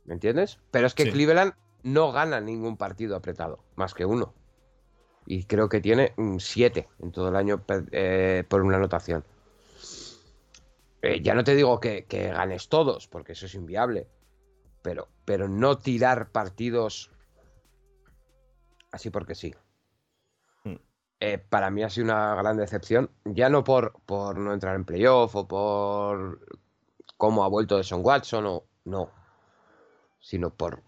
[0.06, 0.60] ¿Me entiendes?
[0.72, 1.54] Pero es que Cleveland
[1.84, 4.34] no gana ningún partido apretado, más que uno.
[5.26, 9.24] Y creo que tiene un 7 en todo el año eh, por una anotación.
[11.02, 14.08] Eh, ya no te digo que, ganes todos, porque eso es inviable.
[14.82, 17.12] Pero, pero no tirar partidos
[18.92, 19.54] así porque sí.
[21.26, 23.10] Eh, para mí ha sido una gran decepción.
[23.24, 26.46] Ya no por, por no entrar en playoff o por
[27.16, 29.10] cómo ha vuelto de Son Watson o no
[30.20, 30.82] sino por,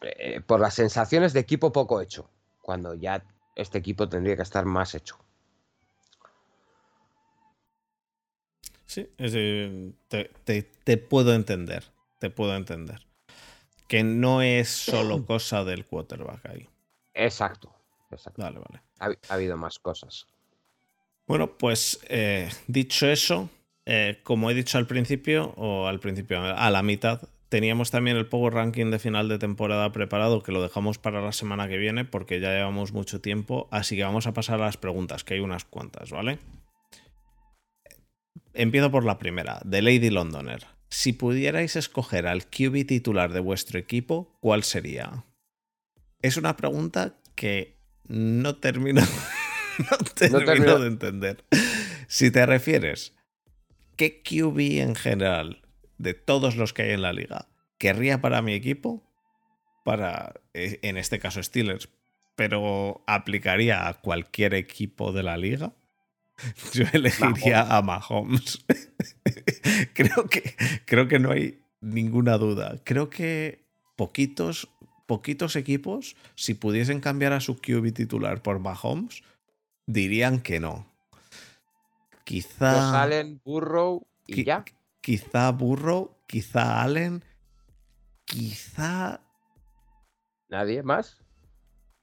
[0.00, 2.30] eh, por las sensaciones de equipo poco hecho,
[2.60, 3.24] cuando ya
[3.54, 5.18] este equipo tendría que estar más hecho.
[8.86, 9.08] sí.
[10.08, 11.84] te, puedo entender.
[12.18, 13.06] Te puedo entender.
[13.88, 16.68] Que no es solo cosa del quarterback ahí.
[17.14, 17.81] Exacto.
[18.14, 18.42] Exacto.
[18.42, 18.82] Vale, vale.
[18.98, 20.26] Ha, habido más cosas.
[21.26, 23.48] Bueno, pues eh, dicho eso,
[23.86, 27.22] eh, como he dicho al principio, o al principio, a la mitad,
[27.52, 31.32] teníamos también el Power Ranking de final de temporada preparado, que lo dejamos para la
[31.32, 34.78] semana que viene, porque ya llevamos mucho tiempo, así que vamos a pasar a las
[34.78, 36.38] preguntas, que hay unas cuantas, ¿vale?
[38.54, 40.66] Empiezo por la primera, de Lady Londoner.
[40.88, 45.24] Si pudierais escoger al QB titular de vuestro equipo, ¿cuál sería?
[46.22, 47.76] Es una pregunta que
[48.08, 49.02] no termino,
[50.30, 51.44] no termino de entender.
[52.08, 53.14] Si te refieres
[53.96, 55.62] ¿qué QB en general
[55.98, 57.48] de todos los que hay en la liga
[57.78, 59.02] querría para mi equipo?
[59.84, 61.88] Para, eh, en este caso, Steelers,
[62.36, 65.72] pero aplicaría a cualquier equipo de la liga.
[66.72, 68.64] Yo elegiría a Mahomes.
[69.94, 70.54] creo, que,
[70.84, 72.80] creo que no hay ninguna duda.
[72.84, 73.66] Creo que
[73.96, 74.68] poquitos,
[75.06, 79.22] poquitos equipos, si pudiesen cambiar a su QB titular por Mahomes,
[79.86, 80.86] dirían que no.
[82.24, 83.02] Quizá.
[83.02, 84.64] Allen, Burrow y ya.
[85.00, 87.24] Quizá Burrow, quizá Allen,
[88.24, 89.20] quizá.
[90.48, 91.18] ¿Nadie más?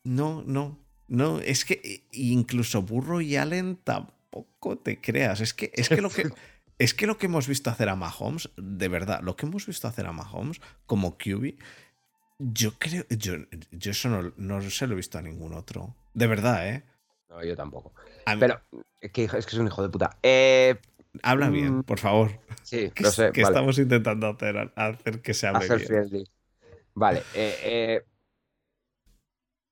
[0.04, 0.78] No, no.
[1.08, 5.42] No, es que incluso Burrow y Allen tampoco te creas.
[5.42, 6.30] Es que, es que lo que.
[6.80, 9.86] Es que lo que hemos visto hacer a Mahomes, de verdad, lo que hemos visto
[9.90, 11.56] hacer a Mahomes como QB,
[12.40, 13.06] yo creo.
[13.10, 13.36] Yo,
[13.72, 15.96] yo eso no, no se lo he visto a ningún otro.
[16.14, 16.84] De verdad, ¿eh?
[17.30, 17.94] No, yo tampoco.
[18.40, 18.60] Pero
[19.00, 20.18] es que, es un hijo de puta.
[20.24, 20.80] Eh,
[21.22, 22.32] Habla bien, mm, por favor.
[22.64, 23.32] Sí, lo sé.
[23.32, 26.24] Que estamos intentando hacer, hacer que se hable bien.
[26.94, 27.24] Vale.
[27.34, 28.06] Eh, eh,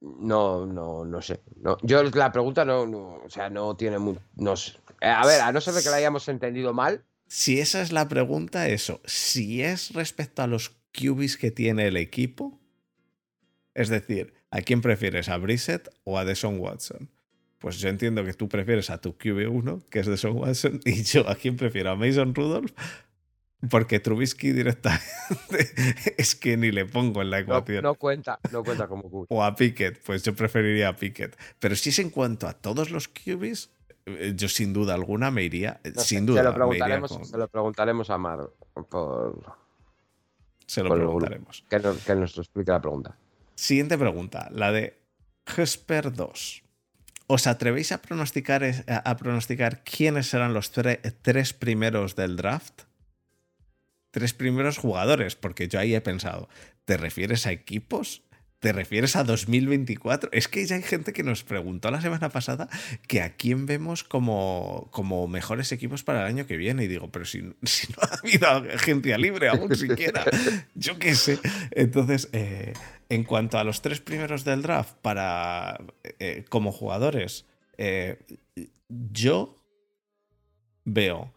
[0.01, 1.41] no, no, no sé.
[1.57, 3.97] No, yo la pregunta no, o sea, no tiene.
[3.97, 4.53] No
[5.01, 7.03] a ver, a no ser que la hayamos entendido mal.
[7.27, 9.01] Si esa es la pregunta, eso.
[9.05, 12.59] Si es respecto a los QBs que tiene el equipo,
[13.73, 15.29] es decir, ¿a quién prefieres?
[15.29, 17.09] ¿A Brissett o a Deshaun Watson?
[17.59, 21.03] Pues yo entiendo que tú prefieres a tu QB1, que es de Son Watson, y
[21.03, 22.71] yo a quién prefiero, a Mason Rudolph,
[23.69, 25.01] porque Trubisky directamente
[26.17, 27.83] es que ni le pongo en la ecuación.
[27.83, 29.25] No, cuenta, no cuenta como QB.
[29.29, 31.35] O a Pickett, pues yo preferiría a Pickett.
[31.59, 33.71] Pero si es en cuanto a todos los QBs,
[34.05, 36.41] eh, yo sin duda alguna me iría, sin duda.
[36.41, 38.49] Se lo preguntaremos, se lo preguntaremos a Mar
[38.89, 39.66] por...
[40.67, 41.63] Se lo preguntaremos.
[41.69, 43.17] Que nos, que nos explique la pregunta.
[43.55, 45.01] Siguiente pregunta, la de
[45.55, 46.63] Hesper 2.
[47.27, 52.83] ¿Os atrevéis a pronosticar, a pronosticar quiénes serán los tres primeros del draft?
[54.11, 56.47] Tres primeros jugadores, porque yo ahí he pensado,
[56.85, 58.23] ¿te refieres a equipos?
[58.59, 60.29] ¿Te refieres a 2024?
[60.33, 62.67] Es que ya hay gente que nos preguntó la semana pasada
[63.07, 66.83] que a quién vemos como, como mejores equipos para el año que viene.
[66.83, 67.53] Y digo, pero si, no
[68.01, 70.25] ha habido agencia libre aún siquiera,
[70.75, 71.39] yo qué sé.
[71.69, 72.73] Entonces, eh,
[73.09, 75.79] en cuanto a los tres primeros del draft para
[76.17, 77.45] eh, como jugadores,
[77.77, 78.17] eh,
[78.89, 79.55] yo
[80.83, 81.31] veo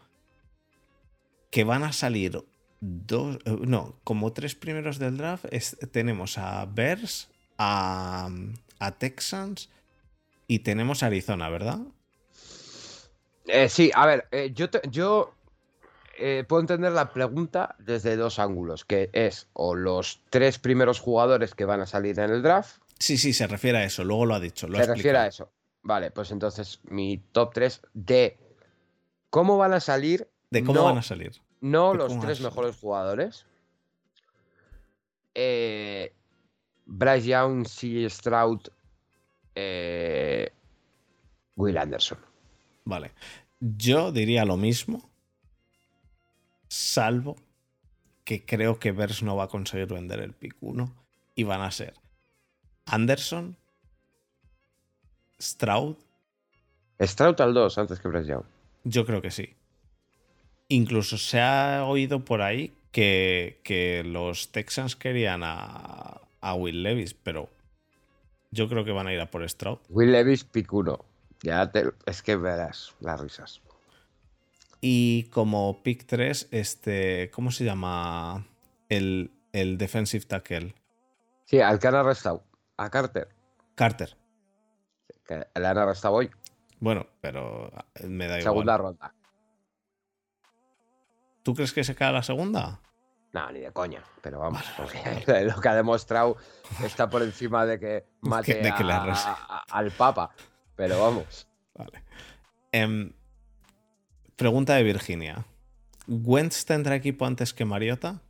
[1.51, 2.43] que van a salir
[2.81, 5.45] dos, eh, no, como tres primeros del draft
[5.91, 8.29] tenemos a Bears, a,
[8.97, 9.69] Texans
[10.47, 11.79] y tenemos a Arizona, ¿verdad?
[13.69, 15.33] sí, a ver, yo, yo
[16.23, 21.55] eh, puedo entender la pregunta desde dos ángulos, que es o los tres primeros jugadores
[21.55, 22.81] que van a salir en el draft.
[22.99, 24.67] Sí, sí, se refiere a eso, luego lo ha dicho.
[24.67, 25.51] se refiere a eso.
[25.81, 28.37] Vale, pues entonces mi top 3 de
[29.31, 30.29] cómo van a salir.
[30.51, 31.31] De cómo van a salir.
[31.61, 33.45] No los tres mejores jugadores.
[35.33, 36.13] Eh,
[36.85, 38.09] Bryce Young, C.
[38.09, 38.61] Stroud,
[39.55, 40.51] eh,
[41.55, 42.17] Will Anderson.
[42.85, 43.11] Vale.
[43.59, 45.09] Yo diría lo mismo
[46.67, 47.35] salvo
[48.23, 50.91] que creo que Vers no va a conseguir vender el pick 1
[51.35, 51.93] y van a ser
[52.85, 53.55] Anderson,
[55.39, 55.95] Stroud.
[56.99, 58.35] Stroud al 2 antes que Bryce
[58.83, 59.55] Yo creo que sí.
[60.71, 66.21] Incluso se ha oído por ahí que, los Texans querían a,
[66.55, 67.49] Will Levis, pero
[68.51, 69.79] yo creo que van a ir a por Stroud.
[69.89, 70.97] Will Levis, pick 1.
[71.43, 71.69] Ya
[72.05, 73.59] es que verás las risas.
[74.79, 78.47] Y como pick 3, este, ¿cómo se llama
[78.87, 80.73] el, el defensive tackle?
[81.47, 82.45] Sí, al que han arrestado.
[82.77, 83.27] A Carter.
[83.75, 84.15] Carter.
[85.27, 86.31] Que le han arrestado hoy.
[86.79, 87.73] Bueno, pero
[88.07, 88.53] me da igual.
[88.53, 89.13] Segunda ronda.
[91.43, 92.79] ¿Tú crees que se cae la segunda?
[93.33, 94.03] No, ni de coña.
[94.21, 96.37] Pero vamos, lo que ha demostrado
[96.83, 98.61] está por encima de que mate
[99.69, 100.31] al Papa.
[100.75, 101.47] Pero vamos.
[101.73, 102.03] Vale.
[102.71, 103.13] Em,
[104.41, 105.45] Pregunta de Virginia.
[106.07, 108.21] ¿Wentz tendrá equipo antes que Mariota?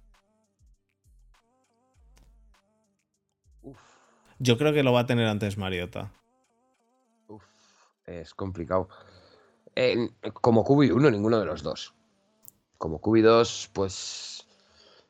[4.38, 6.12] Yo creo que lo va a tener antes Mariota.
[7.30, 7.46] Uf,
[8.08, 8.90] es complicado.
[10.34, 11.96] como QB1, ninguno de los dos.
[12.82, 14.44] Como QB2, pues.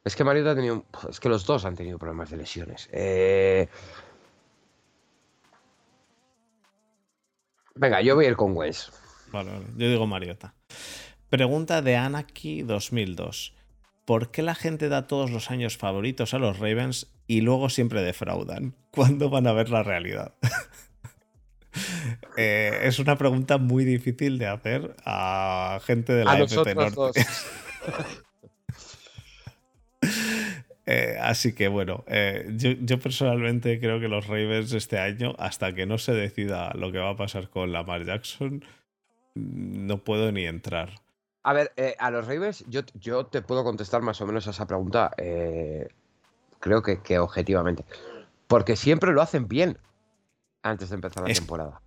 [0.04, 0.84] Es que Mariota ha tenido.
[1.10, 2.90] Es que los dos han tenido problemas de lesiones.
[2.92, 3.70] Eh,
[7.74, 8.92] venga, yo voy a ir con Wentz.
[9.32, 9.66] Vale, vale.
[9.78, 10.54] Yo digo Mariota.
[11.30, 13.56] Pregunta de Anaki 2002.
[14.04, 18.02] ¿Por qué la gente da todos los años favoritos a los Ravens y luego siempre
[18.02, 18.76] defraudan?
[18.92, 20.36] ¿Cuándo van a ver la realidad?
[22.38, 27.26] Eh, es una pregunta muy difícil de hacer a gente de la FP Norte.
[30.88, 35.74] Eh, así que bueno, eh, yo, yo, personalmente creo que los Ravens este año, hasta
[35.74, 38.66] que no se decida lo que va a pasar con Lamar Jackson,
[39.36, 40.90] no puedo ni entrar.
[41.44, 44.66] A ver, a los Ravens, yo, yo te puedo contestar más o menos a esa
[44.66, 45.12] pregunta.
[46.60, 47.86] creo que, que, objetivamente.
[48.48, 49.78] Porque siempre lo hacen bien
[50.64, 51.80] antes de empezar la temporada.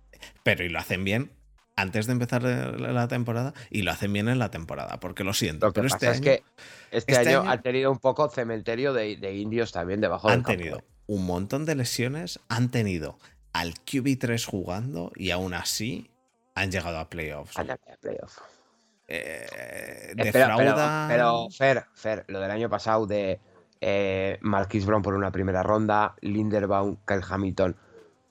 [0.43, 1.31] Pero y lo hacen bien
[1.75, 5.71] antes de empezar la temporada y lo hacen bien en la temporada, porque lo siento.
[5.73, 6.43] pero este es que
[6.91, 10.57] este, este año, ha tenido un poco cementerio de, indios también debajo han del Han
[10.57, 13.17] tenido un montón de lesiones, han tenido
[13.53, 16.09] al QB3 jugando y aún así
[16.55, 17.57] han llegado a playoffs.
[17.57, 18.41] Han llegado a playoffs.
[19.07, 21.05] Eh, defrauda...
[21.07, 23.39] pero, Fer, Fer, lo del año pasado de
[23.81, 27.75] eh, Marquis Brown por una primera ronda, Linderbaum, Kyle Hamilton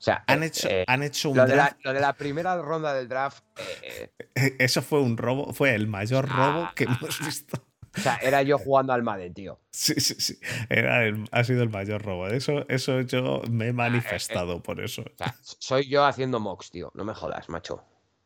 [0.04, 2.60] sea, han eh, hecho, eh, han hecho un lo, de la, lo, de la, primera
[2.60, 3.42] ronda del draft.
[3.82, 4.12] Eh,
[4.58, 7.64] eso fue un robo, fue el mayor robo que hemos visto.
[7.96, 9.60] O sea, era yo jugando al Madden, tío.
[9.70, 10.38] Sí, sí, sí.
[10.68, 12.26] Era ha sido el mayor robo.
[12.26, 15.02] Eso, eso yo me he manifestado por eso.
[15.02, 16.90] O sea, soy yo haciendo mocks, tío.
[16.94, 17.84] No me jodas, macho.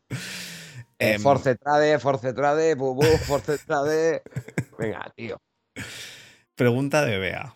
[1.01, 2.75] Eh, force trade, force trade,
[3.25, 4.21] force trade.
[4.77, 5.37] Venga, tío.
[6.55, 7.55] Pregunta de Bea.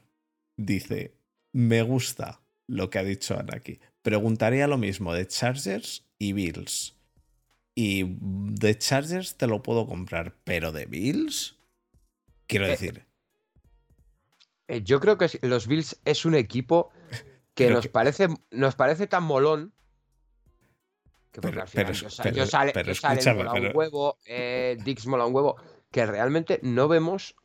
[0.55, 1.17] Dice:
[1.51, 2.39] Me gusta
[2.69, 3.81] lo que ha dicho Ana aquí.
[4.03, 6.97] Preguntaría lo mismo de Chargers y Bills.
[7.73, 11.57] Y de Chargers te lo puedo comprar, pero de Bills,
[12.45, 13.05] quiero eh, decir.
[14.67, 16.91] Eh, yo creo que los Bills es un equipo
[17.55, 19.73] que nos, Parece, nos parece tan molón.
[21.31, 22.73] Que porque al final yo, sale,
[23.33, 25.55] mola un huevo, eh, Dix mola un huevo,
[25.91, 27.35] que realmente no vemos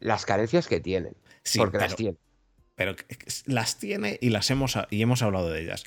[0.00, 1.16] las carencias que tienen.
[1.56, 2.18] porque las tienen
[2.74, 2.94] pero
[3.46, 5.84] las tiene y las hemos, y hemos hablado de ellas.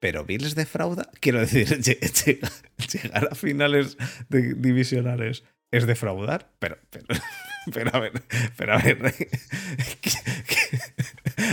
[0.00, 1.68] Pero Bills defrauda, quiero decir,
[2.92, 3.96] llegar a finales
[4.28, 7.06] de divisionales es defraudar, pero, pero,
[7.72, 8.22] pero a ver,
[8.56, 9.14] pero a ver,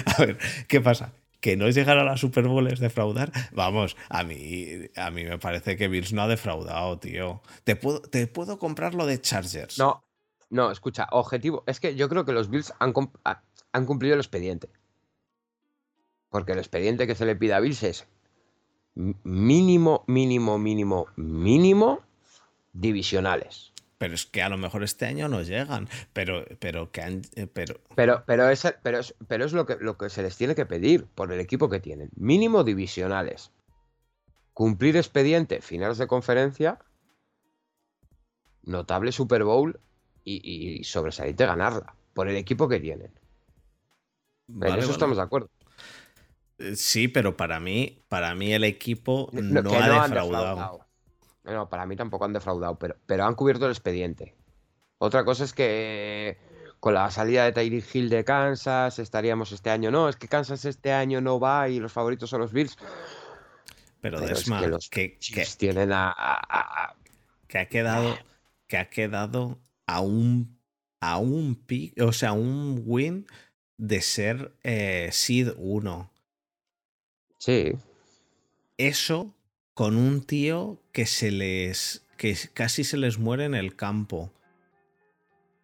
[0.05, 0.37] a ver,
[0.67, 1.11] ¿qué pasa?
[1.41, 3.31] que no llegar a la Super Bowl es defraudar.
[3.51, 4.65] Vamos, a mí,
[4.95, 7.43] a mí me parece que Bills no ha defraudado, tío.
[7.63, 9.77] Te puedo, te puedo comprar lo de Chargers.
[9.77, 10.03] No,
[10.49, 11.63] no, escucha, objetivo.
[11.67, 12.93] Es que yo creo que los Bills han,
[13.75, 14.69] han cumplido el expediente.
[16.29, 18.07] Porque el expediente que se le pide a Bills es
[18.95, 21.99] mínimo, mínimo, mínimo, mínimo
[22.71, 23.73] divisionales.
[23.97, 27.47] Pero es que a lo mejor este año no llegan, pero, pero que han, eh,
[27.47, 27.79] pero...
[27.95, 30.65] Pero, pero es, pero es, pero es lo, que, lo que se les tiene que
[30.65, 32.09] pedir por el equipo que tienen.
[32.15, 33.51] Mínimo divisionales.
[34.53, 36.79] Cumplir expediente, finales de conferencia,
[38.63, 39.79] notable Super Bowl
[40.23, 43.11] y, y sobresalirte ganarla por el equipo que tienen
[44.47, 45.49] en eso estamos de acuerdo.
[46.57, 50.85] Eh, sí, pero para mí, para mí el equipo no, ha defraudado.
[51.43, 54.35] No, para mí tampoco han defraudado, pero, pero han cubierto el expediente.
[54.97, 56.37] Otra cosa es que
[56.79, 59.91] con la salida de Tyreek Hill de Kansas estaríamos este año.
[59.91, 62.77] No, es que Kansas este año no va y los favoritos son los Bills.
[64.01, 65.17] Pero, Desma, que los que,
[65.57, 66.95] tienen a,
[67.47, 68.15] que ha quedado
[68.67, 70.59] que ha quedado a un
[71.01, 73.25] a un pick, o sea, un win
[73.77, 76.11] de ser eh, Seed 1.
[77.37, 77.73] Sí.
[78.77, 79.33] Eso
[79.73, 82.05] con un tío que se les.
[82.17, 84.31] que casi se les muere en el campo.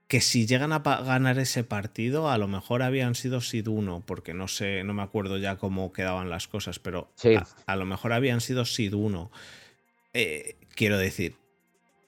[0.07, 4.33] Que si llegan a ganar ese partido, a lo mejor habían sido Seed 1, porque
[4.33, 7.09] no sé, no me acuerdo ya cómo quedaban las cosas, pero
[7.65, 9.31] a, lo mejor habían sido Seed 1.
[10.13, 11.35] Eh, quiero decir,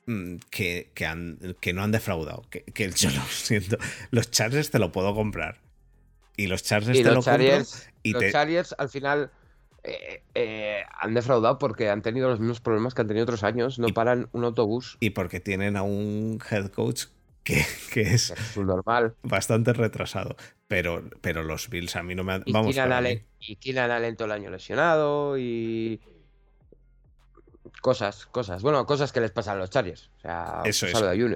[0.05, 2.43] mm, que, que, no han defraudado.
[2.49, 3.77] Que, que, yo lo siento.
[4.11, 5.61] Los Chargers te lo puedo comprar.
[6.35, 9.31] Y los Chargers te los Chargers, y los Chargers al final
[9.83, 13.79] eh, eh, han defraudado porque han tenido los mismos problemas que han tenido otros años.
[13.79, 14.97] No paran un autobús.
[14.99, 17.05] Y porque tienen a un head coach
[17.43, 19.15] que, que es, es normal.
[19.23, 20.35] bastante retrasado.
[20.67, 22.43] Pero, pero los Bills a mí no me han.
[22.45, 25.37] Y vamos Keenan Allen, y Allen todo el año lesionado.
[25.37, 26.01] Y.
[27.81, 28.61] Cosas, cosas.
[28.61, 30.09] Bueno, cosas que les pasan a los Chargers.
[30.17, 30.93] O sea, Eso es.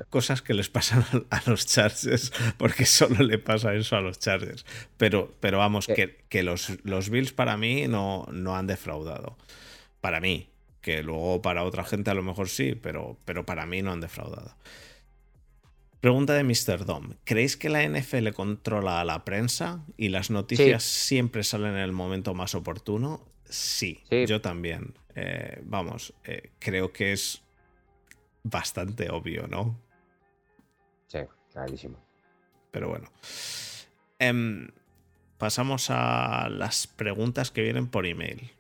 [0.10, 4.20] Cosas que les pasan a a los Chargers, porque solo le pasa eso a los
[4.20, 4.66] Chargers.
[4.98, 5.94] Pero, pero vamos, Eh.
[5.94, 9.38] que, que los, los Bills para mí no, no han defraudado.
[10.02, 10.49] Para mí.
[10.82, 13.99] Que luego para otra gente a lo mejor sí, pero, pero para mí no han
[13.99, 14.56] defraudado.
[15.99, 16.86] Pregunta de Mr.
[16.86, 17.14] Dom.
[17.24, 21.91] ¿Creéis que la NFL controla a la prensa y las noticias siempre salen en el
[21.91, 23.26] momento más oportuno?
[23.49, 24.26] Sí, Sí.
[24.28, 24.94] yo también.
[25.19, 27.41] Eh, vamos, eh, creo que es
[28.44, 29.76] bastante obvio, ¿no?
[31.07, 31.18] Sí,
[31.52, 31.98] clarísimo.
[32.69, 33.10] Pero bueno.
[34.19, 34.69] Em,
[35.39, 38.52] pasamos a las preguntas que vienen por email.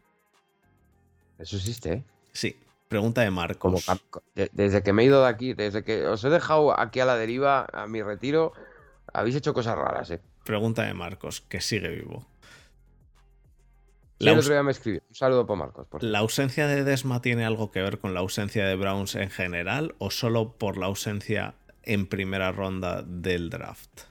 [1.37, 2.03] Eso existe, ¿eh?
[2.31, 3.85] Sí, pregunta de Marcos.
[4.33, 7.17] desde que me he ido de aquí, desde que os he dejado aquí a la
[7.17, 8.53] deriva, a mi retiro,
[9.13, 10.21] habéis hecho cosas raras, ¿eh?
[10.43, 12.25] Pregunta de Marcos, que sigue vivo.
[14.19, 15.01] La el otro día me escribió.
[15.07, 15.87] Un saludo para Marcos.
[15.87, 19.29] Por ¿La ausencia de Desma tiene algo que ver con la ausencia de Browns en
[19.29, 21.53] general o solo por la ausencia
[21.83, 24.01] en primera ronda del draft?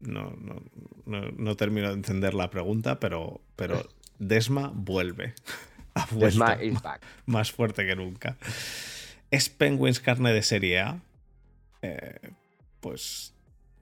[0.00, 0.62] No, no,
[1.06, 3.86] no, no termino de entender la pregunta, pero, pero
[4.18, 5.34] Desma vuelve.
[5.96, 7.02] Ha Desma is back.
[7.26, 8.36] más fuerte que nunca.
[9.30, 11.00] ¿Es Penguins carne de serie A?
[11.82, 12.32] Eh,
[12.80, 13.32] pues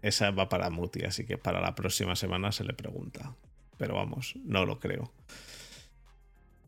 [0.02, 3.34] esa va para Muti, así que para la próxima semana se le pregunta.
[3.78, 5.10] Pero vamos, no lo creo.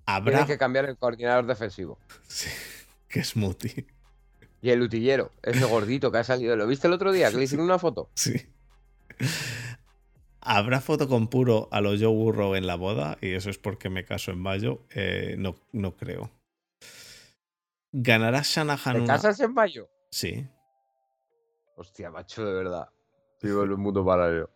[0.07, 1.99] Habrá que cambiar el coordinador defensivo.
[2.27, 2.49] Sí,
[3.09, 3.87] que es Muti.
[4.61, 6.57] Y el utillero, ese gordito que ha salido.
[6.57, 7.31] ¿Lo viste el otro día?
[7.31, 8.11] Que le hicieron una foto.
[8.15, 8.35] Sí.
[10.41, 13.17] ¿Habrá foto con puro a lo Joe Burrow en la boda?
[13.21, 14.81] Y eso es porque me caso en mayo.
[14.95, 16.31] Eh, no, no creo.
[17.93, 19.15] ¿Ganará Shanahan ¿Te una...
[19.15, 19.89] casas en mayo?
[20.11, 20.47] Sí.
[21.77, 22.89] Hostia, macho, de verdad.
[23.43, 24.51] Vivo en un mundo paralelo.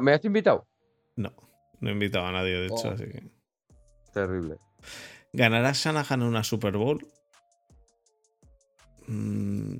[0.00, 0.66] ¿Me has invitado?
[1.16, 1.32] No.
[1.80, 2.92] No he invitado a nadie, de hecho, Oh.
[2.92, 3.22] así que...
[4.12, 4.58] Terrible.
[5.32, 7.06] ¿Ganará Shanahan una Super Bowl?
[9.08, 9.78] Mm,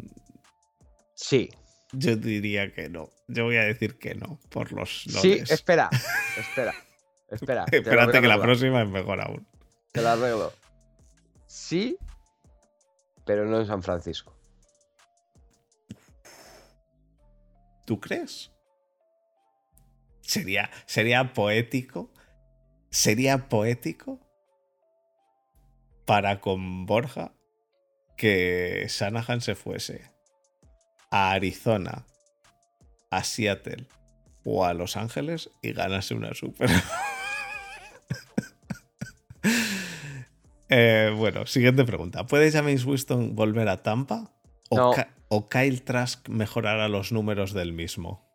[1.14, 1.50] Sí.
[1.92, 3.10] yo diría que no.
[3.28, 5.88] Yo voy a decir que no, por los Sí, espera.
[6.36, 6.74] Espera.
[7.28, 7.64] Espera.
[7.70, 9.46] Espérate que la próxima es mejor aún.
[9.92, 10.52] Te lo arreglo.
[11.46, 11.96] Sí,
[13.24, 14.34] pero no en San Francisco.
[17.86, 18.50] ¿Tú crees?
[20.22, 22.10] Sería, sería poético.
[22.90, 24.20] Sería poético
[26.04, 27.32] para con Borja
[28.16, 30.10] que Shanahan se fuese
[31.10, 32.06] a Arizona,
[33.10, 33.86] a Seattle
[34.44, 36.70] o a Los Ángeles y ganase una Super.
[40.74, 42.26] Eh, bueno, siguiente pregunta.
[42.26, 44.32] ¿Puede James Winston volver a Tampa?
[44.70, 44.94] ¿O, No.
[45.28, 48.26] O Kyle Trask mejorará los números del mismo?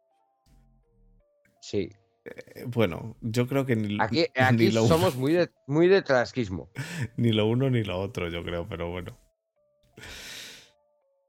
[1.62, 1.90] Sí.
[2.28, 6.02] Eh, Bueno, yo creo que ni, Aquí, ni aquí lo, somos muy de, muy de
[6.02, 6.70] trasquismo.
[7.18, 9.18] ni lo uno ni lo otro, yo creo, pero bueno.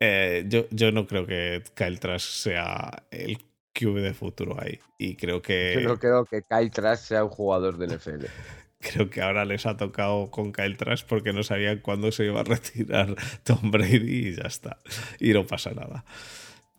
[0.01, 3.39] Eh, yo, yo no creo que Kyle Trask sea el
[3.75, 4.79] QB de futuro ahí.
[4.99, 8.27] Y creo que, Yo no creo que Kyle Trask sea un jugador de NFL.
[8.81, 12.41] creo que ahora les ha tocado con Kyle Trask porque no sabían cuándo se iba
[12.41, 14.79] a retirar Tom Brady y ya está.
[15.19, 16.05] Y no pasa nada.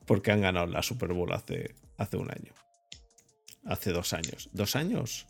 [0.05, 2.53] Porque han ganado la Super Bowl hace, hace un año.
[3.69, 4.49] Hace dos años.
[4.51, 5.27] ¿Dos años?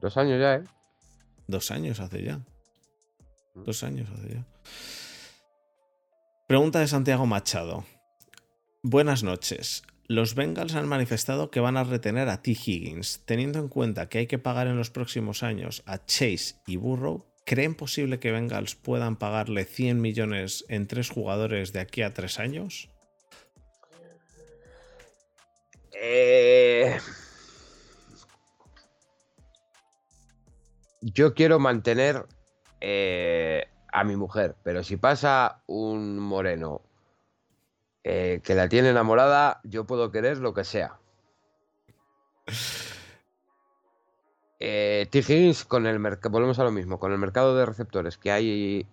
[0.00, 0.64] Dos años ya, ¿eh?
[1.48, 2.40] Dos años hace ya.
[3.56, 4.46] Dos años hace ya.
[6.46, 7.84] Pregunta de Santiago Machado.
[8.84, 9.82] Buenas noches.
[10.06, 12.52] Los Bengals han manifestado que van a retener a T.
[12.52, 13.22] Higgins.
[13.24, 17.26] Teniendo en cuenta que hay que pagar en los próximos años a Chase y Burrow,
[17.44, 22.38] ¿creen posible que Bengals puedan pagarle 100 millones en tres jugadores de aquí a tres
[22.38, 22.88] años?
[26.00, 26.98] Eh,
[31.02, 32.26] Yo quiero mantener
[32.80, 36.82] eh, a mi mujer, pero si pasa un moreno
[38.04, 40.98] eh, que la tiene enamorada, yo puedo querer lo que sea.
[44.64, 45.18] Eh, T.
[45.18, 48.86] Higgins con el mercado, volvemos a lo mismo, con el mercado de receptores que hay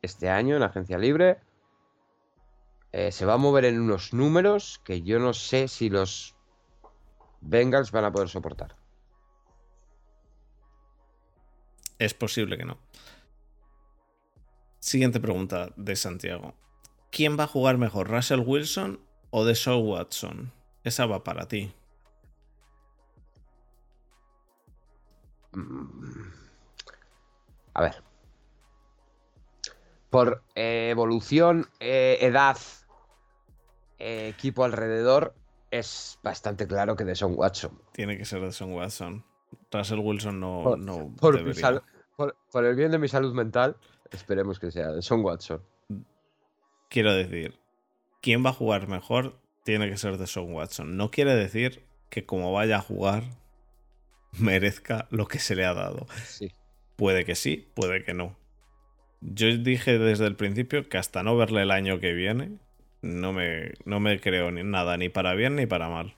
[0.00, 1.40] este año en agencia libre,
[2.92, 6.36] eh, se va a mover en unos números que yo no sé si los
[7.40, 8.76] Bengals van a poder soportar.
[11.98, 12.78] Es posible que no.
[14.80, 16.54] Siguiente pregunta de Santiago.
[17.10, 19.00] ¿Quién va a jugar mejor, Russell Wilson
[19.30, 20.52] o Deshaun Watson?
[20.84, 21.72] Esa va para ti.
[25.52, 26.32] Mm.
[27.74, 28.02] A ver.
[30.10, 32.58] Por eh, evolución, eh, edad,
[33.98, 35.34] eh, equipo alrededor,
[35.70, 37.80] es bastante claro que de Son Watson.
[37.92, 39.24] Tiene que ser Deshaun Watson.
[39.70, 41.60] Russell Wilson no, Por- no Por, mi debería.
[41.60, 41.82] sal-
[42.16, 43.76] por- por el bien de mi salud mental,
[44.12, 45.60] Esperemos que sea Son Watson.
[46.88, 47.58] Quiero decir,
[48.22, 49.40] ¿quién va a jugar mejor?
[49.64, 50.96] Tiene que ser de Son Watson.
[50.96, 53.24] No quiere decir que como vaya a jugar
[54.38, 56.06] merezca lo que se le ha dado.
[56.24, 56.52] Sí.
[56.94, 58.36] Puede que sí, puede que no.
[59.20, 62.58] Yo dije desde el principio que hasta no verle el año que viene,
[63.02, 66.14] no me, no me creo ni nada, ni para bien ni para mal.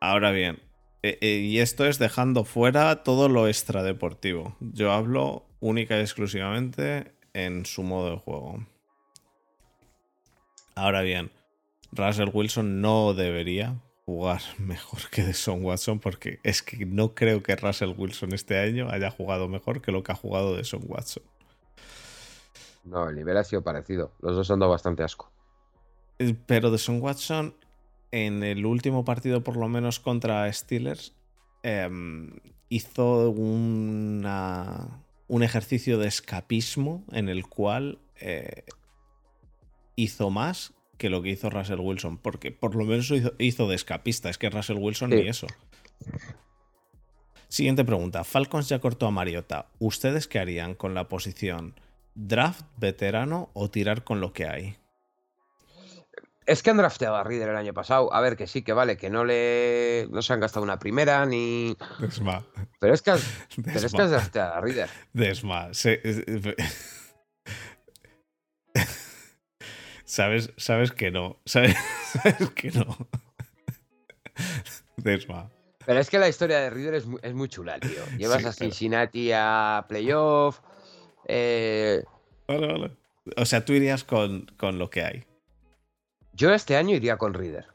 [0.00, 0.60] Ahora bien,
[1.02, 4.56] eh, eh, y esto es dejando fuera todo lo extradeportivo.
[4.60, 8.66] Yo hablo única y exclusivamente en su modo de juego.
[10.74, 11.30] Ahora bien,
[11.90, 17.56] Russell Wilson no debería jugar mejor que Deson Watson porque es que no creo que
[17.56, 21.24] Russell Wilson este año haya jugado mejor que lo que ha jugado Deson Watson.
[22.84, 24.12] No, el nivel ha sido parecido.
[24.20, 25.30] Los dos han dado bastante asco.
[26.18, 27.54] Eh, pero Deson Watson
[28.12, 31.14] en el último partido, por lo menos contra Steelers,
[31.62, 32.30] em,
[32.68, 38.64] hizo una, un ejercicio de escapismo en el cual eh,
[39.96, 43.74] hizo más que lo que hizo Russell Wilson, porque por lo menos hizo, hizo de
[43.74, 45.16] escapista, es que Russell Wilson Sí.
[45.16, 45.46] ni eso.
[47.48, 48.24] Siguiente pregunta.
[48.24, 49.66] Falcons ya cortó a Mariota.
[49.78, 51.74] ¿Ustedes qué harían con la posición?
[52.14, 54.76] ¿Draft, veterano o tirar con lo que hay?
[56.44, 58.12] Es que han drafteado a Reader el año pasado.
[58.12, 60.08] A ver, que sí, que vale, que no le.
[60.10, 61.76] No se han gastado una primera ni.
[62.00, 62.44] Desma.
[62.80, 63.22] Pero es que has,
[63.56, 64.04] pero es que Desma.
[64.04, 64.88] has drafteado a Reader.
[65.12, 65.72] Desma.
[65.72, 66.00] se-
[70.04, 71.40] sabes, sabes que no.
[71.44, 71.76] Sabes,
[72.22, 72.96] sabes que no.
[74.96, 75.50] Desma.
[75.84, 78.04] Pero es que la historia de Reader es muy, es muy chula, tío.
[78.18, 80.60] Llevas Sí, a pero- Cincinnati a playoff.
[81.26, 82.04] eh,
[82.46, 82.96] Vale, vale.
[83.36, 85.24] O sea, tú irías con, con lo que hay.
[86.32, 87.66] Yo este año iría con Reader.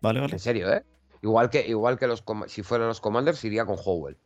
[0.00, 0.32] Vale, vale.
[0.32, 0.84] En serio, ¿eh?
[1.22, 4.16] Igual que, igual que los si fueran los Commanders, iría con Howell.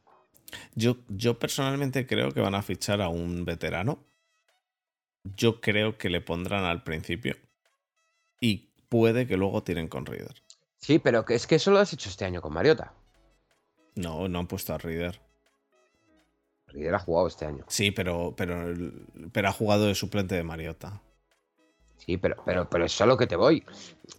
[0.74, 4.04] Yo, yo personalmente creo que van a fichar a un veterano.
[5.24, 7.36] Yo creo que le pondrán al principio.
[8.40, 10.42] Y puede que luego tiren con Reader.
[10.78, 12.92] Sí, pero es que eso lo has hecho este año con Mariota.
[13.94, 15.20] No, no han puesto a Reader.
[16.66, 17.64] Reader ha jugado este año.
[17.68, 18.74] Sí, pero, pero,
[19.32, 21.00] pero ha jugado de suplente de Mariota.
[22.04, 23.64] Sí, pero, pero, pero es a lo que te voy.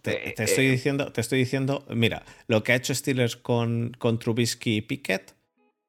[0.00, 3.36] Te, Eh, te eh, estoy diciendo, te estoy diciendo, mira, lo que ha hecho Steelers
[3.36, 5.34] con, con Trubisky y Pickett,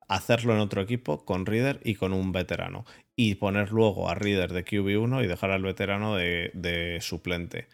[0.08, 2.86] hacerlo en otro equipo con Reader y con un veterano.
[3.16, 7.68] Y poner luego a Reader de QB1 y dejar al veterano de, de suplente.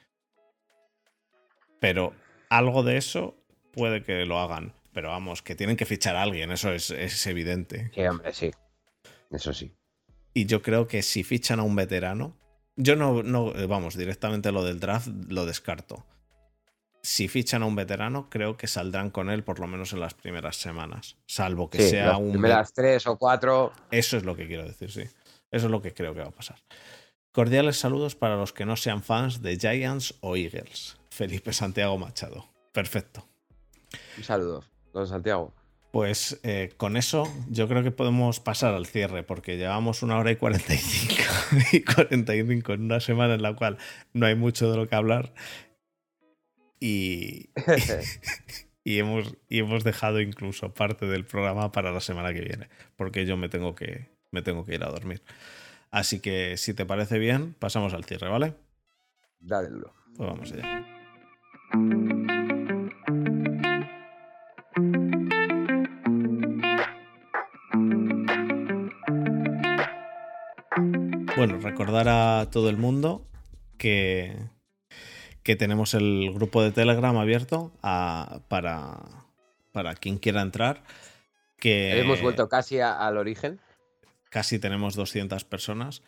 [1.79, 2.13] Pero
[2.49, 3.35] algo de eso
[3.73, 4.73] puede que lo hagan.
[4.93, 7.89] Pero vamos, que tienen que fichar a alguien, eso es, es evidente.
[7.91, 8.51] Que hombre, sí.
[9.31, 9.73] Eso sí.
[10.33, 12.37] Y yo creo que si fichan a un veterano,
[12.75, 16.05] yo no, no, eh, vamos, directamente lo del draft lo descarto.
[17.03, 20.13] Si fichan a un veterano, creo que saldrán con él por lo menos en las
[20.13, 21.17] primeras semanas.
[21.25, 22.31] Salvo que Sí, sea las un.
[22.31, 23.71] primeras tres o cuatro.
[23.89, 25.01] Eso es lo que quiero decir, sí.
[25.49, 26.57] Eso es lo que creo que va a pasar.
[27.31, 30.97] Cordiales saludos para los que no sean fans de Giants o Eagles.
[31.09, 32.45] Felipe Santiago Machado.
[32.71, 33.27] Perfecto.
[34.17, 35.53] Un saludo, don Santiago.
[35.91, 40.31] Pues eh, con eso yo creo que podemos pasar al cierre porque llevamos una hora
[40.31, 41.13] y 45
[41.73, 43.77] y 45 en una semana en la cual
[44.13, 45.33] no hay mucho de lo que hablar
[46.79, 47.49] y,
[48.85, 53.25] y, hemos, y hemos dejado incluso parte del programa para la semana que viene porque
[53.25, 55.21] yo me tengo que, me tengo que ir a dormir.
[55.91, 58.53] Así que si te parece bien, pasamos al cierre, ¿vale?
[59.41, 59.69] Dale.
[60.15, 62.37] Pues vamos allá.
[71.47, 73.27] Bueno, recordar a todo el mundo
[73.77, 74.35] que,
[75.43, 78.99] que tenemos el grupo de Telegram abierto a- para,
[79.71, 80.83] para quien quiera entrar.
[81.57, 83.59] Que Hemos vuelto casi a- al origen.
[84.29, 86.01] casi tenemos 200 personas.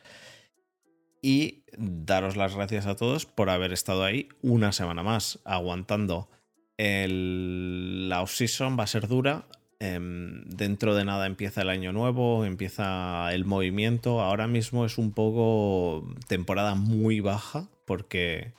[1.22, 6.30] Y daros las gracias a todos por haber estado ahí una semana más, aguantando.
[6.78, 9.46] El, la off-season va a ser dura.
[9.84, 14.22] Em, dentro de nada empieza el año nuevo, empieza el movimiento.
[14.22, 18.54] Ahora mismo es un poco temporada muy baja porque,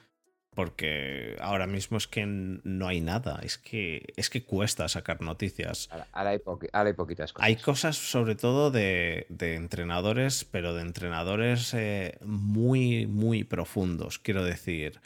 [0.55, 3.41] porque ahora mismo es que no hay nada.
[3.43, 5.89] Es que, es que cuesta sacar noticias.
[6.13, 6.41] Ahora, hay,
[6.73, 7.47] ahora hay poquitas cosas.
[7.47, 14.19] Hay cosas sobre todo de, de entrenadores, pero de entrenadores eh, muy, muy profundos.
[14.19, 15.01] Quiero decir,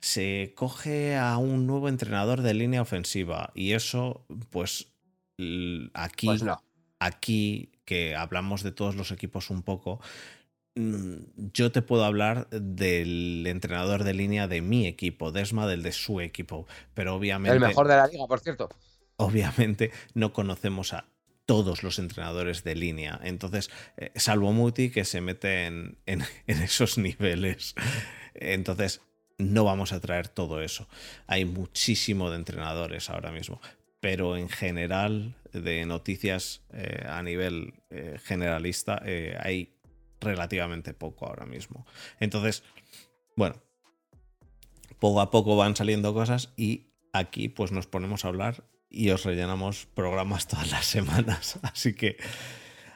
[0.00, 4.88] se coge a un nuevo entrenador de línea ofensiva y eso, pues
[5.94, 6.62] aquí, Pues no.
[6.98, 10.00] aquí que hablamos de todos los equipos un poco,
[10.76, 11.14] mm,
[11.52, 16.20] yo te puedo hablar del entrenador de línea de mi equipo, Desma del de su
[16.20, 18.68] equipo, pero obviamente El mejor de la liga, por cierto.
[19.16, 21.06] obviamente no conocemos a
[21.46, 23.18] todos los entrenadores de línea.
[23.24, 27.74] Entonces, eh, salvo Muti que se mete en, en, esos niveles.
[28.34, 29.00] Entonces,
[29.36, 30.86] no vamos a traer todo eso.
[31.26, 33.60] Hay muchísimo de entrenadores ahora mismo.
[34.00, 39.02] Pero en general, de noticias eh, a nivel eh, generalista,
[39.40, 39.74] hay
[40.20, 41.86] relativamente poco ahora mismo.
[42.18, 42.62] Entonces,
[43.36, 43.56] bueno,
[44.98, 49.24] poco a poco van saliendo cosas y aquí pues nos ponemos a hablar y os
[49.24, 51.58] rellenamos programas todas las semanas.
[51.62, 52.16] Así que,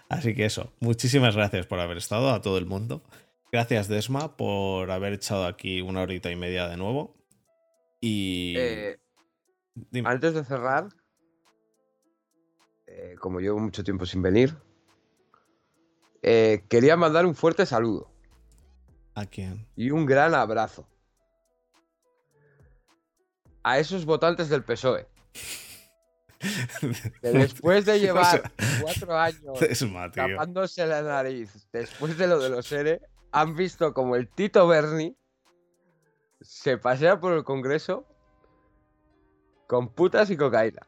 [0.09, 3.03] así que eso, muchísimas gracias por haber estado a todo el mundo.
[3.51, 7.17] Gracias Desma por haber echado aquí una horita y media de nuevo.
[8.01, 8.55] Y...
[8.57, 8.99] Eh,
[10.05, 10.89] antes de cerrar,
[12.87, 14.57] eh, como llevo mucho tiempo sin venir,
[16.23, 18.11] eh, quería mandar un fuerte saludo.
[19.15, 19.67] ¿A quién?
[19.77, 20.89] Y un gran abrazo.
[23.63, 25.07] A esos votantes del PSOE.
[27.23, 29.59] después de llevar cuatro años
[30.15, 33.01] tapándose la nariz, después de lo de los ERE,
[33.33, 35.17] han visto como el Tito Berni
[36.41, 38.07] se pasea por el Congreso
[39.67, 40.87] con putas y cocaína.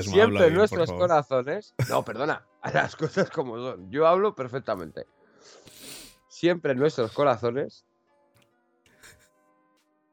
[0.00, 1.74] Siempre en nuestros corazones.
[1.88, 3.90] No, perdona, a las cosas como son.
[3.90, 5.06] Yo hablo perfectamente.
[6.28, 7.84] Siempre en nuestros corazones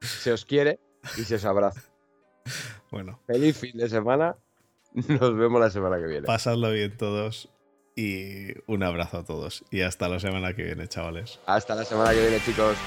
[0.01, 0.79] se os quiere
[1.17, 1.81] y se os abraza.
[2.91, 3.19] Bueno.
[3.25, 4.35] Feliz fin de semana.
[4.93, 6.27] Nos vemos la semana que viene.
[6.27, 7.49] Pasadlo bien todos
[7.95, 9.63] y un abrazo a todos.
[9.71, 11.39] Y hasta la semana que viene, chavales.
[11.45, 12.77] Hasta la semana que viene, chicos.